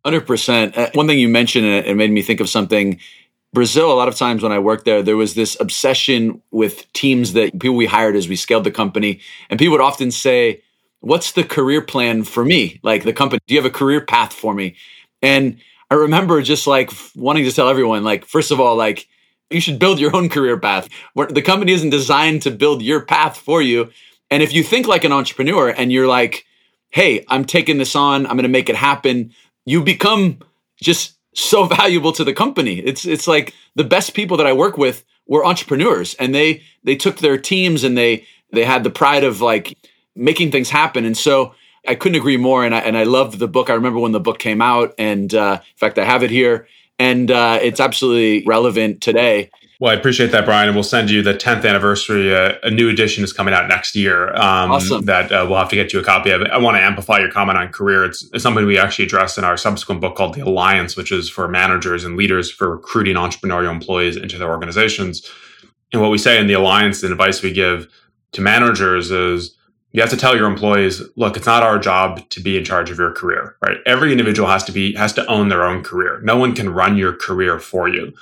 100%. 0.07 0.79
Uh, 0.79 0.91
one 0.95 1.09
thing 1.09 1.19
you 1.19 1.29
mentioned, 1.29 1.67
and 1.67 1.85
it 1.85 1.97
made 1.97 2.13
me 2.13 2.23
think 2.23 2.39
of 2.39 2.49
something. 2.49 3.01
Brazil, 3.53 3.93
a 3.93 3.95
lot 3.95 4.07
of 4.07 4.15
times 4.15 4.45
when 4.45 4.53
I 4.53 4.61
worked 4.61 4.85
there, 4.85 5.03
there 5.03 5.17
was 5.17 5.35
this 5.35 5.59
obsession 5.59 6.41
with 6.53 6.91
teams 6.93 7.33
that 7.33 7.59
people 7.59 7.75
we 7.75 7.87
hired 7.87 8.15
as 8.15 8.29
we 8.29 8.37
scaled 8.37 8.63
the 8.63 8.71
company. 8.71 9.19
And 9.51 9.59
people 9.59 9.73
would 9.73 9.81
often 9.81 10.13
say, 10.13 10.63
What's 11.01 11.33
the 11.33 11.43
career 11.43 11.83
plan 11.83 12.23
for 12.23 12.45
me? 12.45 12.79
Like 12.85 13.03
the 13.03 13.13
company, 13.13 13.41
do 13.47 13.55
you 13.55 13.61
have 13.61 13.69
a 13.69 13.75
career 13.75 14.03
path 14.03 14.33
for 14.33 14.55
me? 14.55 14.77
And 15.21 15.57
I 15.91 15.95
remember 15.95 16.41
just 16.43 16.69
like 16.69 16.93
wanting 17.17 17.45
to 17.45 17.53
tell 17.53 17.69
everyone, 17.69 18.05
like, 18.05 18.25
first 18.25 18.53
of 18.53 18.61
all, 18.61 18.77
like, 18.77 19.09
you 19.49 19.61
should 19.61 19.81
build 19.81 19.99
your 19.99 20.15
own 20.15 20.29
career 20.29 20.61
path. 20.61 20.89
The 21.17 21.43
company 21.43 21.73
isn't 21.73 21.91
designed 21.91 22.43
to 22.43 22.53
build 22.53 22.83
your 22.83 23.01
path 23.01 23.37
for 23.37 23.61
you. 23.61 23.91
And 24.31 24.45
if 24.45 24.53
you 24.53 24.63
think 24.63 24.87
like 24.87 25.03
an 25.03 25.11
entrepreneur 25.11 25.71
and 25.71 25.91
you're 25.91 26.07
like, 26.07 26.47
hey, 26.91 27.25
I'm 27.29 27.45
taking 27.45 27.79
this 27.79 27.95
on, 27.97 28.27
I'm 28.27 28.37
going 28.37 28.43
to 28.43 28.49
make 28.49 28.69
it 28.69 28.77
happen, 28.77 29.33
you 29.65 29.83
become 29.83 30.41
just 30.77 31.15
so 31.35 31.65
valuable 31.77 32.13
to 32.13 32.25
the 32.25 32.33
company. 32.33 32.79
It's 32.81 33.05
it's 33.05 33.27
like 33.27 33.55
the 33.75 33.85
best 33.85 34.15
people 34.15 34.37
that 34.37 34.47
I 34.47 34.53
work 34.53 34.77
with 34.77 35.05
were 35.27 35.47
entrepreneurs 35.47 36.15
and 36.15 36.35
they 36.35 36.63
they 36.85 36.97
took 36.97 37.19
their 37.19 37.39
teams 37.39 37.85
and 37.85 37.97
they 37.97 38.27
they 38.53 38.65
had 38.65 38.85
the 38.85 38.91
pride 38.91 39.25
of 39.25 39.41
like 39.41 39.79
making 40.17 40.51
things 40.51 40.71
happen. 40.71 41.05
And 41.05 41.17
so 41.17 41.55
I 41.87 41.95
couldn't 41.95 42.19
agree 42.19 42.37
more. 42.37 42.65
And 42.65 42.75
I 42.75 42.81
and 42.81 42.97
I 42.97 43.05
loved 43.05 43.39
the 43.39 43.49
book. 43.49 43.71
I 43.71 43.75
remember 43.75 44.01
when 44.01 44.13
the 44.13 44.21
book 44.21 44.39
came 44.39 44.61
out, 44.61 44.95
and 44.99 45.33
uh, 45.35 45.61
in 45.61 45.77
fact, 45.77 45.99
I 45.99 46.05
have 46.05 46.23
it 46.23 46.31
here, 46.31 46.69
and 46.99 47.31
uh, 47.31 47.59
it's 47.63 47.81
absolutely 47.81 48.45
relevant 48.47 49.01
today. 49.01 49.51
Well, 49.81 49.91
I 49.91 49.95
appreciate 49.95 50.31
that, 50.33 50.45
Brian, 50.45 50.69
and 50.69 50.77
we'll 50.77 50.83
send 50.83 51.11
you 51.11 51.23
the 51.23 51.33
10th 51.33 51.67
anniversary. 51.67 52.35
Uh, 52.35 52.57
a 52.63 52.71
new 52.71 52.91
edition 52.91 53.25
is 53.25 53.33
coming 53.33 53.55
out 53.55 53.67
next 53.67 53.97
year. 53.97 54.29
Um, 54.35 54.73
awesome. 54.73 55.07
That 55.07 55.33
uh, 55.33 55.47
we'll 55.49 55.59
have 55.59 55.71
to 55.71 55.77
get 55.77 55.95
you 55.95 56.01
a 56.01 56.05
copy 56.05 56.29
of. 56.31 56.43
I 56.43 56.59
want 56.59 56.77
to 56.77 56.83
amplify 56.83 57.19
your 57.19 57.31
comment 57.31 57.57
on 57.57 57.69
career. 57.69 58.05
It's, 58.05 58.29
it's, 58.35 58.43
something 58.43 58.67
we 58.67 58.79
actually 58.79 59.07
address 59.07 59.39
in 59.39 59.45
our 59.45 59.57
subsequent 59.57 60.03
book 60.03 60.17
called 60.17 60.35
The 60.35 60.43
Alliance, 60.43 60.99
which 60.99 61.11
is 61.11 61.31
for 61.31 61.49
managers 61.49 62.05
and 62.05 62.15
leaders 62.15 62.51
for 62.51 62.71
recruiting 62.71 63.17
entrepreneurial 63.17 63.71
employees 63.71 64.19
into 64.19 64.37
their 64.37 64.51
organizations. 64.51 65.27
And 65.95 66.03
what 66.03 66.11
we 66.11 66.19
say 66.19 66.39
in 66.39 66.47
The 66.47 66.55
Alliance, 66.55 67.01
the 67.01 67.11
advice 67.11 67.43
we 67.43 67.51
give 67.51 67.89
to 68.33 68.43
managers 68.43 69.11
is 69.11 69.57
you 69.93 70.03
have 70.03 70.11
to 70.11 70.17
tell 70.17 70.37
your 70.37 70.47
employees, 70.47 71.01
look, 71.17 71.39
it's 71.39 71.47
not 71.47 71.63
our 71.63 71.79
job 71.79 72.29
to 72.29 72.41
be 72.41 72.59
in 72.59 72.67
charge 72.67 72.91
of 72.91 72.99
your 72.99 73.13
career, 73.13 73.57
right? 73.63 73.79
Every 73.87 74.13
individual 74.13 74.47
has 74.47 74.63
to 74.65 74.73
be 74.73 74.95
has 74.97 75.15
to 75.15 75.25
own 75.27 75.49
their 75.49 75.65
own 75.65 75.83
career. 75.83 76.21
No 76.23 76.37
one 76.37 76.55
can 76.55 76.69
run 76.69 76.99
your 76.99 77.15
career 77.15 77.59
for 77.59 77.89
you. 77.89 78.13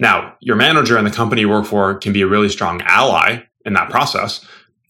Now, 0.00 0.34
your 0.40 0.56
manager 0.56 0.96
and 0.96 1.06
the 1.06 1.10
company 1.10 1.42
you 1.42 1.48
work 1.48 1.66
for 1.66 1.94
can 1.94 2.12
be 2.12 2.22
a 2.22 2.26
really 2.26 2.48
strong 2.48 2.80
ally 2.82 3.42
in 3.64 3.74
that 3.74 3.90
process. 3.90 4.44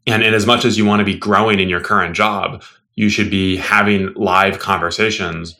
And 0.06 0.22
in 0.22 0.32
as 0.32 0.46
much 0.46 0.64
as 0.64 0.78
you 0.78 0.86
want 0.86 1.00
to 1.00 1.04
be 1.04 1.18
growing 1.18 1.58
in 1.60 1.68
your 1.68 1.80
current 1.80 2.14
job, 2.14 2.62
you 2.94 3.08
should 3.08 3.28
be 3.28 3.56
having 3.56 4.14
live 4.14 4.60
conversations 4.60 5.56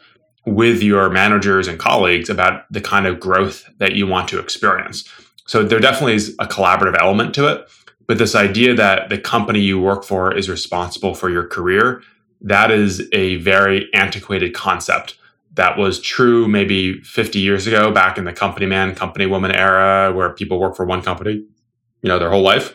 with 0.46 0.82
your 0.82 1.10
managers 1.10 1.68
and 1.68 1.78
colleagues 1.78 2.30
about 2.30 2.64
the 2.72 2.80
kind 2.80 3.06
of 3.06 3.20
growth 3.20 3.68
that 3.78 3.94
you 3.94 4.06
want 4.06 4.28
to 4.28 4.38
experience. 4.38 5.08
So 5.46 5.64
there 5.64 5.80
definitely 5.80 6.14
is 6.14 6.34
a 6.38 6.46
collaborative 6.46 6.98
element 6.98 7.34
to 7.34 7.52
it. 7.52 7.68
But 8.06 8.18
this 8.18 8.34
idea 8.34 8.74
that 8.74 9.08
the 9.08 9.18
company 9.18 9.60
you 9.60 9.80
work 9.80 10.04
for 10.04 10.34
is 10.34 10.48
responsible 10.48 11.14
for 11.14 11.28
your 11.28 11.46
career, 11.46 12.02
that 12.40 12.70
is 12.70 13.08
a 13.12 13.36
very 13.36 13.88
antiquated 13.94 14.54
concept 14.54 15.16
that 15.60 15.76
was 15.76 16.00
true 16.00 16.48
maybe 16.48 17.02
50 17.02 17.38
years 17.38 17.66
ago 17.66 17.92
back 17.92 18.16
in 18.16 18.24
the 18.24 18.32
company 18.32 18.64
man 18.64 18.94
company 18.94 19.26
woman 19.26 19.50
era 19.50 20.10
where 20.10 20.30
people 20.30 20.58
work 20.58 20.74
for 20.74 20.86
one 20.86 21.02
company 21.02 21.32
you 21.32 22.08
know 22.08 22.18
their 22.18 22.30
whole 22.30 22.40
life. 22.42 22.66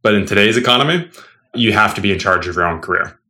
But 0.00 0.14
in 0.14 0.24
today's 0.24 0.56
economy 0.56 1.10
you 1.54 1.74
have 1.74 1.94
to 1.96 2.00
be 2.00 2.10
in 2.10 2.18
charge 2.18 2.46
of 2.46 2.56
your 2.56 2.66
own 2.66 2.80
career. 2.80 3.20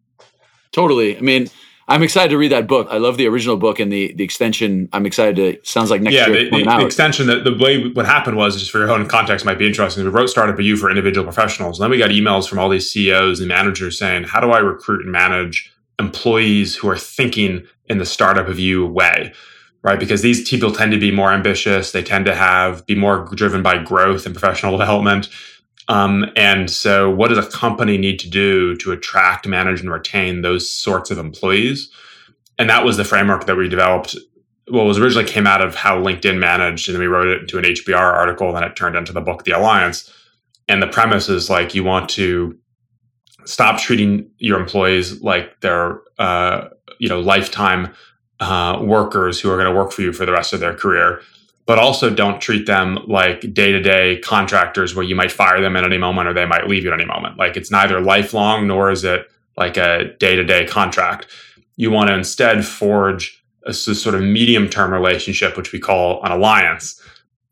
Totally. 0.71 1.19
I 1.19 1.21
mean 1.21 1.49
i'm 1.89 2.05
excited 2.05 2.31
to 2.31 2.39
read 2.39 2.53
that 2.53 2.69
book. 2.69 2.87
I 2.89 2.99
love 2.99 3.17
the 3.17 3.27
original 3.27 3.57
book 3.57 3.81
and 3.81 3.93
the 3.93 4.15
the 4.15 4.23
extension. 4.23 4.89
I'm 4.93 5.07
excited 5.07 5.35
to 5.37 5.69
sounds 5.69 5.91
like 5.91 6.01
next 6.01 6.15
yeah, 6.15 6.29
year 6.29 6.49
the, 6.49 6.59
the, 6.59 6.65
the 6.65 6.87
extension 6.87 7.27
the, 7.27 7.41
the 7.41 7.57
way 7.59 7.89
what 7.89 8.07
happened 8.07 8.37
was 8.37 8.57
just 8.57 8.71
for 8.71 8.79
your 8.79 8.93
own 8.93 9.09
context 9.09 9.45
might 9.45 9.59
be 9.59 9.67
interesting 9.67 10.05
we 10.05 10.11
wrote 10.11 10.31
startup 10.31 10.61
you 10.61 10.77
for 10.77 10.89
individual 10.89 11.25
professionals. 11.25 11.81
And 11.81 11.83
then 11.85 11.91
we 11.91 11.99
got 11.99 12.11
emails 12.11 12.49
from 12.49 12.61
all 12.61 12.69
these 12.69 12.89
ceos 12.89 13.41
and 13.41 13.49
managers 13.49 13.99
saying 13.99 14.23
how 14.23 14.41
do 14.41 14.53
i 14.53 14.59
recruit 14.59 15.03
and 15.03 15.11
manage 15.11 15.74
employees 15.99 16.75
who 16.75 16.89
are 16.89 16.99
thinking 16.99 17.67
in 17.87 17.99
the 17.99 18.07
startup 18.07 18.49
of 18.49 18.59
you 18.59 18.87
way 18.87 19.33
right? 19.85 20.01
Because 20.01 20.23
these 20.23 20.49
people 20.49 20.73
tend 20.73 20.91
to 20.93 20.99
be 20.99 21.13
more 21.13 21.31
ambitious. 21.31 21.93
They 21.93 22.03
tend 22.03 22.25
to 22.25 22.35
have 22.35 22.85
be 22.87 22.97
more 22.97 23.27
driven 23.35 23.63
by 23.63 23.79
growth 23.79 24.27
and 24.27 24.35
professional 24.35 24.77
development. 24.79 25.29
Um, 25.89 26.33
and 26.35 26.71
so 26.71 27.11
what 27.11 27.29
does 27.29 27.47
a 27.47 27.51
company 27.51 27.99
need 27.99 28.19
to 28.21 28.31
do 28.31 28.75
to 28.77 28.93
attract 28.93 29.47
manage 29.47 29.81
and 29.81 29.93
retain 29.93 30.41
those 30.41 30.69
sorts 30.69 31.11
of 31.11 31.19
employees? 31.19 31.91
And 32.59 32.71
that 32.71 32.85
was 32.85 32.97
the 32.97 33.05
framework 33.05 33.45
that 33.47 33.57
we 33.57 33.69
developed. 33.69 34.17
Well, 34.71 34.87
was 34.87 34.99
originally 34.99 35.29
came 35.29 35.47
out 35.47 35.61
of 35.61 35.75
how 35.75 36.01
LinkedIn 36.01 36.39
managed, 36.39 36.89
and 36.89 36.95
then 36.95 37.03
we 37.03 37.07
wrote 37.07 37.29
it 37.29 37.43
into 37.43 37.59
an 37.59 37.65
HBR 37.65 37.99
article, 37.99 38.49
and 38.49 38.57
then 38.57 38.65
it 38.65 38.77
turned 38.77 38.97
into 38.97 39.13
the 39.13 39.21
book, 39.21 39.45
The 39.45 39.53
Alliance. 39.53 40.11
And 40.69 40.83
the 40.83 40.87
premise 40.87 41.29
is 41.29 41.51
like 41.51 41.75
you 41.75 41.85
want 41.85 42.09
to 42.11 42.59
stop 43.45 43.81
treating 43.81 44.31
your 44.39 44.59
employees 44.59 45.21
like 45.23 45.61
they're 45.61 46.01
uh, 46.19 46.69
you 46.99 47.09
know 47.09 47.21
lifetime 47.21 47.93
uh, 48.41 48.79
workers 48.83 49.41
who 49.41 49.51
are 49.51 49.57
going 49.57 49.73
to 49.73 49.79
work 49.79 49.93
for 49.93 50.03
you 50.03 50.13
for 50.13 50.27
the 50.27 50.33
rest 50.33 50.53
of 50.53 50.61
their 50.61 50.75
career. 50.75 51.21
But 51.67 51.79
also 51.79 52.11
don't 52.11 52.43
treat 52.43 52.67
them 52.67 52.99
like 53.07 53.55
day-to-day 53.55 54.19
contractors 54.19 54.95
where 54.95 55.05
you 55.05 55.15
might 55.15 55.33
fire 55.33 55.63
them 55.63 55.77
at 55.77 55.85
any 55.85 55.97
moment 55.97 56.29
or 56.29 56.35
they 56.35 56.45
might 56.45 56.69
leave 56.69 56.85
you 56.85 56.93
at 56.93 57.01
any 57.01 57.07
moment. 57.07 57.39
Like 57.39 57.57
it's 57.57 57.71
neither 57.71 58.03
lifelong 58.03 58.67
nor 58.67 58.91
is 58.91 59.03
it 59.03 59.31
like 59.57 59.79
a 59.79 60.15
day-to-day 60.19 60.67
contract. 60.67 61.27
You 61.77 61.91
want 61.91 62.09
to 62.09 62.15
instead 62.15 62.67
forge 62.67 63.43
a, 63.65 63.73
sort 63.73 64.15
of 64.15 64.21
medium-term 64.21 64.93
relationship 64.93 65.57
which 65.57 65.73
we 65.73 65.79
call 65.79 66.23
an 66.23 66.33
alliance 66.33 67.01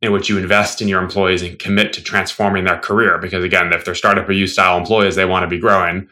in 0.02 0.12
which 0.12 0.28
you 0.28 0.36
invest 0.36 0.82
in 0.82 0.88
your 0.88 1.00
employees 1.00 1.42
and 1.42 1.58
commit 1.58 1.92
to 1.92 2.02
transforming 2.02 2.64
their 2.64 2.78
career. 2.78 3.18
Because 3.18 3.44
again, 3.44 3.72
if 3.72 3.84
they're 3.84 3.94
startup 3.94 4.28
of 4.28 4.34
you 4.34 4.48
style 4.48 4.76
employees, 4.76 5.14
they 5.14 5.24
want 5.24 5.44
to 5.44 5.48
be 5.48 5.58
growing. 5.58 6.08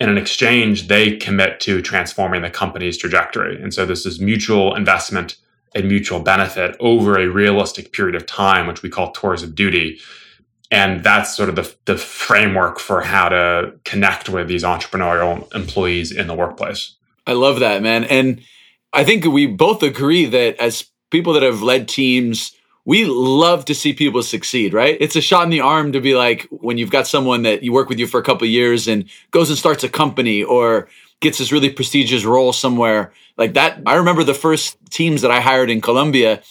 And 0.00 0.10
in 0.10 0.18
exchange, 0.18 0.88
they 0.88 1.16
commit 1.16 1.60
to 1.60 1.80
transforming 1.80 2.42
the 2.42 2.50
company's 2.50 2.98
trajectory. 2.98 3.60
And 3.60 3.72
so 3.72 3.86
this 3.86 4.04
is 4.04 4.20
mutual 4.20 4.74
investment 4.74 5.36
and 5.74 5.86
mutual 5.86 6.20
benefit 6.20 6.76
over 6.80 7.18
a 7.18 7.28
realistic 7.28 7.92
period 7.92 8.16
of 8.16 8.26
time, 8.26 8.66
which 8.66 8.82
we 8.82 8.88
call 8.88 9.12
tours 9.12 9.42
of 9.42 9.54
duty. 9.54 10.00
And 10.70 11.02
that's 11.02 11.36
sort 11.36 11.48
of 11.48 11.56
the, 11.56 11.74
the 11.84 11.96
framework 11.96 12.78
for 12.78 13.02
how 13.02 13.28
to 13.28 13.72
connect 13.84 14.28
with 14.28 14.48
these 14.48 14.64
entrepreneurial 14.64 15.52
employees 15.54 16.10
in 16.10 16.26
the 16.26 16.34
workplace. 16.34 16.96
I 17.26 17.32
love 17.32 17.60
that, 17.60 17.82
man. 17.82 18.04
And 18.04 18.42
I 18.92 19.04
think 19.04 19.24
we 19.24 19.46
both 19.46 19.82
agree 19.82 20.26
that 20.26 20.56
as 20.56 20.86
people 21.10 21.32
that 21.34 21.42
have 21.42 21.62
led 21.62 21.88
teams, 21.88 22.52
we 22.88 23.04
love 23.04 23.66
to 23.66 23.74
see 23.74 23.92
people 23.92 24.22
succeed, 24.22 24.72
right? 24.72 24.96
It's 24.98 25.14
a 25.14 25.20
shot 25.20 25.44
in 25.44 25.50
the 25.50 25.60
arm 25.60 25.92
to 25.92 26.00
be 26.00 26.14
like 26.14 26.48
when 26.50 26.78
you've 26.78 26.90
got 26.90 27.06
someone 27.06 27.42
that 27.42 27.62
you 27.62 27.70
work 27.70 27.90
with 27.90 27.98
you 27.98 28.06
for 28.06 28.18
a 28.18 28.22
couple 28.22 28.46
years 28.46 28.88
and 28.88 29.04
goes 29.30 29.50
and 29.50 29.58
starts 29.58 29.84
a 29.84 29.90
company 29.90 30.42
or 30.42 30.88
gets 31.20 31.36
this 31.36 31.52
really 31.52 31.68
prestigious 31.68 32.24
role 32.24 32.50
somewhere 32.50 33.12
like 33.36 33.52
that. 33.52 33.82
I 33.84 33.96
remember 33.96 34.24
the 34.24 34.32
first 34.32 34.78
teams 34.88 35.20
that 35.20 35.30
I 35.30 35.40
hired 35.40 35.68
in 35.68 35.82
Colombia. 35.82 36.42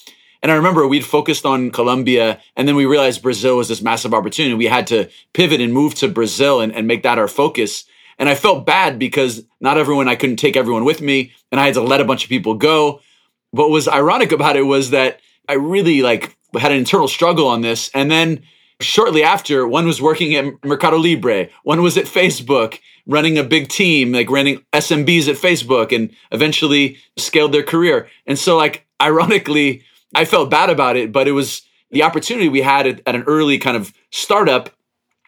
And 0.44 0.52
I 0.52 0.56
remember 0.56 0.88
we'd 0.88 1.04
focused 1.04 1.44
on 1.44 1.72
Colombia 1.72 2.40
and 2.56 2.68
then 2.68 2.76
we 2.76 2.86
realized 2.86 3.24
Brazil 3.24 3.58
was 3.58 3.70
this 3.70 3.82
massive 3.82 4.14
opportunity. 4.14 4.54
We 4.54 4.66
had 4.66 4.86
to 4.88 5.10
pivot 5.34 5.60
and 5.60 5.74
move 5.74 5.96
to 5.96 6.08
Brazil 6.08 6.62
and, 6.62 6.72
and 6.72 6.86
make 6.86 7.02
that 7.02 7.18
our 7.18 7.28
focus. 7.28 7.86
And 8.20 8.30
I 8.30 8.36
felt 8.36 8.64
bad 8.64 9.00
because 9.00 9.44
not 9.60 9.80
everyone, 9.80 10.08
I 10.08 10.16
couldn't 10.16 10.36
take 10.36 10.56
everyone 10.56 10.86
with 10.86 11.02
me 11.02 11.32
and 11.52 11.60
I 11.60 11.66
had 11.66 11.74
to 11.74 11.82
let 11.82 12.00
a 12.00 12.06
bunch 12.06 12.26
of 12.26 12.30
people 12.30 12.54
go. 12.54 13.02
What 13.50 13.72
was 13.72 13.88
ironic 13.88 14.32
about 14.32 14.56
it 14.56 14.68
was 14.68 14.92
that 14.92 15.20
I 15.48 15.54
really 15.54 16.02
like 16.02 16.38
had 16.58 16.72
an 16.72 16.78
internal 16.78 17.08
struggle 17.08 17.48
on 17.48 17.62
this. 17.62 17.90
And 17.94 18.10
then 18.10 18.42
shortly 18.82 19.24
after, 19.24 19.68
one 19.68 19.86
was 19.86 20.02
working 20.02 20.36
at 20.36 20.46
Mercado 20.64 20.98
Libre, 20.98 21.50
one 21.64 21.82
was 21.82 21.98
at 21.98 22.06
Facebook, 22.06 22.80
running 23.06 23.38
a 23.38 23.44
big 23.44 23.70
team, 23.70 24.12
like 24.12 24.30
running 24.30 24.64
SMBs 24.74 25.28
at 25.28 25.36
Facebook, 25.38 25.96
and 25.96 26.12
eventually 26.32 26.98
scaled 27.18 27.54
their 27.54 27.64
career. 27.64 28.08
And 28.26 28.38
so, 28.38 28.58
like, 28.58 28.86
ironically, 29.02 29.84
I 30.16 30.26
felt 30.26 30.50
bad 30.50 30.70
about 30.70 30.96
it, 30.96 31.12
but 31.12 31.28
it 31.28 31.34
was 31.34 31.62
the 31.92 32.04
opportunity 32.04 32.50
we 32.50 32.62
had 32.62 32.88
at, 32.88 33.02
at 33.06 33.16
an 33.16 33.24
early 33.24 33.58
kind 33.58 33.78
of 33.78 33.94
startup 34.12 34.70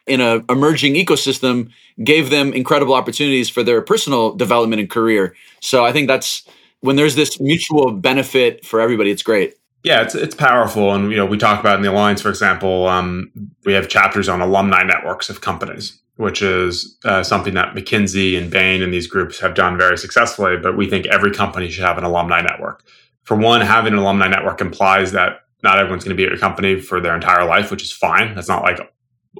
in 0.07 0.21
an 0.21 0.43
emerging 0.49 0.95
ecosystem 0.95 1.69
gave 2.03 2.29
them 2.31 2.51
incredible 2.53 2.95
opportunities 2.95 3.49
for 3.49 3.61
their 3.63 3.81
personal 3.81 4.33
development 4.33 4.79
and 4.79 4.89
career. 4.89 5.35
So 5.61 5.85
I 5.85 5.91
think 5.91 6.07
that's 6.07 6.43
when 6.81 6.95
there's 6.95 7.15
this 7.15 7.39
mutual 7.39 7.91
benefit 7.91 8.65
for 8.65 8.81
everybody, 8.81 9.11
it's 9.11 9.23
great. 9.23 9.58
Yeah, 9.83 10.01
it's 10.01 10.13
it's 10.13 10.35
powerful, 10.35 10.93
and 10.93 11.09
you 11.09 11.17
know 11.17 11.25
we 11.25 11.37
talk 11.37 11.59
about 11.59 11.77
in 11.77 11.83
the 11.83 11.91
alliance, 11.91 12.21
for 12.21 12.29
example, 12.29 12.87
um, 12.87 13.31
we 13.65 13.73
have 13.73 13.87
chapters 13.87 14.27
on 14.27 14.41
alumni 14.41 14.83
networks 14.83 15.29
of 15.29 15.39
companies, 15.39 16.01
which 16.17 16.41
is 16.41 16.97
uh, 17.05 17.23
something 17.23 17.53
that 17.53 17.75
McKinsey 17.75 18.37
and 18.37 18.51
Bain 18.51 18.81
and 18.81 18.93
these 18.93 19.07
groups 19.07 19.39
have 19.39 19.53
done 19.53 19.77
very 19.77 19.97
successfully. 19.97 20.57
But 20.57 20.75
we 20.75 20.89
think 20.89 21.05
every 21.05 21.31
company 21.31 21.69
should 21.71 21.85
have 21.85 21.97
an 21.97 22.03
alumni 22.03 22.41
network. 22.41 22.83
For 23.23 23.37
one, 23.37 23.61
having 23.61 23.93
an 23.93 23.99
alumni 23.99 24.27
network 24.27 24.59
implies 24.59 25.13
that 25.13 25.41
not 25.63 25.79
everyone's 25.79 26.03
going 26.03 26.15
to 26.15 26.21
be 26.21 26.25
at 26.25 26.29
your 26.31 26.39
company 26.39 26.79
for 26.81 26.99
their 26.99 27.15
entire 27.15 27.45
life, 27.45 27.71
which 27.71 27.83
is 27.83 27.91
fine. 27.91 28.35
That's 28.35 28.49
not 28.49 28.63
like 28.63 28.79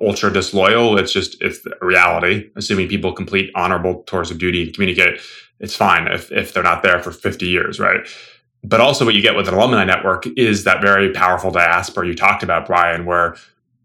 ultra 0.02 0.32
disloyal. 0.32 0.98
It's 0.98 1.12
just 1.12 1.42
it's 1.42 1.60
reality. 1.82 2.50
Assuming 2.56 2.88
people 2.88 3.12
complete 3.12 3.52
honorable 3.56 4.04
tours 4.04 4.32
of 4.32 4.38
duty 4.38 4.64
and 4.64 4.74
communicate, 4.74 5.20
it's 5.60 5.76
fine 5.76 6.08
if 6.08 6.32
if 6.32 6.54
they're 6.54 6.64
not 6.64 6.82
there 6.82 7.02
for 7.04 7.12
fifty 7.12 7.48
years, 7.48 7.78
right? 7.78 8.08
But 8.64 8.82
also, 8.82 9.06
what 9.06 9.16
you 9.16 9.22
get 9.22 9.36
with 9.36 9.48
an 9.48 9.54
alumni 9.54 9.86
network 9.86 10.28
is 10.38 10.66
that 10.66 10.82
very 10.82 11.12
powerful 11.12 11.52
diaspora 11.52 12.08
you 12.08 12.16
talked 12.16 12.44
about, 12.44 12.68
Brian, 12.68 13.06
where 13.06 13.36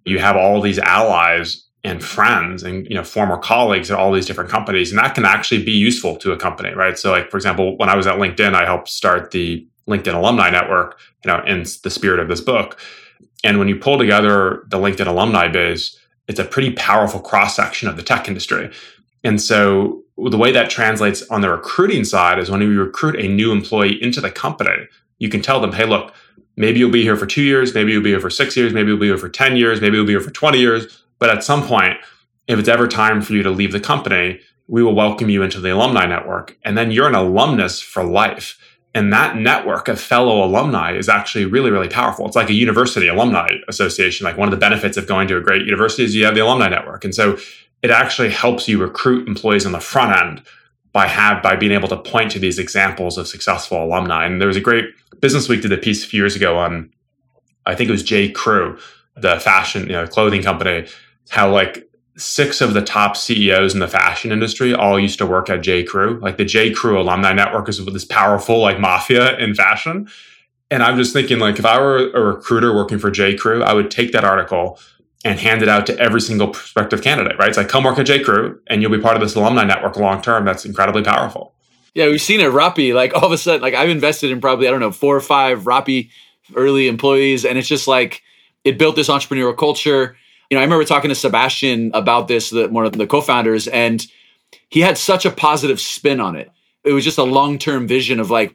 you 0.05 0.19
have 0.19 0.37
all 0.37 0.61
these 0.61 0.79
allies 0.79 1.65
and 1.85 2.03
friends 2.03 2.63
and 2.63 2.87
you 2.89 2.95
know 2.95 3.05
former 3.05 3.37
colleagues 3.37 3.91
at 3.91 3.99
all 3.99 4.13
these 4.13 4.27
different 4.27 4.51
companies, 4.51 4.91
and 4.91 4.99
that 4.99 5.15
can 5.15 5.25
actually 5.25 5.63
be 5.63 5.73
useful 5.73 6.17
to 6.17 6.33
a 6.33 6.37
company, 6.37 6.73
right? 6.75 6.99
So, 6.99 7.11
like 7.13 7.31
for 7.31 7.37
example, 7.37 7.77
when 7.79 7.89
I 7.89 7.97
was 7.97 8.07
at 8.07 8.19
LinkedIn, 8.19 8.55
I 8.55 8.65
helped 8.65 8.89
start 8.89 9.31
the 9.31 9.67
LinkedIn 9.89 10.15
Alumni 10.15 10.51
Network, 10.51 10.99
you 11.25 11.31
know, 11.31 11.43
in 11.45 11.65
the 11.83 11.91
spirit 11.91 12.21
of 12.21 12.29
this 12.29 12.41
book. 12.41 12.79
And 13.45 13.59
when 13.59 13.69
you 13.69 13.77
pull 13.77 13.99
together 13.99 14.65
the 14.69 14.79
LinkedIn 14.79 15.07
alumni 15.07 15.49
base, 15.49 15.99
it's 16.29 16.41
a 16.41 16.45
pretty 16.45 16.73
powerful 16.73 17.21
cross 17.21 17.55
section 17.55 17.89
of 17.89 17.97
the 17.97 18.03
tech 18.03 18.27
industry. 18.27 18.73
And 19.23 19.41
so 19.41 20.04
the 20.17 20.39
way 20.39 20.53
that 20.53 20.71
translates 20.71 21.29
on 21.29 21.41
the 21.41 21.51
recruiting 21.51 22.05
side 22.05 22.39
is 22.39 22.51
when 22.51 22.61
you 22.61 22.81
recruit 22.81 23.17
a 23.17 23.29
new 23.29 23.53
employee 23.53 24.01
into 24.03 24.21
the 24.21 24.31
company, 24.31 24.87
you 25.19 25.29
can 25.29 25.43
tell 25.43 25.61
them, 25.61 25.73
hey, 25.73 25.87
look, 25.87 26.15
maybe 26.57 26.79
you'll 26.79 26.91
be 26.91 27.03
here 27.03 27.17
for 27.17 27.27
two 27.27 27.43
years, 27.43 27.75
maybe 27.75 27.93
you'll 27.93 28.03
be 28.03 28.11
here 28.11 28.21
for 28.21 28.31
six 28.31 28.57
years, 28.57 28.73
maybe 28.73 28.89
you'll 28.89 28.99
be 28.99 29.07
here 29.07 29.19
for 29.19 29.29
10 29.29 29.57
years, 29.57 29.81
maybe 29.81 29.97
you'll 29.97 30.07
be 30.07 30.13
here 30.13 30.21
for 30.21 30.31
20 30.31 30.59
years. 30.59 31.05
But 31.19 31.31
at 31.31 31.43
some 31.43 31.67
point, 31.67 31.97
if 32.47 32.59
it's 32.59 32.69
ever 32.69 32.87
time 32.87 33.23
for 33.23 33.33
you 33.33 33.43
to 33.43 33.51
leave 33.51 33.73
the 33.73 33.81
company, 33.81 34.41
we 34.69 34.83
will 34.83 34.95
welcome 34.95 35.29
you 35.29 35.43
into 35.43 35.61
the 35.61 35.71
alumni 35.71 36.07
network. 36.07 36.57
And 36.65 36.77
then 36.77 36.91
you're 36.91 37.09
an 37.09 37.15
alumnus 37.15 37.81
for 37.81 38.05
life. 38.05 38.59
And 38.95 39.13
that 39.13 39.37
network 39.37 39.89
of 39.89 40.01
fellow 40.01 40.45
alumni 40.45 40.97
is 40.97 41.09
actually 41.09 41.47
really, 41.47 41.71
really 41.71 41.89
powerful. 41.89 42.27
It's 42.27 42.37
like 42.37 42.49
a 42.49 42.55
university 42.55 43.09
alumni 43.09 43.49
association. 43.67 44.25
Like 44.25 44.37
one 44.37 44.47
of 44.47 44.53
the 44.53 44.59
benefits 44.59 44.97
of 44.97 45.09
going 45.09 45.27
to 45.29 45.37
a 45.37 45.41
great 45.41 45.63
university 45.63 46.05
is 46.05 46.15
you 46.15 46.25
have 46.25 46.35
the 46.35 46.41
alumni 46.41 46.69
network. 46.69 47.05
And 47.05 47.15
so 47.15 47.37
it 47.85 47.91
actually 47.91 48.31
helps 48.31 48.67
you 48.67 48.81
recruit 48.81 49.29
employees 49.29 49.67
on 49.67 49.73
the 49.73 49.79
front 49.79 50.19
end 50.19 50.43
by 50.95 51.07
have 51.07 51.43
by 51.43 51.55
being 51.55 51.71
able 51.71 51.87
to 51.89 51.99
point 51.99 52.31
to 52.31 52.39
these 52.39 52.59
examples 52.59 53.19
of 53.19 53.29
successful 53.29 53.85
alumni. 53.85 54.25
And 54.25 54.41
there 54.41 54.49
was 54.49 54.57
a 54.57 54.63
great 54.63 54.87
Business 55.21 55.51
Week 55.51 55.61
did 55.61 55.71
a 55.71 55.77
piece 55.77 56.03
a 56.03 56.09
few 56.09 56.23
years 56.23 56.35
ago 56.35 56.57
on, 56.57 56.91
I 57.67 57.75
think 57.75 57.91
it 57.91 57.93
was 57.93 58.03
J. 58.03 58.31
Crew, 58.31 58.79
the 59.17 59.39
fashion 59.39 59.83
you 59.83 59.93
know, 59.93 60.07
clothing 60.07 60.43
company, 60.43 60.89
how 61.29 61.53
like 61.53 61.87
six 62.17 62.63
of 62.63 62.73
the 62.73 62.81
top 62.81 63.19
CEOs 63.19 63.75
in 63.75 63.81
the 63.81 63.89
fashion 63.89 64.33
industry 64.33 64.73
all 64.73 64.99
used 64.99 65.19
to 65.19 65.27
work 65.27 65.51
at 65.51 65.61
J. 65.61 65.85
Crew. 65.85 66.19
Like 66.23 66.39
the 66.39 66.45
J. 66.47 66.71
Crew 66.71 66.99
alumni 66.99 67.35
network 67.35 67.69
is 67.69 67.85
this 67.85 68.07
powerful 68.07 68.61
like 68.61 68.81
mafia 68.81 69.37
in 69.37 69.55
fashion. 69.55 70.09
And 70.71 70.83
I'm 70.83 70.97
just 70.97 71.13
thinking 71.13 71.39
like 71.39 71.59
if 71.59 71.67
I 71.67 71.79
were 71.79 72.11
a 72.13 72.21
recruiter 72.23 72.75
working 72.75 72.99
for 72.99 73.11
J. 73.11 73.37
Crew, 73.37 73.63
I 73.63 73.75
would 73.75 73.91
take 73.91 74.13
that 74.13 74.25
article 74.25 74.79
and 75.25 75.41
hand 75.41 75.63
it 75.63 75.69
out 75.69 75.87
to 75.87 75.99
every 75.99 76.21
single 76.21 76.49
prospective 76.49 77.03
candidate, 77.03 77.39
right? 77.39 77.49
It's 77.49 77.57
like, 77.57 77.69
come 77.69 77.85
work 77.85 77.99
at 77.99 78.07
J. 78.07 78.23
Crew 78.23 78.61
and 78.67 78.83
you'll 78.83 78.91
be 78.91 79.01
part 79.01 79.17
of 79.17 79.23
this 79.23 79.35
alumni 79.35 79.65
network 79.65 79.97
long 79.97 80.21
term. 80.21 80.45
That's 80.45 80.65
incredibly 80.65 81.03
powerful. 81.03 81.55
Yeah, 81.95 82.09
we've 82.09 82.21
seen 82.21 82.41
it, 82.41 82.53
Rappi. 82.53 82.93
Like 82.95 83.15
all 83.15 83.25
of 83.25 83.33
a 83.33 83.39
sudden, 83.39 83.63
like 83.63 83.75
I've 83.75 83.89
invested 83.89 84.31
in 84.31 84.41
probably, 84.41 84.69
I 84.69 84.71
don't 84.71 84.81
know, 84.81 84.93
four 84.93 85.17
or 85.17 85.21
five 85.21 85.63
Rappi 85.63 86.11
early 86.55 86.89
employees. 86.89 87.45
And 87.45 87.57
it's 87.57 87.69
just 87.69 87.89
like 87.89 88.23
it 88.65 88.79
built 88.79 88.97
this 88.97 89.09
entrepreneurial 89.09 89.57
culture. 89.57 90.17
You 90.51 90.57
know, 90.57 90.61
I 90.61 90.65
remember 90.65 90.85
talking 90.85 91.09
to 91.09 91.15
Sebastian 91.15 91.91
about 91.95 92.29
this, 92.29 92.51
the, 92.51 92.69
one 92.69 92.85
of 92.85 92.93
the 92.93 93.07
co 93.07 93.21
founders, 93.21 93.67
and 93.69 94.05
he 94.69 94.81
had 94.81 94.99
such 94.99 95.25
a 95.25 95.31
positive 95.31 95.81
spin 95.81 96.21
on 96.21 96.37
it. 96.37 96.51
It 96.85 96.93
was 96.93 97.05
just 97.05 97.19
a 97.19 97.25
long 97.25 97.59
term 97.59 97.87
vision 97.87 98.21
of 98.21 98.31
like, 98.31 98.55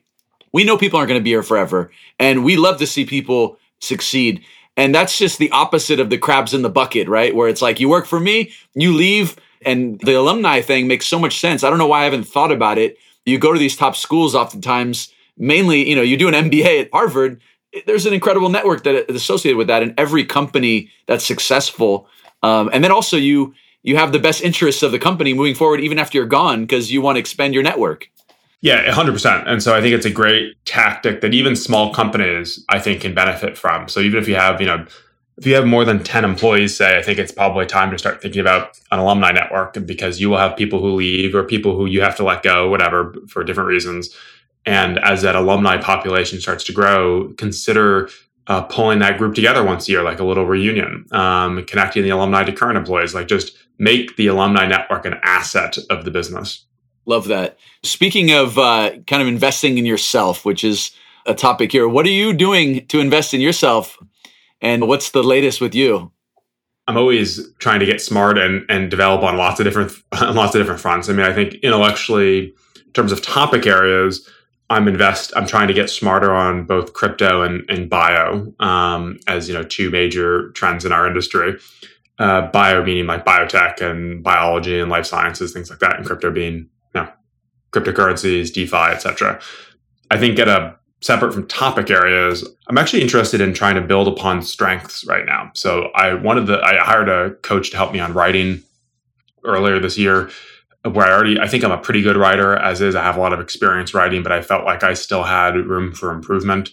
we 0.51 0.63
know 0.63 0.77
people 0.77 0.97
aren't 0.97 1.09
going 1.09 1.19
to 1.19 1.23
be 1.23 1.31
here 1.31 1.43
forever. 1.43 1.91
And 2.19 2.43
we 2.43 2.57
love 2.57 2.77
to 2.79 2.87
see 2.87 3.05
people 3.05 3.57
succeed. 3.79 4.43
And 4.79 4.95
that's 4.95 5.17
just 5.17 5.39
the 5.39 5.51
opposite 5.51 5.99
of 5.99 6.09
the 6.09 6.17
crabs 6.17 6.53
in 6.53 6.61
the 6.61 6.69
bucket, 6.69 7.09
right? 7.09 7.35
Where 7.35 7.49
it's 7.49 7.61
like, 7.61 7.81
you 7.81 7.89
work 7.89 8.05
for 8.05 8.17
me, 8.17 8.53
you 8.73 8.93
leave. 8.93 9.35
And 9.63 9.99
the 9.99 10.13
alumni 10.13 10.61
thing 10.61 10.87
makes 10.87 11.05
so 11.05 11.19
much 11.19 11.41
sense. 11.41 11.65
I 11.65 11.69
don't 11.69 11.79
know 11.79 11.87
why 11.87 11.99
I 11.99 12.03
haven't 12.05 12.23
thought 12.23 12.49
about 12.49 12.77
it. 12.77 12.97
You 13.25 13.37
go 13.39 13.51
to 13.51 13.59
these 13.59 13.75
top 13.75 13.97
schools 13.97 14.35
oftentimes, 14.35 15.11
mainly, 15.37 15.89
you 15.89 15.97
know, 15.97 16.01
you 16.01 16.15
do 16.15 16.29
an 16.29 16.33
MBA 16.33 16.83
at 16.83 16.89
Harvard, 16.93 17.41
there's 17.87 18.05
an 18.05 18.13
incredible 18.13 18.47
network 18.47 18.83
that 18.85 19.11
is 19.11 19.17
associated 19.17 19.57
with 19.57 19.67
that. 19.67 19.83
And 19.83 19.93
every 19.97 20.23
company 20.23 20.89
that's 21.07 21.25
successful. 21.25 22.07
Um, 22.41 22.69
and 22.71 22.81
then 22.81 22.91
also 22.93 23.17
you, 23.17 23.53
you 23.83 23.97
have 23.97 24.13
the 24.13 24.19
best 24.19 24.41
interests 24.41 24.81
of 24.81 24.93
the 24.93 24.99
company 24.99 25.33
moving 25.33 25.55
forward, 25.55 25.81
even 25.81 25.99
after 25.99 26.17
you're 26.17 26.25
gone, 26.25 26.61
because 26.61 26.89
you 26.89 27.01
want 27.01 27.17
to 27.17 27.19
expand 27.19 27.53
your 27.53 27.63
network. 27.63 28.09
Yeah, 28.61 28.91
100%. 28.91 29.47
And 29.47 29.63
so 29.63 29.73
I 29.73 29.81
think 29.81 29.95
it's 29.95 30.05
a 30.05 30.11
great 30.11 30.53
tactic 30.65 31.21
that 31.21 31.33
even 31.33 31.55
small 31.55 31.93
companies, 31.93 32.63
I 32.67 32.79
think, 32.79 33.01
can 33.01 33.13
benefit 33.13 33.57
from. 33.57 33.87
So 33.87 34.01
even 34.01 34.21
if 34.21 34.27
you 34.27 34.35
have, 34.35 34.59
you 34.59 34.67
know, 34.67 34.85
if 35.37 35.45
you 35.45 35.55
have 35.55 35.65
more 35.65 35.85
than 35.85 36.03
10 36.03 36.25
employees, 36.25 36.75
say, 36.75 36.97
I 36.97 37.01
think 37.01 37.17
it's 37.17 37.31
probably 37.31 37.65
time 37.65 37.89
to 37.91 37.97
start 37.97 38.21
thinking 38.21 38.41
about 38.41 38.77
an 38.91 38.99
alumni 38.99 39.31
network 39.31 39.77
because 39.85 40.19
you 40.19 40.29
will 40.29 40.37
have 40.37 40.57
people 40.57 40.81
who 40.81 40.95
leave 40.95 41.33
or 41.33 41.45
people 41.45 41.77
who 41.77 41.85
you 41.85 42.01
have 42.01 42.17
to 42.17 42.25
let 42.25 42.43
go, 42.43 42.69
whatever, 42.69 43.15
for 43.29 43.45
different 43.45 43.69
reasons. 43.69 44.13
And 44.65 44.99
as 44.99 45.21
that 45.21 45.35
alumni 45.35 45.77
population 45.77 46.41
starts 46.41 46.65
to 46.65 46.73
grow, 46.73 47.31
consider 47.37 48.09
uh, 48.47 48.63
pulling 48.63 48.99
that 48.99 49.17
group 49.17 49.35
together 49.35 49.63
once 49.63 49.87
a 49.87 49.91
year, 49.93 50.03
like 50.03 50.19
a 50.19 50.25
little 50.25 50.45
reunion, 50.45 51.05
um, 51.13 51.63
connecting 51.65 52.03
the 52.03 52.09
alumni 52.09 52.43
to 52.43 52.51
current 52.51 52.77
employees, 52.77 53.15
like 53.15 53.27
just 53.27 53.57
make 53.77 54.17
the 54.17 54.27
alumni 54.27 54.67
network 54.67 55.05
an 55.05 55.15
asset 55.23 55.77
of 55.89 56.03
the 56.03 56.11
business. 56.11 56.65
Love 57.09 57.27
that. 57.29 57.57
Speaking 57.81 58.29
of 58.29 58.59
uh, 58.59 58.91
kind 59.07 59.19
of 59.23 59.27
investing 59.27 59.79
in 59.79 59.85
yourself, 59.87 60.45
which 60.45 60.63
is 60.63 60.91
a 61.25 61.33
topic 61.33 61.71
here, 61.71 61.89
what 61.89 62.05
are 62.05 62.11
you 62.11 62.33
doing 62.33 62.85
to 62.85 62.99
invest 62.99 63.33
in 63.33 63.41
yourself? 63.41 63.97
And 64.61 64.87
what's 64.87 65.09
the 65.09 65.23
latest 65.23 65.59
with 65.59 65.73
you? 65.73 66.11
I'm 66.87 66.97
always 66.97 67.51
trying 67.57 67.79
to 67.79 67.85
get 67.87 67.99
smart 67.99 68.37
and, 68.37 68.63
and 68.69 68.91
develop 68.91 69.23
on 69.23 69.37
lots 69.37 69.59
of 69.59 69.63
different 69.63 69.91
on 70.21 70.35
lots 70.41 70.53
of 70.53 70.61
different 70.61 70.81
fronts. 70.81 71.09
I 71.09 71.13
mean, 71.13 71.25
I 71.25 71.33
think 71.33 71.55
intellectually, 71.63 72.53
in 72.85 72.93
terms 72.93 73.11
of 73.11 73.23
topic 73.23 73.65
areas, 73.65 74.29
I'm 74.69 74.87
invest. 74.87 75.33
I'm 75.35 75.47
trying 75.47 75.67
to 75.67 75.73
get 75.73 75.89
smarter 75.89 76.31
on 76.31 76.65
both 76.65 76.93
crypto 76.93 77.41
and, 77.41 77.67
and 77.71 77.89
bio 77.89 78.53
um, 78.59 79.17
as 79.27 79.47
you 79.47 79.55
know 79.55 79.63
two 79.63 79.89
major 79.89 80.51
trends 80.51 80.85
in 80.85 80.91
our 80.91 81.07
industry. 81.07 81.57
Uh, 82.19 82.51
bio 82.51 82.83
meaning 82.83 83.07
like 83.07 83.25
biotech 83.25 83.81
and 83.81 84.21
biology 84.21 84.79
and 84.79 84.91
life 84.91 85.07
sciences, 85.07 85.53
things 85.53 85.71
like 85.71 85.79
that, 85.79 85.97
and 85.97 86.05
crypto 86.05 86.29
being 86.29 86.69
cryptocurrencies, 87.71 88.53
DeFi, 88.53 88.93
etc. 88.93 89.39
I 90.11 90.17
think 90.17 90.39
at 90.39 90.47
a 90.47 90.75
separate 91.01 91.33
from 91.33 91.47
topic 91.47 91.89
areas, 91.89 92.47
I'm 92.67 92.77
actually 92.77 93.01
interested 93.01 93.41
in 93.41 93.53
trying 93.53 93.75
to 93.75 93.81
build 93.81 94.07
upon 94.07 94.41
strengths 94.41 95.05
right 95.05 95.25
now. 95.25 95.51
So 95.53 95.89
I 95.95 96.13
wanted 96.13 96.47
the 96.47 96.59
I 96.61 96.77
hired 96.83 97.09
a 97.09 97.31
coach 97.35 97.71
to 97.71 97.77
help 97.77 97.93
me 97.93 97.99
on 97.99 98.13
writing 98.13 98.63
earlier 99.43 99.79
this 99.79 99.97
year 99.97 100.29
where 100.83 101.05
I 101.05 101.11
already 101.11 101.39
I 101.39 101.47
think 101.47 101.63
I'm 101.63 101.71
a 101.71 101.77
pretty 101.77 102.01
good 102.01 102.17
writer 102.17 102.55
as 102.55 102.81
is. 102.81 102.95
I 102.95 103.03
have 103.03 103.17
a 103.17 103.19
lot 103.19 103.33
of 103.33 103.39
experience 103.39 103.93
writing, 103.93 104.23
but 104.23 104.31
I 104.31 104.41
felt 104.41 104.65
like 104.65 104.83
I 104.83 104.93
still 104.93 105.23
had 105.23 105.55
room 105.55 105.93
for 105.93 106.11
improvement, 106.11 106.71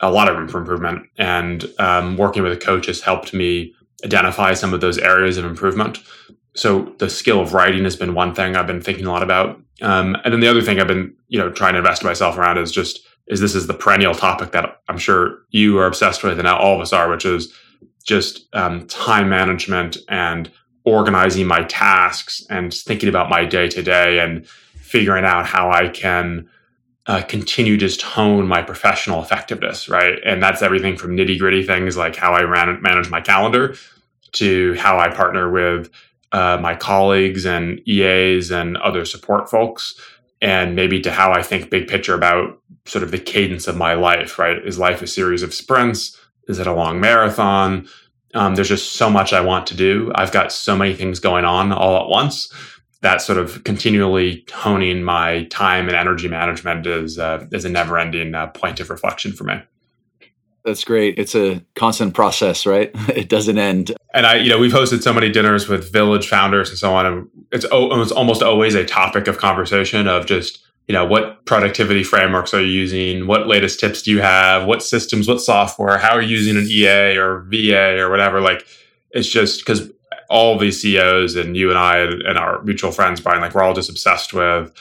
a 0.00 0.10
lot 0.10 0.28
of 0.28 0.36
room 0.36 0.48
for 0.48 0.58
improvement. 0.58 1.06
And 1.18 1.64
um, 1.78 2.16
working 2.16 2.42
with 2.42 2.52
a 2.52 2.56
coach 2.56 2.86
has 2.86 3.00
helped 3.00 3.34
me 3.34 3.74
identify 4.04 4.54
some 4.54 4.72
of 4.72 4.80
those 4.80 4.98
areas 4.98 5.36
of 5.36 5.44
improvement. 5.44 5.98
So 6.54 6.94
the 6.98 7.08
skill 7.08 7.40
of 7.40 7.54
writing 7.54 7.84
has 7.84 7.96
been 7.96 8.14
one 8.14 8.34
thing 8.34 8.56
I've 8.56 8.66
been 8.66 8.80
thinking 8.80 9.06
a 9.06 9.10
lot 9.10 9.22
about. 9.22 9.60
Um, 9.82 10.16
and 10.24 10.32
then 10.32 10.40
the 10.40 10.48
other 10.48 10.62
thing 10.62 10.80
I've 10.80 10.88
been, 10.88 11.14
you 11.28 11.38
know, 11.38 11.50
trying 11.50 11.74
to 11.74 11.78
invest 11.78 12.04
myself 12.04 12.36
around 12.36 12.58
is 12.58 12.72
just 12.72 13.00
is 13.28 13.40
this 13.40 13.54
is 13.54 13.68
the 13.68 13.74
perennial 13.74 14.14
topic 14.14 14.50
that 14.50 14.80
I'm 14.88 14.98
sure 14.98 15.38
you 15.50 15.78
are 15.78 15.86
obsessed 15.86 16.24
with, 16.24 16.38
and 16.38 16.44
now 16.44 16.58
all 16.58 16.74
of 16.74 16.80
us 16.80 16.92
are, 16.92 17.08
which 17.08 17.24
is 17.24 17.52
just 18.04 18.46
um, 18.54 18.86
time 18.88 19.28
management 19.28 19.96
and 20.08 20.50
organizing 20.84 21.46
my 21.46 21.62
tasks 21.64 22.44
and 22.50 22.74
thinking 22.74 23.08
about 23.08 23.30
my 23.30 23.44
day 23.44 23.68
to 23.68 23.82
day 23.82 24.18
and 24.18 24.46
figuring 24.46 25.24
out 25.24 25.46
how 25.46 25.70
I 25.70 25.88
can 25.88 26.48
uh, 27.06 27.22
continue 27.22 27.76
to 27.76 28.06
hone 28.06 28.46
my 28.46 28.62
professional 28.62 29.22
effectiveness, 29.22 29.88
right? 29.88 30.18
And 30.24 30.42
that's 30.42 30.62
everything 30.62 30.96
from 30.96 31.16
nitty 31.16 31.38
gritty 31.38 31.62
things 31.62 31.96
like 31.96 32.16
how 32.16 32.34
I 32.34 32.42
ran, 32.42 32.80
manage 32.82 33.10
my 33.10 33.20
calendar 33.20 33.76
to 34.32 34.74
how 34.74 34.98
I 34.98 35.08
partner 35.08 35.50
with 35.50 35.90
uh, 36.32 36.58
my 36.60 36.74
colleagues 36.74 37.44
and 37.44 37.80
EAs 37.88 38.50
and 38.50 38.76
other 38.78 39.04
support 39.04 39.50
folks, 39.50 39.98
and 40.40 40.74
maybe 40.74 41.00
to 41.00 41.12
how 41.12 41.32
I 41.32 41.42
think 41.42 41.70
big 41.70 41.88
picture 41.88 42.14
about 42.14 42.60
sort 42.86 43.04
of 43.04 43.10
the 43.10 43.18
cadence 43.18 43.68
of 43.68 43.76
my 43.76 43.94
life, 43.94 44.38
right? 44.38 44.58
Is 44.64 44.78
life 44.78 45.02
a 45.02 45.06
series 45.06 45.42
of 45.42 45.54
sprints? 45.54 46.18
Is 46.48 46.58
it 46.58 46.66
a 46.66 46.72
long 46.72 47.00
marathon? 47.00 47.86
Um, 48.34 48.54
there's 48.54 48.68
just 48.68 48.92
so 48.92 49.10
much 49.10 49.32
I 49.32 49.40
want 49.40 49.66
to 49.68 49.76
do. 49.76 50.12
I've 50.14 50.32
got 50.32 50.52
so 50.52 50.76
many 50.76 50.94
things 50.94 51.18
going 51.18 51.44
on 51.44 51.72
all 51.72 52.00
at 52.02 52.08
once 52.08 52.52
that 53.02 53.22
sort 53.22 53.38
of 53.38 53.64
continually 53.64 54.44
honing 54.52 55.02
my 55.02 55.44
time 55.44 55.88
and 55.88 55.96
energy 55.96 56.28
management 56.28 56.86
is 56.86 57.18
uh, 57.18 57.46
is 57.52 57.64
a 57.64 57.68
never 57.68 57.98
ending 57.98 58.34
uh, 58.34 58.48
point 58.48 58.80
of 58.80 58.90
reflection 58.90 59.32
for 59.32 59.44
me. 59.44 59.60
That's 60.64 60.84
great. 60.84 61.18
It's 61.18 61.34
a 61.34 61.64
constant 61.74 62.14
process, 62.14 62.66
right? 62.66 62.90
it 63.08 63.28
doesn't 63.28 63.58
end. 63.58 63.92
And 64.12 64.26
I, 64.26 64.36
you 64.36 64.50
know, 64.50 64.58
we've 64.58 64.72
hosted 64.72 65.02
so 65.02 65.12
many 65.12 65.30
dinners 65.30 65.68
with 65.68 65.90
village 65.90 66.28
founders 66.28 66.68
and 66.68 66.78
so 66.78 66.94
on, 66.94 67.06
and 67.06 67.28
it's, 67.52 67.64
it's 67.70 68.12
almost 68.12 68.42
always 68.42 68.74
a 68.74 68.84
topic 68.84 69.26
of 69.26 69.38
conversation 69.38 70.06
of 70.06 70.26
just 70.26 70.64
you 70.90 70.92
know 70.92 71.04
what 71.04 71.44
productivity 71.44 72.02
frameworks 72.02 72.52
are 72.52 72.60
you 72.60 72.66
using 72.66 73.28
what 73.28 73.46
latest 73.46 73.78
tips 73.78 74.02
do 74.02 74.10
you 74.10 74.20
have 74.20 74.66
what 74.66 74.82
systems 74.82 75.28
what 75.28 75.40
software 75.40 75.98
how 75.98 76.10
are 76.10 76.20
you 76.20 76.36
using 76.36 76.56
an 76.56 76.66
ea 76.68 77.16
or 77.16 77.42
va 77.42 77.96
or 77.96 78.10
whatever 78.10 78.40
like 78.40 78.66
it's 79.12 79.28
just 79.28 79.60
because 79.60 79.88
all 80.28 80.58
these 80.58 80.82
ceos 80.82 81.36
and 81.36 81.56
you 81.56 81.68
and 81.68 81.78
i 81.78 81.98
and 81.98 82.36
our 82.36 82.60
mutual 82.62 82.90
friends 82.90 83.20
brian 83.20 83.40
like 83.40 83.54
we're 83.54 83.62
all 83.62 83.72
just 83.72 83.88
obsessed 83.88 84.32
with 84.32 84.72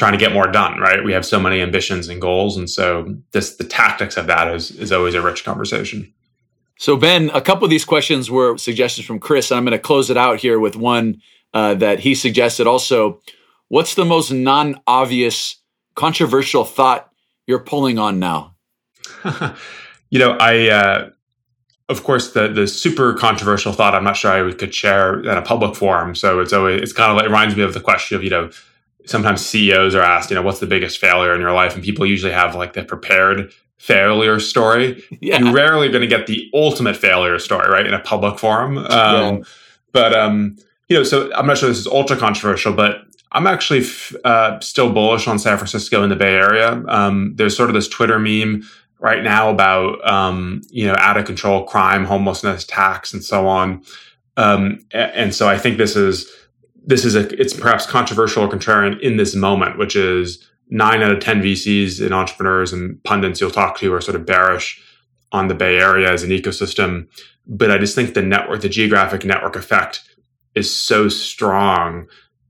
trying 0.00 0.12
to 0.12 0.18
get 0.18 0.32
more 0.32 0.48
done 0.48 0.80
right 0.80 1.04
we 1.04 1.12
have 1.12 1.24
so 1.24 1.38
many 1.38 1.60
ambitions 1.60 2.08
and 2.08 2.20
goals 2.20 2.56
and 2.56 2.68
so 2.68 3.14
this 3.30 3.56
the 3.56 3.64
tactics 3.64 4.16
of 4.16 4.26
that 4.26 4.52
is 4.52 4.72
is 4.72 4.90
always 4.90 5.14
a 5.14 5.22
rich 5.22 5.44
conversation 5.44 6.12
so 6.78 6.96
ben 6.96 7.30
a 7.34 7.40
couple 7.40 7.64
of 7.64 7.70
these 7.70 7.84
questions 7.84 8.30
were 8.30 8.58
suggestions 8.58 9.06
from 9.06 9.20
chris 9.20 9.50
and 9.50 9.58
i'm 9.58 9.64
going 9.64 9.72
to 9.72 9.78
close 9.78 10.10
it 10.10 10.16
out 10.16 10.40
here 10.40 10.58
with 10.58 10.74
one 10.74 11.20
uh, 11.52 11.74
that 11.74 11.98
he 12.00 12.14
suggested 12.14 12.66
also 12.66 13.20
What's 13.70 13.94
the 13.94 14.04
most 14.04 14.32
non 14.32 14.80
obvious, 14.88 15.56
controversial 15.94 16.64
thought 16.64 17.08
you're 17.46 17.60
pulling 17.60 18.00
on 18.00 18.18
now? 18.18 18.56
you 20.10 20.18
know, 20.18 20.36
I, 20.40 20.68
uh, 20.68 21.10
of 21.88 22.02
course, 22.02 22.32
the 22.32 22.48
the 22.48 22.66
super 22.66 23.14
controversial 23.14 23.72
thought 23.72 23.94
I'm 23.94 24.02
not 24.02 24.16
sure 24.16 24.32
I 24.32 24.52
could 24.54 24.74
share 24.74 25.20
in 25.20 25.28
a 25.28 25.42
public 25.42 25.76
forum. 25.76 26.16
So 26.16 26.40
it's 26.40 26.52
always 26.52 26.82
it's 26.82 26.92
kind 26.92 27.12
of 27.12 27.16
like 27.16 27.26
it 27.26 27.28
reminds 27.28 27.54
me 27.54 27.62
of 27.62 27.72
the 27.72 27.80
question 27.80 28.16
of 28.16 28.24
you 28.24 28.30
know 28.30 28.50
sometimes 29.06 29.44
CEOs 29.44 29.94
are 29.94 30.02
asked 30.02 30.30
you 30.30 30.36
know 30.36 30.42
what's 30.42 30.60
the 30.60 30.66
biggest 30.66 30.98
failure 30.98 31.34
in 31.34 31.40
your 31.40 31.52
life, 31.52 31.74
and 31.74 31.82
people 31.84 32.06
usually 32.06 32.32
have 32.32 32.54
like 32.54 32.72
the 32.72 32.84
prepared 32.84 33.52
failure 33.78 34.38
story. 34.38 35.02
Yeah. 35.22 35.38
You're 35.38 35.52
rarely 35.52 35.88
going 35.90 36.00
to 36.00 36.06
get 36.06 36.26
the 36.26 36.50
ultimate 36.54 36.96
failure 36.96 37.38
story 37.38 37.68
right 37.70 37.86
in 37.86 37.92
a 37.92 37.98
public 37.98 38.38
forum. 38.38 38.78
Um, 38.78 38.86
yeah. 38.88 39.38
But 39.92 40.14
um, 40.14 40.56
you 40.88 40.96
know, 40.96 41.02
so 41.02 41.30
I'm 41.34 41.46
not 41.46 41.58
sure 41.58 41.68
this 41.68 41.78
is 41.78 41.86
ultra 41.86 42.16
controversial, 42.16 42.72
but 42.72 43.02
I'm 43.32 43.46
actually 43.46 43.80
f- 43.80 44.14
uh, 44.24 44.58
still 44.60 44.92
bullish 44.92 45.28
on 45.28 45.38
San 45.38 45.58
Francisco 45.58 46.02
and 46.02 46.10
the 46.10 46.16
Bay 46.16 46.34
Area. 46.34 46.82
Um, 46.88 47.34
there's 47.36 47.56
sort 47.56 47.68
of 47.68 47.74
this 47.74 47.86
Twitter 47.86 48.18
meme 48.18 48.62
right 48.98 49.22
now 49.22 49.50
about 49.50 50.06
um, 50.08 50.62
you 50.70 50.86
know 50.86 50.96
out 50.98 51.16
of 51.16 51.26
control 51.26 51.64
crime, 51.64 52.04
homelessness, 52.04 52.64
tax, 52.64 53.12
and 53.12 53.22
so 53.22 53.46
on. 53.46 53.82
Um, 54.36 54.78
and 54.92 55.34
so 55.34 55.48
I 55.48 55.58
think 55.58 55.76
this 55.76 55.96
is 55.96 56.30
this 56.90 57.04
is 57.04 57.14
a 57.14 57.40
it's 57.40 57.54
perhaps 57.54 57.86
controversial 57.86 58.42
or 58.42 58.48
contrarian 58.48 59.00
in 59.00 59.16
this 59.16 59.34
moment, 59.34 59.78
which 59.78 59.96
is 59.96 60.46
nine 60.68 61.02
out 61.02 61.12
of 61.12 61.20
ten 61.20 61.40
VCs 61.40 62.04
and 62.04 62.12
entrepreneurs 62.12 62.72
and 62.72 63.02
pundits 63.04 63.40
you'll 63.40 63.50
talk 63.50 63.78
to 63.78 63.94
are 63.94 64.00
sort 64.00 64.16
of 64.16 64.26
bearish 64.26 64.82
on 65.32 65.48
the 65.48 65.54
Bay 65.54 65.78
Area 65.78 66.12
as 66.12 66.24
an 66.24 66.30
ecosystem. 66.30 67.08
But 67.46 67.70
I 67.70 67.78
just 67.78 67.94
think 67.94 68.14
the 68.14 68.22
network, 68.22 68.60
the 68.60 68.68
geographic 68.68 69.24
network 69.24 69.56
effect, 69.56 70.02
is 70.54 70.70
so 70.70 71.08
strong 71.08 72.08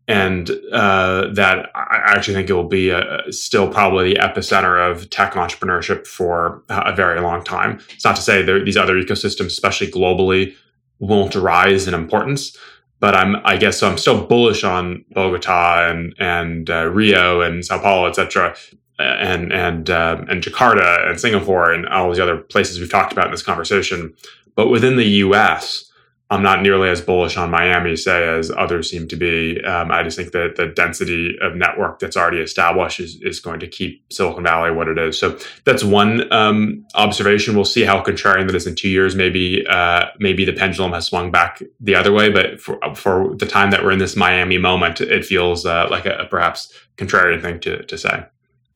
and 0.09 0.51
uh, 0.72 1.28
that 1.34 1.70
I 1.74 2.01
actually 2.07 2.34
think 2.34 2.51
it 2.51 2.55
will 2.55 2.64
be 2.64 2.91
a, 2.91 3.22
still 3.30 3.70
probably 3.70 4.14
the 4.14 4.20
epicenter 4.20 4.91
of 4.91 5.09
tech 5.11 5.34
entrepreneurship 5.34 6.07
for 6.07 6.64
a 6.68 6.93
very 6.97 7.20
long 7.20 7.45
time. 7.45 7.80
It's 7.91 8.05
not 8.05 8.16
to 8.16 8.22
say 8.22 8.43
these 8.43 8.76
other 8.76 8.95
ecosystems, 8.95 9.47
especially 9.47 9.86
globally, 9.88 10.57
won't 10.99 11.36
rise 11.36 11.86
in 11.86 11.95
importance, 11.95 12.57
but 13.01 13.16
I'm 13.16 13.36
I 13.44 13.57
guess 13.57 13.78
so 13.78 13.88
I'm 13.88 13.98
still 13.98 14.24
bullish 14.26 14.62
on 14.62 15.05
Bogota 15.11 15.90
and 15.90 16.14
and 16.18 16.70
uh, 16.70 16.84
Rio 16.86 17.40
and 17.40 17.64
Sao 17.64 17.78
Paulo, 17.78 18.09
etc. 18.09 18.55
And 18.98 19.53
and 19.53 19.88
uh, 19.88 20.22
and 20.28 20.42
Jakarta 20.42 21.09
and 21.09 21.18
Singapore 21.18 21.72
and 21.72 21.88
all 21.88 22.11
these 22.11 22.20
other 22.20 22.36
places 22.36 22.78
we've 22.78 22.90
talked 22.90 23.12
about 23.12 23.26
in 23.26 23.30
this 23.32 23.42
conversation. 23.42 24.14
But 24.55 24.68
within 24.68 24.96
the 24.96 25.09
U.S., 25.24 25.89
I'm 26.33 26.45
not 26.45 26.62
nearly 26.62 26.89
as 26.89 27.01
bullish 27.01 27.37
on 27.37 27.51
Miami, 27.51 27.97
say, 27.97 28.28
as 28.28 28.53
others 28.53 28.89
seem 28.89 29.09
to 29.09 29.16
be. 29.16 29.61
Um, 29.64 29.91
I 29.91 30.05
just 30.05 30.16
think 30.16 30.31
that 30.31 30.55
the 30.55 30.66
density 30.66 31.37
of 31.43 31.57
network 31.57 31.99
that's 31.99 32.16
already 32.16 32.39
established 32.39 33.01
is, 33.01 33.20
is 33.22 33.41
going 33.41 33.59
to 33.61 33.66
keep 33.66 34.05
Silicon 34.12 34.45
Valley 34.45 34.70
what 34.70 34.87
it 34.87 34.97
is. 34.97 35.18
So 35.18 35.37
that's 35.64 35.83
one 35.83 36.33
um, 36.33 36.87
observation. 36.95 37.57
We'll 37.57 37.64
see 37.64 37.83
how 37.83 38.01
contrarian 38.01 38.47
that 38.47 38.55
is 38.55 38.68
in 38.68 38.76
two 38.76 38.89
years. 38.89 39.16
Maybe 39.16 39.66
uh, 39.66 40.07
maybe 40.20 40.45
the 40.45 40.53
pendulum 40.53 40.93
has 40.93 41.07
swung 41.07 41.33
back 41.33 41.62
the 41.81 41.97
other 41.97 42.12
way, 42.12 42.31
but 42.31 42.61
for, 42.61 42.78
for 42.95 43.35
the 43.35 43.47
time 43.47 43.72
that 43.72 43.83
we're 43.83 43.91
in 43.91 43.99
this 43.99 44.14
Miami 44.14 44.57
moment, 44.57 45.01
it 45.01 45.24
feels 45.24 45.66
uh, 45.66 45.89
like 45.91 46.07
a, 46.07 46.16
a 46.18 46.26
perhaps 46.26 46.72
contrarian 46.97 47.43
thing 47.43 47.59
to, 47.61 47.83
to 47.87 47.99
say. 47.99 48.24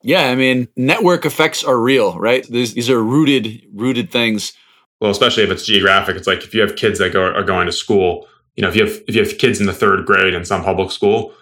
Yeah, 0.03 0.29
I 0.29 0.35
mean, 0.35 0.69
network 0.77 1.25
effects 1.25 1.63
are 1.63 1.79
real, 1.79 2.19
right? 2.19 2.45
These, 2.47 2.75
these 2.75 2.91
are 2.91 3.03
rooted 3.03 3.63
rooted 3.73 4.11
things 4.11 4.55
well, 5.05 5.11
especially 5.11 5.43
if 5.43 5.51
it's 5.51 5.67
geographic, 5.67 6.17
it's 6.17 6.27
like 6.27 6.45
if 6.45 6.55
you 6.55 6.63
have 6.63 6.77
kids 6.77 6.99
that 6.99 7.13
go, 7.13 7.21
are 7.21 7.43
going 7.43 7.67
to 7.67 7.73
school, 7.73 8.27
you 8.57 8.63
know, 8.63 8.71
if 8.71 8.75
you 8.75 8.87
have 8.87 9.03
if 9.07 9.15
you 9.15 9.23
have 9.23 9.37
kids 9.37 9.61
in 9.61 9.67
the 9.67 9.73
third 9.75 10.07
grade 10.07 10.33
in 10.33 10.47
some 10.47 10.65
public 10.65 10.91
school, 10.91 11.35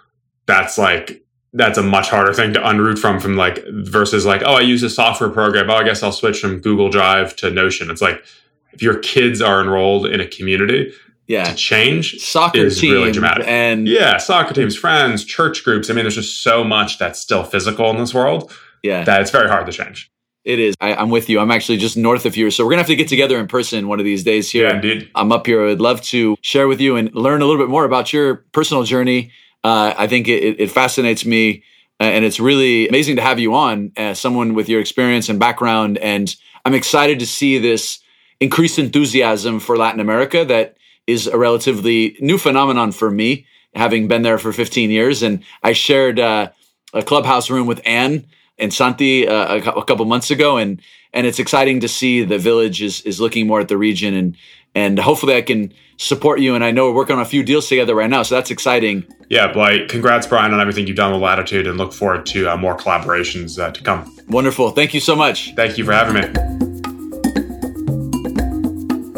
that's 0.46 0.78
like 0.78 1.24
that's 1.52 1.78
a 1.78 1.82
much 1.82 2.10
harder 2.10 2.34
thing 2.34 2.52
to 2.54 2.58
unroot 2.58 2.98
from 2.98 3.20
from 3.20 3.36
like 3.36 3.64
versus 3.68 4.26
like 4.26 4.42
oh 4.44 4.54
I 4.54 4.62
use 4.62 4.82
a 4.82 4.90
software 4.90 5.30
program 5.30 5.70
oh 5.70 5.76
I 5.76 5.84
guess 5.84 6.02
I'll 6.02 6.10
switch 6.10 6.40
from 6.40 6.58
Google 6.58 6.88
Drive 6.88 7.36
to 7.36 7.52
Notion. 7.52 7.88
It's 7.88 8.02
like 8.02 8.24
if 8.72 8.82
your 8.82 8.98
kids 8.98 9.40
are 9.40 9.60
enrolled 9.60 10.06
in 10.06 10.20
a 10.20 10.26
community, 10.26 10.92
yeah, 11.28 11.44
to 11.44 11.54
change 11.54 12.18
soccer 12.18 12.58
is 12.58 12.80
team 12.80 12.94
really 12.94 13.12
dramatic. 13.12 13.46
And 13.46 13.86
yeah, 13.86 14.16
soccer 14.16 14.54
teams, 14.54 14.74
friends, 14.74 15.24
church 15.24 15.62
groups. 15.62 15.88
I 15.88 15.92
mean, 15.92 16.02
there's 16.02 16.16
just 16.16 16.42
so 16.42 16.64
much 16.64 16.98
that's 16.98 17.20
still 17.20 17.44
physical 17.44 17.90
in 17.90 17.98
this 17.98 18.12
world. 18.12 18.52
Yeah, 18.82 19.04
that 19.04 19.20
it's 19.20 19.30
very 19.30 19.48
hard 19.48 19.66
to 19.66 19.72
change. 19.72 20.11
It 20.44 20.58
is. 20.58 20.74
I, 20.80 21.00
am 21.00 21.10
with 21.10 21.28
you. 21.28 21.38
I'm 21.38 21.52
actually 21.52 21.78
just 21.78 21.96
north 21.96 22.26
of 22.26 22.34
here. 22.34 22.50
So 22.50 22.64
we're 22.64 22.70
going 22.70 22.78
to 22.78 22.82
have 22.82 22.88
to 22.88 22.96
get 22.96 23.08
together 23.08 23.38
in 23.38 23.46
person 23.46 23.86
one 23.86 24.00
of 24.00 24.04
these 24.04 24.24
days 24.24 24.50
here. 24.50 24.66
Yeah, 24.66 24.74
indeed. 24.74 25.10
I'm 25.14 25.30
up 25.30 25.46
here. 25.46 25.62
I 25.62 25.66
would 25.66 25.80
love 25.80 26.02
to 26.02 26.36
share 26.40 26.66
with 26.66 26.80
you 26.80 26.96
and 26.96 27.14
learn 27.14 27.42
a 27.42 27.46
little 27.46 27.62
bit 27.62 27.70
more 27.70 27.84
about 27.84 28.12
your 28.12 28.36
personal 28.52 28.82
journey. 28.82 29.30
Uh, 29.62 29.94
I 29.96 30.08
think 30.08 30.26
it, 30.26 30.60
it, 30.60 30.70
fascinates 30.72 31.24
me. 31.24 31.62
Uh, 32.00 32.04
and 32.04 32.24
it's 32.24 32.40
really 32.40 32.88
amazing 32.88 33.14
to 33.16 33.22
have 33.22 33.38
you 33.38 33.54
on 33.54 33.92
as 33.96 34.18
someone 34.18 34.54
with 34.54 34.68
your 34.68 34.80
experience 34.80 35.28
and 35.28 35.38
background. 35.38 35.98
And 35.98 36.34
I'm 36.64 36.74
excited 36.74 37.20
to 37.20 37.26
see 37.26 37.58
this 37.58 38.00
increased 38.40 38.80
enthusiasm 38.80 39.60
for 39.60 39.76
Latin 39.76 40.00
America 40.00 40.44
that 40.44 40.76
is 41.06 41.28
a 41.28 41.38
relatively 41.38 42.16
new 42.20 42.38
phenomenon 42.38 42.90
for 42.90 43.08
me, 43.12 43.46
having 43.74 44.08
been 44.08 44.22
there 44.22 44.38
for 44.38 44.52
15 44.52 44.90
years. 44.90 45.22
And 45.22 45.44
I 45.62 45.72
shared 45.72 46.18
uh, 46.18 46.50
a 46.92 47.04
clubhouse 47.04 47.48
room 47.48 47.68
with 47.68 47.80
Anne 47.84 48.26
and 48.62 48.72
Santi 48.72 49.26
uh, 49.26 49.56
a, 49.56 49.70
a, 49.72 49.84
couple 49.84 50.04
months 50.06 50.30
ago, 50.30 50.56
and 50.56 50.80
and 51.12 51.26
it's 51.26 51.38
exciting 51.38 51.80
to 51.80 51.88
see 51.88 52.24
the 52.24 52.38
village 52.38 52.80
is 52.80 53.02
is 53.02 53.20
looking 53.20 53.46
more 53.46 53.60
at 53.60 53.68
the 53.68 53.76
region, 53.76 54.14
and 54.14 54.36
and 54.74 54.98
hopefully 54.98 55.36
I 55.36 55.42
can 55.42 55.74
support 55.96 56.40
you. 56.40 56.54
And 56.54 56.64
I 56.64 56.70
know 56.70 56.86
we're 56.86 56.96
working 56.96 57.16
on 57.16 57.22
a 57.22 57.26
few 57.26 57.42
deals 57.42 57.68
together 57.68 57.94
right 57.94 58.08
now, 58.08 58.22
so 58.22 58.36
that's 58.36 58.50
exciting. 58.50 59.04
Yeah, 59.28 59.52
Blight. 59.52 59.88
Congrats, 59.88 60.26
Brian, 60.26 60.54
on 60.54 60.60
everything 60.60 60.86
you've 60.86 60.96
done 60.96 61.12
with 61.12 61.20
Latitude, 61.20 61.66
and 61.66 61.76
look 61.76 61.92
forward 61.92 62.24
to 62.26 62.48
uh, 62.48 62.56
more 62.56 62.76
collaborations 62.76 63.58
uh, 63.58 63.72
to 63.72 63.82
come. 63.82 64.16
Wonderful. 64.28 64.70
Thank 64.70 64.94
you 64.94 65.00
so 65.00 65.16
much. 65.16 65.54
Thank 65.56 65.76
you 65.76 65.84
for 65.84 65.92
having 65.92 66.14
me. 66.14 66.22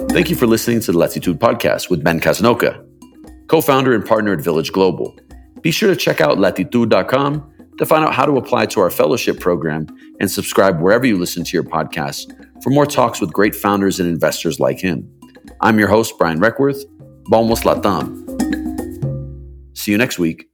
Thank 0.08 0.30
you 0.30 0.36
for 0.36 0.46
listening 0.46 0.80
to 0.80 0.92
the 0.92 0.98
Latitude 0.98 1.40
podcast 1.40 1.90
with 1.90 2.04
Ben 2.04 2.20
Casnocha, 2.20 2.84
co-founder 3.48 3.92
and 3.94 4.06
partner 4.06 4.32
at 4.32 4.40
Village 4.40 4.72
Global. 4.72 5.18
Be 5.60 5.72
sure 5.72 5.90
to 5.90 5.96
check 5.96 6.20
out 6.20 6.38
latitude.com 6.38 7.53
to 7.78 7.86
find 7.86 8.04
out 8.04 8.14
how 8.14 8.24
to 8.24 8.36
apply 8.36 8.66
to 8.66 8.80
our 8.80 8.90
fellowship 8.90 9.40
program 9.40 9.86
and 10.20 10.30
subscribe 10.30 10.80
wherever 10.80 11.06
you 11.06 11.18
listen 11.18 11.44
to 11.44 11.52
your 11.52 11.64
podcast 11.64 12.32
for 12.62 12.70
more 12.70 12.86
talks 12.86 13.20
with 13.20 13.32
great 13.32 13.54
founders 13.54 14.00
and 14.00 14.08
investors 14.08 14.60
like 14.60 14.78
him. 14.78 15.10
I'm 15.60 15.78
your 15.78 15.88
host, 15.88 16.14
Brian 16.18 16.40
Requarth. 16.40 16.82
Vamos 17.28 17.62
Latam. 17.62 18.22
See 19.76 19.92
you 19.92 19.98
next 19.98 20.18
week 20.18 20.53